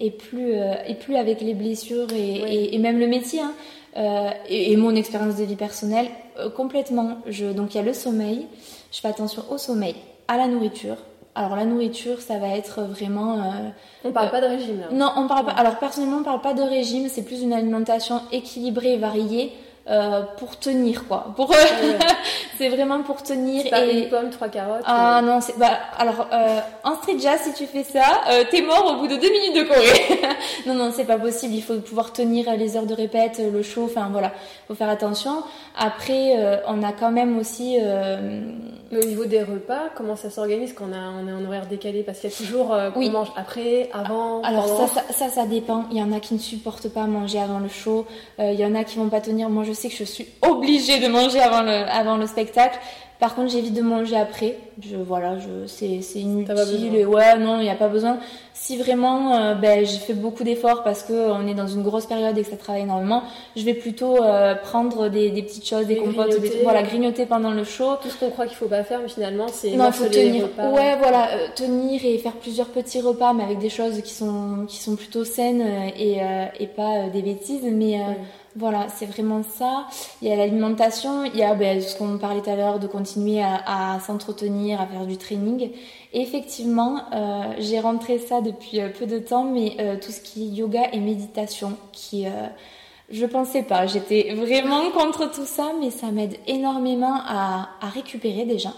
et 0.00 0.10
plus, 0.10 0.54
euh, 0.54 0.74
et 0.86 0.94
plus 0.94 1.16
avec 1.16 1.40
les 1.40 1.54
blessures 1.54 2.08
et, 2.12 2.74
et, 2.74 2.78
même 2.78 2.98
le 2.98 3.06
métier. 3.06 3.40
Hein, 3.40 3.52
euh, 3.96 4.30
et, 4.48 4.76
mon 4.76 4.94
expérience 4.94 5.36
de 5.36 5.44
vie 5.44 5.56
personnelle, 5.56 6.08
euh, 6.38 6.48
complètement. 6.48 7.18
Je, 7.26 7.46
donc 7.46 7.74
il 7.74 7.76
y 7.76 7.80
a 7.80 7.84
le 7.84 7.92
sommeil, 7.92 8.46
je 8.92 9.00
fais 9.00 9.08
attention 9.08 9.44
au 9.50 9.58
sommeil, 9.58 9.94
à 10.26 10.36
la 10.36 10.48
nourriture. 10.48 10.96
Alors 11.34 11.54
la 11.54 11.64
nourriture, 11.64 12.20
ça 12.20 12.38
va 12.38 12.48
être 12.56 12.82
vraiment... 12.82 13.38
on 14.04 14.10
parle 14.10 14.30
pas 14.30 14.40
de 14.40 14.46
régime 14.46 14.80
là. 14.80 14.86
Non, 14.90 15.12
on 15.16 15.28
parle 15.28 15.46
pas... 15.46 15.52
Alors 15.52 15.78
personnellement, 15.78 16.18
on 16.18 16.24
parle 16.24 16.40
pas 16.40 16.54
de 16.54 16.62
régime, 16.62 17.08
c'est 17.08 17.22
plus 17.22 17.42
une 17.42 17.52
alimentation 17.52 18.20
équilibrée 18.32 18.96
variée 18.96 19.52
euh, 19.90 20.22
pour 20.36 20.56
tenir 20.56 21.08
quoi. 21.08 21.32
Pour 21.34 21.52
c'est 22.58 22.68
vraiment 22.68 23.02
pour 23.02 23.24
tenir. 23.24 23.68
Pas 23.70 23.84
et 23.84 24.04
une 24.04 24.08
pomme, 24.08 24.30
trois 24.30 24.48
carottes. 24.48 24.84
Ah 24.86 25.20
non, 25.20 25.40
c'est 25.40 25.58
bah 25.58 25.80
alors 25.98 26.28
euh, 26.32 26.60
en 26.84 26.94
street 26.94 27.18
jazz 27.18 27.40
si 27.42 27.52
tu 27.54 27.66
fais 27.66 27.82
ça, 27.82 28.20
euh, 28.30 28.44
t'es 28.48 28.62
mort 28.62 28.86
au 28.86 29.00
bout 29.00 29.08
de 29.08 29.16
deux 29.16 29.32
minutes 29.32 29.56
de 29.56 29.62
Corée. 29.64 30.36
non 30.66 30.74
non, 30.74 30.92
c'est 30.94 31.06
pas 31.06 31.18
possible. 31.18 31.54
Il 31.54 31.62
faut 31.62 31.74
pouvoir 31.80 32.12
tenir 32.12 32.54
les 32.56 32.76
heures 32.76 32.86
de 32.86 32.94
répète, 32.94 33.42
le 33.52 33.62
chaud. 33.64 33.86
Enfin 33.86 34.10
voilà, 34.12 34.30
faut 34.68 34.76
faire 34.76 34.88
attention. 34.88 35.42
Après, 35.76 36.36
on 36.68 36.84
a 36.84 36.92
quand 36.92 37.10
même 37.10 37.36
aussi. 37.38 37.76
Mais 38.92 39.04
au 39.04 39.06
niveau 39.06 39.24
des 39.24 39.42
repas, 39.42 39.82
comment 39.96 40.16
ça 40.16 40.30
s'organise 40.30 40.72
quand 40.72 40.86
on, 40.90 40.92
a, 40.92 41.12
on 41.22 41.28
est 41.28 41.32
en 41.32 41.44
horaire 41.44 41.66
décalé? 41.66 42.02
Parce 42.02 42.18
qu'il 42.18 42.30
y 42.30 42.32
a 42.32 42.36
toujours 42.36 42.76
oui. 42.96 43.06
on 43.08 43.12
mange 43.12 43.32
après, 43.36 43.88
avant. 43.92 44.42
Alors 44.42 44.66
ça, 44.66 44.86
ça, 44.88 45.12
ça, 45.12 45.28
ça, 45.28 45.46
dépend. 45.46 45.84
Il 45.92 45.98
y 45.98 46.02
en 46.02 46.12
a 46.12 46.18
qui 46.18 46.34
ne 46.34 46.40
supportent 46.40 46.88
pas 46.88 47.06
manger 47.06 47.40
avant 47.40 47.60
le 47.60 47.68
show. 47.68 48.06
il 48.38 48.54
y 48.54 48.64
en 48.64 48.74
a 48.74 48.84
qui 48.84 48.98
vont 48.98 49.08
pas 49.08 49.20
tenir. 49.20 49.48
Moi, 49.48 49.64
je 49.64 49.72
sais 49.80 49.88
que 49.88 49.96
je 49.96 50.04
suis 50.04 50.26
obligée 50.42 50.98
de 51.00 51.08
manger 51.08 51.40
avant 51.40 51.62
le, 51.62 51.72
avant 51.90 52.16
le 52.16 52.26
spectacle. 52.26 52.78
Par 53.18 53.34
contre, 53.34 53.50
j'évite 53.52 53.74
de 53.74 53.82
manger 53.82 54.16
après. 54.16 54.56
Je, 54.80 54.96
voilà, 54.96 55.38
je, 55.38 55.66
c'est, 55.66 56.00
c'est 56.00 56.20
inutile. 56.20 56.94
Et 56.94 57.04
ouais, 57.04 57.38
non, 57.38 57.58
il 57.58 57.64
n'y 57.64 57.70
a 57.70 57.74
pas 57.74 57.88
besoin. 57.88 58.18
Si 58.62 58.76
vraiment, 58.76 59.34
euh, 59.34 59.54
ben, 59.54 59.86
j'ai 59.86 59.96
fait 59.96 60.12
beaucoup 60.12 60.44
d'efforts 60.44 60.82
parce 60.82 61.02
que 61.02 61.30
on 61.30 61.46
est 61.46 61.54
dans 61.54 61.66
une 61.66 61.82
grosse 61.82 62.04
période 62.04 62.36
et 62.36 62.42
que 62.42 62.50
ça 62.50 62.58
travaille 62.58 62.82
énormément, 62.82 63.22
je 63.56 63.64
vais 63.64 63.72
plutôt 63.72 64.22
euh, 64.22 64.54
prendre 64.54 65.08
des, 65.08 65.30
des, 65.30 65.42
petites 65.42 65.66
choses, 65.66 65.86
des 65.86 65.96
compotes, 65.96 66.38
des, 66.38 66.60
voilà, 66.62 66.82
grignoter 66.82 67.24
pendant 67.24 67.52
le 67.52 67.64
show. 67.64 67.96
Tout 68.02 68.10
ce 68.10 68.18
qu'on 68.18 68.28
croit 68.28 68.46
qu'il 68.46 68.58
faut 68.58 68.68
pas 68.68 68.84
faire, 68.84 69.00
mais 69.00 69.08
finalement, 69.08 69.46
c'est 69.48 69.70
non, 69.70 69.90
faut 69.90 70.04
tenir. 70.10 70.44
Ouais, 70.58 70.94
voilà, 70.98 71.30
euh, 71.30 71.46
tenir 71.56 72.04
et 72.04 72.18
faire 72.18 72.34
plusieurs 72.34 72.68
petits 72.68 73.00
repas, 73.00 73.32
mais 73.32 73.44
avec 73.44 73.60
des 73.60 73.70
choses 73.70 74.02
qui 74.02 74.12
sont 74.12 74.66
qui 74.68 74.76
sont 74.76 74.94
plutôt 74.94 75.24
saines 75.24 75.64
et 75.96 76.18
et 76.60 76.66
pas 76.66 77.08
des 77.10 77.22
bêtises, 77.22 77.64
mais 77.64 77.98
voilà, 78.56 78.88
c'est 78.88 79.06
vraiment 79.06 79.42
ça. 79.44 79.86
Il 80.20 80.28
y 80.28 80.32
a 80.32 80.36
l'alimentation, 80.36 81.24
il 81.24 81.36
y 81.36 81.42
a 81.42 81.54
ben, 81.54 81.80
ce 81.80 81.96
qu'on 81.96 82.18
parlait 82.18 82.40
tout 82.40 82.50
à 82.50 82.56
l'heure 82.56 82.80
de 82.80 82.88
continuer 82.88 83.40
à, 83.42 83.98
s'entretenir, 84.04 84.80
à 84.80 84.86
faire 84.86 85.06
du 85.06 85.16
training. 85.16 85.70
Effectivement, 86.12 87.02
euh, 87.12 87.54
j'ai 87.58 87.80
rentré 87.80 88.18
ça 88.18 88.40
depuis 88.40 88.80
euh, 88.80 88.88
peu 88.88 89.06
de 89.06 89.18
temps, 89.18 89.44
mais 89.44 89.76
euh, 89.80 89.96
tout 89.96 90.12
ce 90.12 90.20
qui 90.20 90.44
est 90.44 90.56
yoga 90.56 90.90
et 90.92 91.00
méditation, 91.00 91.76
qui 91.92 92.26
je 93.10 93.26
pensais 93.26 93.62
pas. 93.62 93.86
J'étais 93.86 94.34
vraiment 94.34 94.90
contre 94.96 95.30
tout 95.30 95.46
ça, 95.46 95.72
mais 95.80 95.90
ça 95.90 96.10
m'aide 96.10 96.36
énormément 96.46 97.20
à, 97.26 97.68
récupérer 97.94 98.44
déjà 98.44 98.72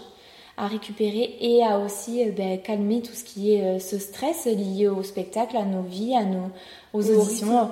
à 0.55 0.67
récupérer 0.67 1.35
et 1.41 1.63
à 1.63 1.79
aussi 1.79 2.23
ben, 2.29 2.61
calmer 2.61 3.01
tout 3.01 3.13
ce 3.13 3.23
qui 3.23 3.55
est 3.55 3.79
ce 3.79 3.97
stress 3.97 4.45
lié 4.45 4.87
au 4.87 5.01
spectacle, 5.01 5.57
à 5.57 5.65
nos 5.65 5.81
vies, 5.81 6.15
à 6.15 6.25
nos 6.25 6.51
aux 6.93 7.09
auditions. 7.09 7.71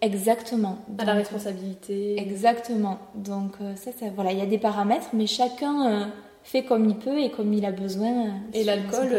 Exactement. 0.00 0.78
à 0.98 1.04
la 1.04 1.14
responsabilité. 1.14 2.20
Exactement. 2.20 2.98
Donc 3.14 3.52
euh, 3.60 3.74
ça, 3.76 3.90
ça, 3.98 4.06
voilà, 4.14 4.32
il 4.32 4.38
y 4.38 4.42
a 4.42 4.46
des 4.46 4.58
paramètres, 4.58 5.08
mais 5.12 5.26
chacun 5.26 5.86
euh, 5.86 6.04
fait 6.50 6.62
comme 6.62 6.88
il 6.88 6.96
peut 6.96 7.18
et 7.18 7.30
comme 7.30 7.52
il 7.52 7.64
a 7.64 7.72
besoin. 7.72 8.08
Euh, 8.08 8.30
et 8.54 8.64
l'alcool 8.64 9.16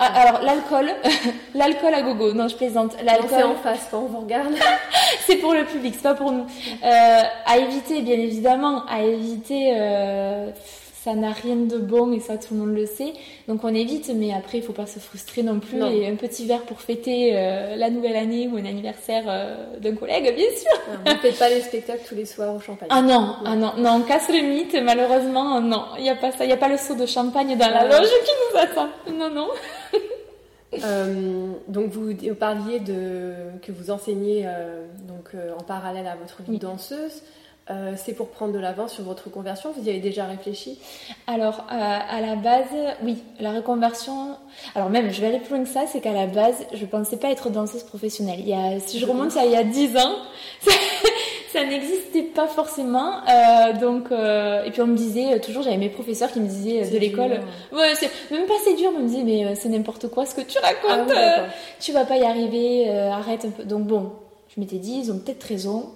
Ah, 0.00 0.06
alors 0.06 0.42
l'alcool, 0.42 0.90
l'alcool 1.54 1.94
à 1.94 2.02
gogo. 2.02 2.32
Non, 2.32 2.48
je 2.48 2.56
plaisante. 2.56 2.96
L'alcool 3.04 3.28
c'est 3.30 3.42
en 3.44 3.54
face 3.54 3.86
quand 3.90 4.00
on 4.00 4.06
vous 4.06 4.20
regarde. 4.20 4.54
c'est 5.26 5.36
pour 5.36 5.54
le 5.54 5.64
public, 5.64 5.94
c'est 5.94 6.02
pas 6.02 6.14
pour 6.14 6.32
nous. 6.32 6.46
Euh, 6.84 7.20
à 7.46 7.58
éviter, 7.58 8.02
bien 8.02 8.18
évidemment, 8.18 8.84
à 8.86 9.02
éviter. 9.02 9.74
Euh, 9.76 10.50
ça 11.04 11.14
n'a 11.14 11.32
rien 11.32 11.56
de 11.56 11.76
bon 11.76 12.12
et 12.12 12.20
ça 12.20 12.38
tout 12.38 12.54
le 12.54 12.60
monde 12.60 12.74
le 12.74 12.86
sait. 12.86 13.12
Donc 13.46 13.62
on 13.62 13.74
évite, 13.74 14.10
mais 14.14 14.32
après 14.32 14.58
il 14.58 14.64
faut 14.64 14.72
pas 14.72 14.86
se 14.86 14.98
frustrer 14.98 15.42
non 15.42 15.60
plus. 15.60 15.78
Et 15.82 16.08
un 16.08 16.16
petit 16.16 16.46
verre 16.46 16.62
pour 16.62 16.80
fêter 16.80 17.32
euh, 17.34 17.76
la 17.76 17.90
nouvelle 17.90 18.16
année 18.16 18.48
ou 18.48 18.56
un 18.56 18.64
anniversaire 18.64 19.24
d'un 19.80 19.94
collègue, 19.94 20.34
bien 20.34 20.46
sûr. 20.56 20.96
Vous 21.04 21.12
ne 21.12 21.18
faites 21.18 21.38
pas 21.38 21.48
les 21.50 21.60
spectacles 21.60 22.02
tous 22.08 22.14
les 22.14 22.24
soirs 22.24 22.54
au 22.54 22.60
champagne. 22.60 22.88
Ah 22.90 23.02
non, 23.02 23.36
ah 23.44 23.54
non, 23.54 23.72
non, 23.76 23.96
on 23.96 24.00
casse 24.00 24.28
le 24.28 24.40
mythe. 24.40 24.76
Malheureusement, 24.82 25.60
non, 25.60 25.84
il 25.98 26.04
y 26.04 26.10
a 26.10 26.16
pas 26.16 26.32
ça, 26.32 26.44
il 26.44 26.50
y 26.50 26.54
a 26.54 26.56
pas 26.56 26.68
le 26.68 26.78
seau 26.78 26.94
de 26.94 27.06
champagne 27.06 27.56
dans 27.56 27.70
la 27.70 27.84
loge 27.84 28.08
qui 28.24 28.32
nous 28.52 28.60
attend. 28.60 28.88
Non, 29.12 29.30
non. 29.30 29.48
Euh, 30.82 31.52
donc 31.68 31.90
vous, 31.90 32.14
parliez 32.34 32.80
de 32.80 33.34
que 33.62 33.72
vous 33.72 33.90
enseignez 33.90 34.42
euh, 34.46 34.86
donc 35.06 35.28
euh, 35.34 35.52
en 35.58 35.62
parallèle 35.62 36.06
à 36.06 36.16
votre 36.16 36.42
vie 36.42 36.58
de 36.58 36.62
danseuse. 36.62 37.22
C'est 37.96 38.14
pour 38.14 38.28
prendre 38.28 38.52
de 38.52 38.58
l'avance 38.58 38.92
sur 38.92 39.04
votre 39.04 39.30
conversion. 39.30 39.72
Vous 39.76 39.86
y 39.86 39.90
avez 39.90 40.00
déjà 40.00 40.26
réfléchi? 40.26 40.78
Alors 41.26 41.64
à 41.68 42.20
la 42.20 42.36
base, 42.36 42.66
oui, 43.02 43.22
la 43.40 43.52
reconversion. 43.52 44.36
Alors 44.74 44.90
même, 44.90 45.10
je 45.10 45.20
vais 45.20 45.28
aller 45.28 45.38
plus 45.38 45.54
loin 45.54 45.64
que 45.64 45.70
ça. 45.70 45.86
C'est 45.86 46.00
qu'à 46.00 46.12
la 46.12 46.26
base, 46.26 46.66
je 46.72 46.84
pensais 46.84 47.16
pas 47.16 47.30
être 47.30 47.50
danseuse 47.50 47.82
professionnelle. 47.82 48.40
Il 48.40 48.48
y 48.48 48.54
a, 48.54 48.80
si 48.80 48.98
je 48.98 49.06
remonte 49.06 49.36
à 49.36 49.44
il 49.44 49.52
y 49.52 49.56
a 49.56 49.64
10 49.64 49.96
ans, 49.96 50.16
ça 51.54 51.64
n'existait 51.64 52.22
pas 52.22 52.48
forcément. 52.48 53.20
Euh, 53.28 53.72
donc, 53.80 54.10
euh, 54.10 54.64
et 54.64 54.70
puis 54.72 54.82
on 54.82 54.88
me 54.88 54.96
disait 54.96 55.34
euh, 55.34 55.38
toujours, 55.38 55.62
j'avais 55.62 55.76
mes 55.76 55.88
professeurs 55.88 56.32
qui 56.32 56.40
me 56.40 56.48
disaient 56.48 56.90
de 56.90 56.98
l'école, 56.98 57.40
ouais, 57.72 57.94
c'est 57.94 58.10
même 58.32 58.46
pas 58.46 58.54
c'est 58.64 58.74
dur, 58.74 58.90
on 58.94 59.00
me 59.00 59.08
disait 59.08 59.22
mais 59.22 59.54
c'est 59.54 59.68
n'importe 59.68 60.08
quoi 60.08 60.26
ce 60.26 60.34
que 60.34 60.40
tu 60.40 60.58
racontes, 60.58 61.12
ah 61.16 61.44
tu 61.78 61.92
vas 61.92 62.04
pas 62.04 62.16
y 62.16 62.24
arriver, 62.24 62.90
arrête 62.90 63.44
un 63.44 63.50
peu. 63.50 63.62
Donc 63.62 63.84
bon, 63.84 64.12
je 64.54 64.60
m'étais 64.60 64.78
dit, 64.78 65.00
ils 65.04 65.12
ont 65.12 65.18
peut-être 65.18 65.44
raison. 65.44 65.92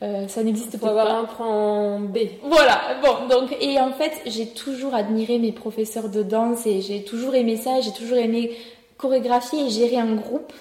Ça 0.00 0.42
n'existe 0.42 0.78
pas. 0.78 0.90
avoir 0.90 1.10
un 1.10 1.24
plan 1.24 2.00
B. 2.00 2.18
Voilà, 2.42 2.80
bon, 3.02 3.28
donc, 3.28 3.56
et 3.60 3.78
en 3.80 3.92
fait, 3.92 4.12
j'ai 4.26 4.46
toujours 4.46 4.94
admiré 4.94 5.38
mes 5.38 5.52
professeurs 5.52 6.08
de 6.08 6.22
danse 6.22 6.66
et 6.66 6.80
j'ai 6.80 7.04
toujours 7.04 7.34
aimé 7.34 7.56
ça, 7.56 7.80
j'ai 7.80 7.92
toujours 7.92 8.18
aimé 8.18 8.50
chorégraphier 8.96 9.66
et 9.66 9.70
gérer 9.70 9.96
un 9.96 10.14
groupe. 10.14 10.52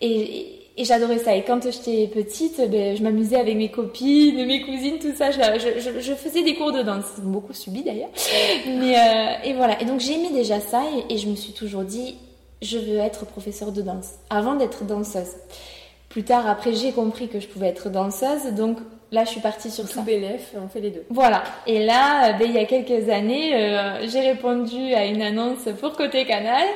et 0.00 0.60
et 0.80 0.84
j'adorais 0.84 1.18
ça. 1.18 1.36
Et 1.36 1.42
quand 1.42 1.62
j'étais 1.70 2.06
petite, 2.06 2.58
ben, 2.70 2.96
je 2.96 3.02
m'amusais 3.02 3.36
avec 3.36 3.54
mes 3.54 3.70
copines, 3.70 4.46
mes 4.46 4.62
cousines, 4.62 4.98
tout 4.98 5.14
ça. 5.14 5.30
Je, 5.30 6.00
je, 6.00 6.14
faisais 6.14 6.42
des 6.42 6.54
cours 6.54 6.72
de 6.72 6.82
danse, 6.82 7.04
beaucoup 7.18 7.52
subi 7.52 7.82
d'ailleurs. 7.82 8.08
Mais 8.66 8.96
euh, 8.96 9.44
et 9.44 9.52
voilà. 9.52 9.80
Et 9.82 9.84
donc 9.84 10.00
j'aimais 10.00 10.30
déjà 10.30 10.58
ça 10.58 10.82
et, 11.08 11.18
je 11.18 11.28
me 11.28 11.36
suis 11.36 11.52
toujours 11.52 11.82
dit, 11.82 12.16
je 12.62 12.78
veux 12.78 12.98
être 12.98 13.26
professeur 13.26 13.72
de 13.72 13.82
danse 13.82 14.12
avant 14.30 14.54
d'être 14.54 14.84
danseuse. 14.84 15.34
Plus 16.10 16.24
tard, 16.24 16.48
après, 16.48 16.74
j'ai 16.74 16.90
compris 16.90 17.28
que 17.28 17.38
je 17.38 17.46
pouvais 17.46 17.68
être 17.68 17.88
danseuse, 17.88 18.52
donc 18.56 18.78
là, 19.12 19.24
je 19.24 19.30
suis 19.30 19.40
partie 19.40 19.70
sur 19.70 19.88
Tout 19.88 20.02
bénéf, 20.02 20.52
on 20.60 20.66
fait 20.68 20.80
les 20.80 20.90
deux. 20.90 21.04
Voilà. 21.08 21.44
Et 21.68 21.84
là, 21.84 22.32
ben, 22.32 22.48
il 22.48 22.52
y 22.52 22.58
a 22.58 22.64
quelques 22.64 23.08
années, 23.08 23.54
euh, 23.54 24.08
j'ai 24.08 24.18
répondu 24.20 24.92
à 24.94 25.06
une 25.06 25.22
annonce 25.22 25.68
pour 25.80 25.92
Côté 25.92 26.24
Canal. 26.24 26.66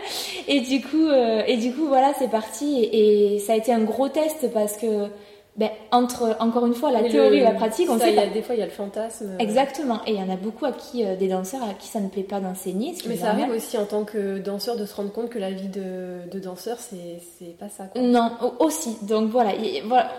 Et 0.47 0.61
du 0.61 0.80
coup, 0.80 1.09
euh, 1.09 1.43
et 1.49 1.57
du 1.57 1.72
coup, 1.72 1.89
voilà, 1.89 2.12
c'est 2.16 2.30
parti. 2.30 2.89
Et, 2.93 3.41
ça 3.41 3.55
a 3.55 3.57
été 3.57 3.72
un 3.72 3.80
gros 3.80 4.09
test 4.09 4.53
parce 4.55 4.76
que, 4.76 5.09
ben, 5.57 5.70
entre, 5.92 6.36
encore 6.40 6.66
une 6.66 6.74
fois, 6.74 6.90
la 6.90 7.02
théorie 7.02 7.38
et 7.38 7.44
la 7.44 7.52
pratique, 7.52 7.88
on 7.88 7.98
sait 7.98 8.12
y 8.12 8.18
a, 8.18 8.26
Des 8.26 8.42
fois, 8.42 8.57
il 8.57 8.59
y 8.59 8.62
a 8.62 8.66
le 8.66 8.72
fantasme. 8.72 9.30
Euh. 9.34 9.38
Exactement. 9.38 10.00
Et 10.07 10.12
il 10.12 10.18
y 10.18 10.22
en 10.22 10.28
a 10.28 10.36
beaucoup 10.36 10.64
à 10.64 10.72
qui, 10.72 11.05
des 11.05 11.28
danseurs 11.28 11.62
à 11.62 11.74
qui 11.74 11.86
ça 11.86 12.00
ne 12.00 12.09
plaît 12.09 12.24
pas 12.24 12.40
d'enseigner. 12.40 12.94
Mais 13.09 13.16
ça 13.16 13.30
arrive 13.30 13.50
aussi 13.50 13.78
en 13.78 13.84
tant 13.84 14.05
que 14.05 14.38
danseur 14.38 14.76
de 14.76 14.84
se 14.84 14.94
rendre 14.94 15.12
compte 15.12 15.30
que 15.30 15.38
la 15.38 15.50
vie 15.50 15.68
de, 15.68 16.28
de 16.30 16.38
danseur, 16.40 16.78
c'est 16.78 17.57
pas 17.59 17.68
ça. 17.68 17.84
Non, 17.96 18.32
aussi. 18.59 18.96
Donc 19.02 19.30
voilà, 19.30 19.52
voilà 19.86 20.11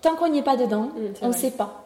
tant 0.00 0.14
qu'on 0.16 0.28
n'y 0.28 0.38
est 0.38 0.42
pas 0.42 0.56
dedans, 0.56 0.82
mm, 0.82 1.14
on 1.22 1.28
ne 1.28 1.32
sait 1.32 1.50
pas. 1.50 1.84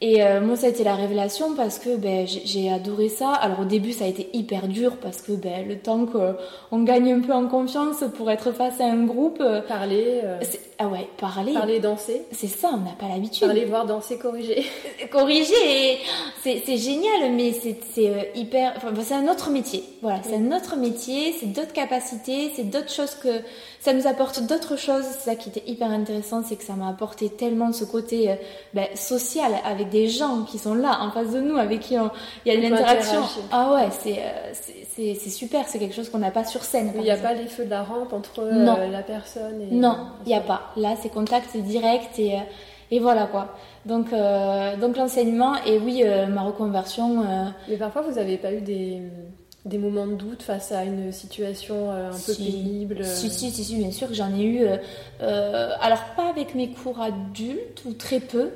Et 0.00 0.22
euh, 0.22 0.40
moi, 0.40 0.54
ça 0.54 0.66
a 0.66 0.70
été 0.70 0.84
la 0.84 0.94
révélation 0.94 1.56
parce 1.56 1.80
que 1.80 1.96
ben, 1.96 2.24
j'ai 2.24 2.70
adoré 2.70 3.08
ça. 3.08 3.32
Alors 3.32 3.60
au 3.60 3.64
début, 3.64 3.92
ça 3.92 4.04
a 4.04 4.06
été 4.06 4.28
hyper 4.32 4.68
dur 4.68 4.96
parce 5.02 5.22
que 5.22 5.32
ben, 5.32 5.66
le 5.66 5.76
temps 5.76 6.06
qu'on 6.06 6.82
gagne 6.84 7.12
un 7.12 7.20
peu 7.20 7.32
en 7.32 7.48
confiance 7.48 8.04
pour 8.16 8.30
être 8.30 8.52
face 8.52 8.80
à 8.80 8.84
un 8.84 9.04
groupe. 9.06 9.38
Euh, 9.40 9.60
parler. 9.60 10.20
Euh, 10.22 10.40
ah 10.78 10.86
ouais, 10.86 11.08
parler. 11.18 11.52
Parler, 11.52 11.80
danser. 11.80 12.22
C'est 12.30 12.46
ça, 12.46 12.70
on 12.72 12.76
n'a 12.76 12.92
pas 12.92 13.08
l'habitude. 13.08 13.48
Parler, 13.48 13.64
voir, 13.64 13.86
danser, 13.86 14.18
corriger. 14.18 14.64
corriger, 15.10 15.98
c'est 16.44 16.76
génial, 16.76 17.32
mais 17.32 17.52
c'est 17.52 18.30
hyper. 18.36 18.74
Enfin, 18.76 18.92
c'est 19.02 19.14
un 19.14 19.26
autre 19.26 19.50
métier. 19.50 19.82
Voilà, 20.00 20.20
c'est 20.22 20.36
un 20.36 20.56
autre 20.56 20.76
métier, 20.76 21.34
c'est 21.40 21.46
d'autres 21.46 21.72
capacités, 21.72 22.52
c'est 22.54 22.70
d'autres 22.70 22.92
choses 22.92 23.16
que 23.16 23.40
ça 23.80 23.92
nous 23.92 24.06
apporte 24.06 24.42
d'autres 24.42 24.76
choses. 24.76 25.04
C'est 25.04 25.30
ça 25.30 25.36
qui 25.36 25.48
était 25.48 25.62
hyper 25.66 25.90
intéressant, 25.90 26.42
c'est 26.42 26.56
que 26.56 26.64
ça 26.64 26.74
m'a 26.74 26.88
apporté 26.88 27.28
tellement 27.30 27.72
ce 27.72 27.84
côté 27.84 28.30
euh, 28.30 28.34
ben, 28.74 28.86
social 28.94 29.52
avec 29.64 29.88
des 29.90 30.08
gens 30.08 30.42
qui 30.42 30.58
sont 30.58 30.74
là 30.74 30.98
en 31.00 31.10
face 31.10 31.30
de 31.32 31.40
nous, 31.40 31.56
avec 31.56 31.80
qui 31.80 31.94
il 31.94 32.52
y 32.52 32.56
a 32.56 32.56
de 32.56 32.62
l'interaction. 32.62 33.22
Ah 33.52 33.72
ouais, 33.74 33.86
euh, 33.86 34.52
c'est 34.52 35.14
c'est 35.14 35.30
super, 35.30 35.66
c'est 35.68 35.78
quelque 35.78 35.94
chose 35.94 36.10
qu'on 36.10 36.18
n'a 36.18 36.32
pas 36.32 36.44
sur 36.44 36.64
scène. 36.64 36.92
Il 36.96 37.02
n'y 37.02 37.10
a 37.10 37.16
pas 37.16 37.34
les 37.34 37.46
feux 37.46 37.64
de 37.64 37.70
la 37.70 37.84
rampe 37.84 38.12
entre 38.12 38.40
euh, 38.40 38.88
la 38.88 39.02
personne 39.02 39.60
et. 39.62 39.74
Non, 39.74 39.96
il 40.26 40.28
n'y 40.28 40.34
a 40.34 40.40
pas. 40.40 40.72
Là, 40.76 40.94
c'est 41.00 41.08
contact 41.08 41.56
direct 41.56 42.18
et, 42.18 42.38
et 42.90 42.98
voilà 42.98 43.26
quoi. 43.26 43.54
Donc, 43.86 44.10
donc 44.80 44.96
l'enseignement 44.96 45.54
et 45.64 45.78
oui, 45.78 46.02
ma 46.28 46.42
reconversion. 46.42 47.24
Mais 47.68 47.76
parfois, 47.76 48.02
vous 48.02 48.16
n'avez 48.16 48.36
pas 48.36 48.52
eu 48.52 48.60
des 48.60 49.02
des 49.64 49.78
moments 49.78 50.06
de 50.06 50.14
doute 50.14 50.42
face 50.42 50.72
à 50.72 50.84
une 50.84 51.12
situation 51.12 51.90
euh, 51.90 52.10
un 52.10 52.18
peu 52.18 52.34
pénible 52.34 53.04
si, 53.04 53.30
si, 53.30 53.50
si, 53.50 53.76
bien 53.76 53.90
sûr 53.90 54.08
que 54.08 54.14
j'en 54.14 54.34
ai 54.34 54.42
eu. 54.42 54.62
Euh, 54.62 54.76
euh, 55.20 55.72
alors, 55.80 56.02
pas 56.16 56.28
avec 56.28 56.54
mes 56.54 56.70
cours 56.70 57.00
adultes, 57.00 57.82
ou 57.84 57.92
très 57.92 58.20
peu, 58.20 58.50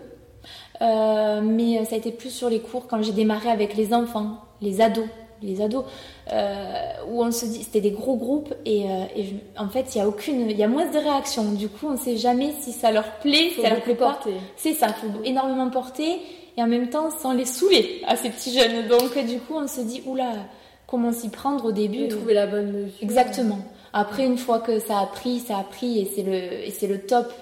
mais 0.81 1.85
ça 1.85 1.95
a 1.95 1.99
été 1.99 2.11
plus 2.11 2.31
sur 2.31 2.49
les 2.49 2.61
cours 2.61 2.87
quand 2.87 3.03
j'ai 3.03 3.13
démarré 3.13 3.51
avec 3.51 3.77
les 3.77 3.93
enfants, 3.95 4.39
les 4.61 4.81
ados. 4.81 5.07
Les 5.45 5.61
ados, 5.61 5.85
où 7.09 7.25
on 7.25 7.33
se 7.33 7.47
dit, 7.47 7.65
c'était 7.65 7.81
des 7.81 7.91
gros 7.91 8.15
groupes 8.15 8.55
et, 8.65 8.85
en 9.57 9.69
fait 9.69 9.93
il 9.93 9.99
y 9.99 10.01
a 10.01 10.07
aucune, 10.07 10.49
il 10.49 10.57
y 10.57 10.63
a 10.63 10.69
moins 10.69 10.89
de 10.89 10.97
réactions. 10.97 11.51
Du 11.51 11.69
coup, 11.69 11.89
on 11.89 11.93
ne 11.93 11.97
sait 11.97 12.17
jamais 12.17 12.53
si 12.61 12.71
ça 12.71 12.93
leur 12.93 13.19
plaît, 13.19 13.51
si 13.53 13.61
ça 13.61 13.71
leur 13.71 13.81
plaît 13.83 13.97
pas. 13.97 14.21
C'est 14.57 14.75
ça, 14.75 14.87
il 14.89 14.95
faut 14.95 15.25
énormément 15.25 15.69
porter 15.69 16.21
et 16.57 16.63
en 16.63 16.69
même 16.69 16.91
temps 16.91 17.11
sans 17.11 17.33
les 17.33 17.45
saouler 17.45 18.03
à 18.07 18.15
ces 18.17 18.31
petits 18.31 18.57
jeunes. 18.57 18.87
Donc 18.87 19.19
du 19.27 19.41
coup, 19.41 19.55
on 19.57 19.67
se 19.67 19.81
dit, 19.81 20.01
oula, 20.07 20.33
comment 20.93 21.11
s'y 21.11 21.31
prendre 21.31 21.65
au 21.65 21.73
début. 21.73 22.07
trouver 22.07 22.35
la 22.35 22.47
bonne 22.47 22.71
mesure. 22.71 22.93
Exactement. 23.01 23.59
Après, 23.95 24.27
une 24.27 24.37
fois 24.37 24.61
que 24.61 24.79
ça 24.79 24.99
a 24.99 25.07
pris, 25.07 25.41
ça 25.41 25.57
a 25.57 25.65
pris 25.65 26.01
et 26.01 26.13
c'est 26.15 26.23
le, 26.23 26.35
et 26.35 26.71
c'est 26.71 26.87
le 26.87 27.01
top. 27.01 27.33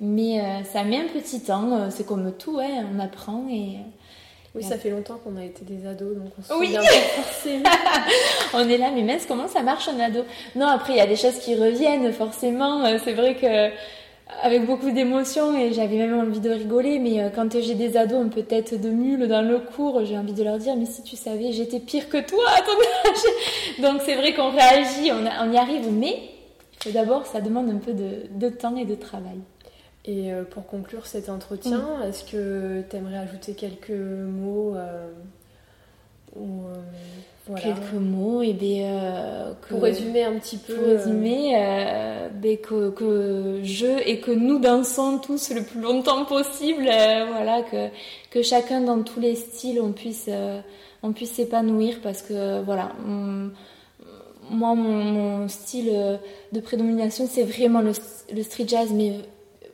Mais 0.00 0.40
euh, 0.40 0.64
ça 0.64 0.82
met 0.82 0.98
un 0.98 1.06
petit 1.06 1.40
temps, 1.40 1.72
euh, 1.72 1.86
c'est 1.90 2.04
comme 2.04 2.32
tout, 2.36 2.56
ouais, 2.56 2.68
on 2.94 2.98
apprend 2.98 3.46
et... 3.48 3.76
Oui, 4.54 4.62
ça 4.62 4.78
fait 4.78 4.88
longtemps 4.88 5.18
qu'on 5.22 5.36
a 5.36 5.44
été 5.44 5.64
des 5.66 5.86
ados, 5.86 6.16
donc 6.16 6.32
on 6.38 6.42
se 6.42 6.48
pas 6.48 7.22
forcément. 7.22 7.68
on 8.54 8.68
est 8.68 8.78
là, 8.78 8.90
mais 8.94 9.02
mince, 9.02 9.26
comment 9.26 9.48
ça 9.48 9.62
marche 9.62 9.86
un 9.88 10.00
ado? 10.00 10.24
Non, 10.54 10.66
après, 10.66 10.94
il 10.94 10.96
y 10.96 11.00
a 11.00 11.06
des 11.06 11.16
choses 11.16 11.38
qui 11.38 11.54
reviennent, 11.54 12.10
forcément. 12.12 12.84
Euh, 12.86 12.96
c'est 13.04 13.12
vrai 13.12 13.34
que 13.34 13.70
avec 14.42 14.66
beaucoup 14.66 14.90
d'émotion 14.90 15.56
et 15.56 15.72
j'avais 15.72 15.96
même 15.96 16.18
envie 16.18 16.40
de 16.40 16.50
rigoler. 16.50 16.98
Mais 16.98 17.22
euh, 17.22 17.30
quand 17.30 17.52
j'ai 17.60 17.74
des 17.74 17.96
ados 17.96 18.24
un 18.24 18.28
peu 18.28 18.42
tête 18.42 18.80
de 18.80 18.90
mule 18.90 19.28
dans 19.28 19.42
le 19.42 19.58
cours, 19.58 20.04
j'ai 20.04 20.18
envie 20.18 20.32
de 20.32 20.42
leur 20.42 20.58
dire 20.58 20.76
Mais 20.76 20.86
si 20.86 21.02
tu 21.02 21.16
savais, 21.16 21.52
j'étais 21.52 21.80
pire 21.80 22.08
que 22.08 22.18
toi 22.18 22.44
à 22.56 22.60
ton 22.62 23.10
âge. 23.10 23.22
Donc 23.82 24.02
c'est 24.04 24.16
vrai 24.16 24.34
qu'on 24.34 24.50
réagit, 24.50 25.12
on, 25.12 25.52
y 25.52 25.56
arrive, 25.56 25.92
mais 25.92 26.30
d'abord, 26.92 27.26
ça 27.26 27.40
demande 27.40 27.70
un 27.70 27.78
peu 27.78 27.92
de, 27.92 28.48
temps 28.48 28.76
et 28.76 28.84
de 28.84 28.94
travail. 28.94 29.38
Et 30.04 30.32
euh, 30.32 30.44
pour 30.44 30.66
conclure 30.66 31.06
cet 31.06 31.28
entretien, 31.28 31.84
est-ce 32.06 32.24
que 32.24 32.82
tu 32.88 32.96
aimerais 32.96 33.18
ajouter 33.18 33.54
quelques 33.54 33.90
mots 33.90 34.76
euh, 34.76 35.08
quelques 37.54 37.92
mots 37.92 38.42
et 38.42 38.52
des 38.52 38.82
euh, 38.82 39.52
pour 39.68 39.82
résumer 39.82 40.24
un 40.24 40.38
petit 40.38 40.56
peu 40.56 40.74
pour 40.74 40.86
résumer 40.86 41.54
euh, 41.56 42.28
ben, 42.28 42.56
que, 42.58 42.90
que, 42.90 43.60
je 43.62 44.00
et 44.04 44.20
que 44.20 44.32
nous 44.32 44.58
dansons 44.58 45.18
tous 45.18 45.50
le 45.50 45.62
plus 45.62 45.80
longtemps 45.80 46.24
possible 46.24 46.88
euh, 46.88 47.26
voilà 47.30 47.62
que 47.62 47.88
que 48.30 48.42
chacun 48.42 48.80
dans 48.80 49.02
tous 49.02 49.20
les 49.20 49.36
styles 49.36 49.80
on 49.80 49.92
puisse 49.92 50.28
on 51.02 51.12
puisse 51.12 51.32
s'épanouir 51.32 52.00
parce 52.02 52.22
que 52.22 52.62
voilà 52.62 52.92
moi 54.50 54.74
mon, 54.74 55.04
mon, 55.04 55.48
style 55.48 56.18
de 56.52 56.60
prédomination 56.60 57.28
c'est 57.30 57.44
vraiment 57.44 57.80
le, 57.80 57.92
le 58.34 58.42
street 58.42 58.66
jazz 58.66 58.90
mais 58.92 59.12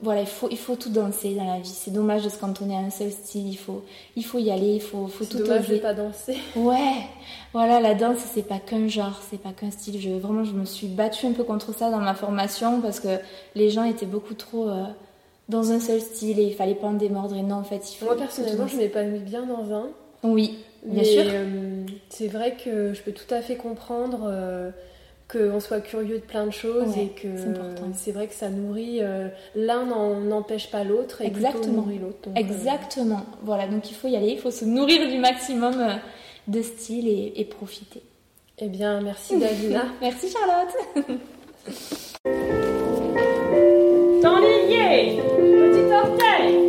voilà, 0.02 0.22
il 0.22 0.26
faut, 0.26 0.48
il 0.50 0.58
faut 0.58 0.74
tout 0.74 0.90
danser 0.90 1.34
dans 1.34 1.46
la 1.46 1.60
vie. 1.60 1.68
C'est 1.68 1.92
dommage 1.92 2.24
de 2.24 2.28
se 2.28 2.36
cantonner 2.36 2.74
à 2.74 2.80
un 2.80 2.90
seul 2.90 3.12
style. 3.12 3.48
Il 3.48 3.56
faut, 3.56 3.84
il 4.16 4.24
faut 4.24 4.38
y 4.40 4.50
aller, 4.50 4.74
il 4.74 4.82
faut, 4.82 5.06
faut 5.06 5.24
tout 5.24 5.38
dommage 5.38 5.66
oser. 5.66 5.76
de 5.76 5.80
pas 5.80 5.94
danser. 5.94 6.36
Ouais, 6.56 7.06
voilà, 7.52 7.80
la 7.80 7.94
danse, 7.94 8.18
c'est 8.34 8.46
pas 8.46 8.58
qu'un 8.58 8.88
genre, 8.88 9.20
c'est 9.30 9.40
pas 9.40 9.52
qu'un 9.52 9.70
style. 9.70 10.00
Je, 10.00 10.10
vraiment, 10.10 10.42
je 10.42 10.52
me 10.52 10.64
suis 10.64 10.88
battue 10.88 11.26
un 11.26 11.32
peu 11.32 11.44
contre 11.44 11.72
ça 11.72 11.90
dans 11.90 12.00
ma 12.00 12.14
formation 12.14 12.80
parce 12.80 12.98
que 12.98 13.18
les 13.54 13.70
gens 13.70 13.84
étaient 13.84 14.06
beaucoup 14.06 14.34
trop 14.34 14.68
euh, 14.68 14.82
dans 15.48 15.70
un 15.70 15.78
seul 15.78 16.00
style 16.00 16.40
et 16.40 16.44
il 16.44 16.54
fallait 16.54 16.74
pas 16.74 16.88
en 16.88 16.94
démordre. 16.94 17.36
Et 17.36 17.42
non, 17.42 17.56
en 17.56 17.64
fait, 17.64 17.92
il 17.92 17.96
faut. 17.96 18.06
Moi, 18.06 18.16
personnellement, 18.16 18.66
je 18.66 18.76
m'épanouis 18.76 19.20
bien 19.20 19.46
dans 19.46 19.72
un. 19.72 19.90
Oui, 20.24 20.58
bien 20.84 21.04
sûr. 21.04 21.22
Euh, 21.26 21.84
c'est 22.08 22.28
vrai 22.28 22.56
que 22.56 22.92
je 22.92 23.02
peux 23.02 23.12
tout 23.12 23.32
à 23.32 23.40
fait 23.40 23.56
comprendre. 23.56 24.22
Euh, 24.24 24.70
qu'on 25.32 25.60
soit 25.60 25.80
curieux 25.80 26.18
de 26.18 26.24
plein 26.24 26.46
de 26.46 26.52
choses 26.52 26.96
et 26.98 27.08
que 27.08 27.28
c'est 27.94 28.12
vrai 28.12 28.26
que 28.26 28.34
ça 28.34 28.50
nourrit. 28.50 28.98
Euh, 29.00 29.28
l'un 29.54 29.84
n'empêche 30.20 30.70
pas 30.70 30.84
l'autre 30.84 31.22
et 31.22 31.26
Exactement. 31.26 31.82
nourrit 31.82 31.98
l'autre. 31.98 32.28
Euh, 32.28 32.34
Exactement. 32.36 33.24
Voilà, 33.42 33.66
donc 33.66 33.90
il 33.90 33.94
faut 33.94 34.08
y 34.08 34.16
aller, 34.16 34.32
il 34.32 34.38
faut 34.38 34.50
se 34.50 34.64
nourrir 34.64 35.08
du 35.08 35.18
maximum 35.18 35.80
euh, 35.80 35.94
de 36.48 36.60
style 36.60 37.08
et, 37.08 37.44
profiter. 37.44 38.02
Eh 38.58 38.68
bien, 38.68 39.00
merci 39.00 39.38
Davina. 39.38 39.86
merci 40.00 40.28
Charlotte. 40.30 40.74
Dans 44.22 44.38
les 44.38 45.16
petit 45.16 45.92
orteil. 45.92 46.61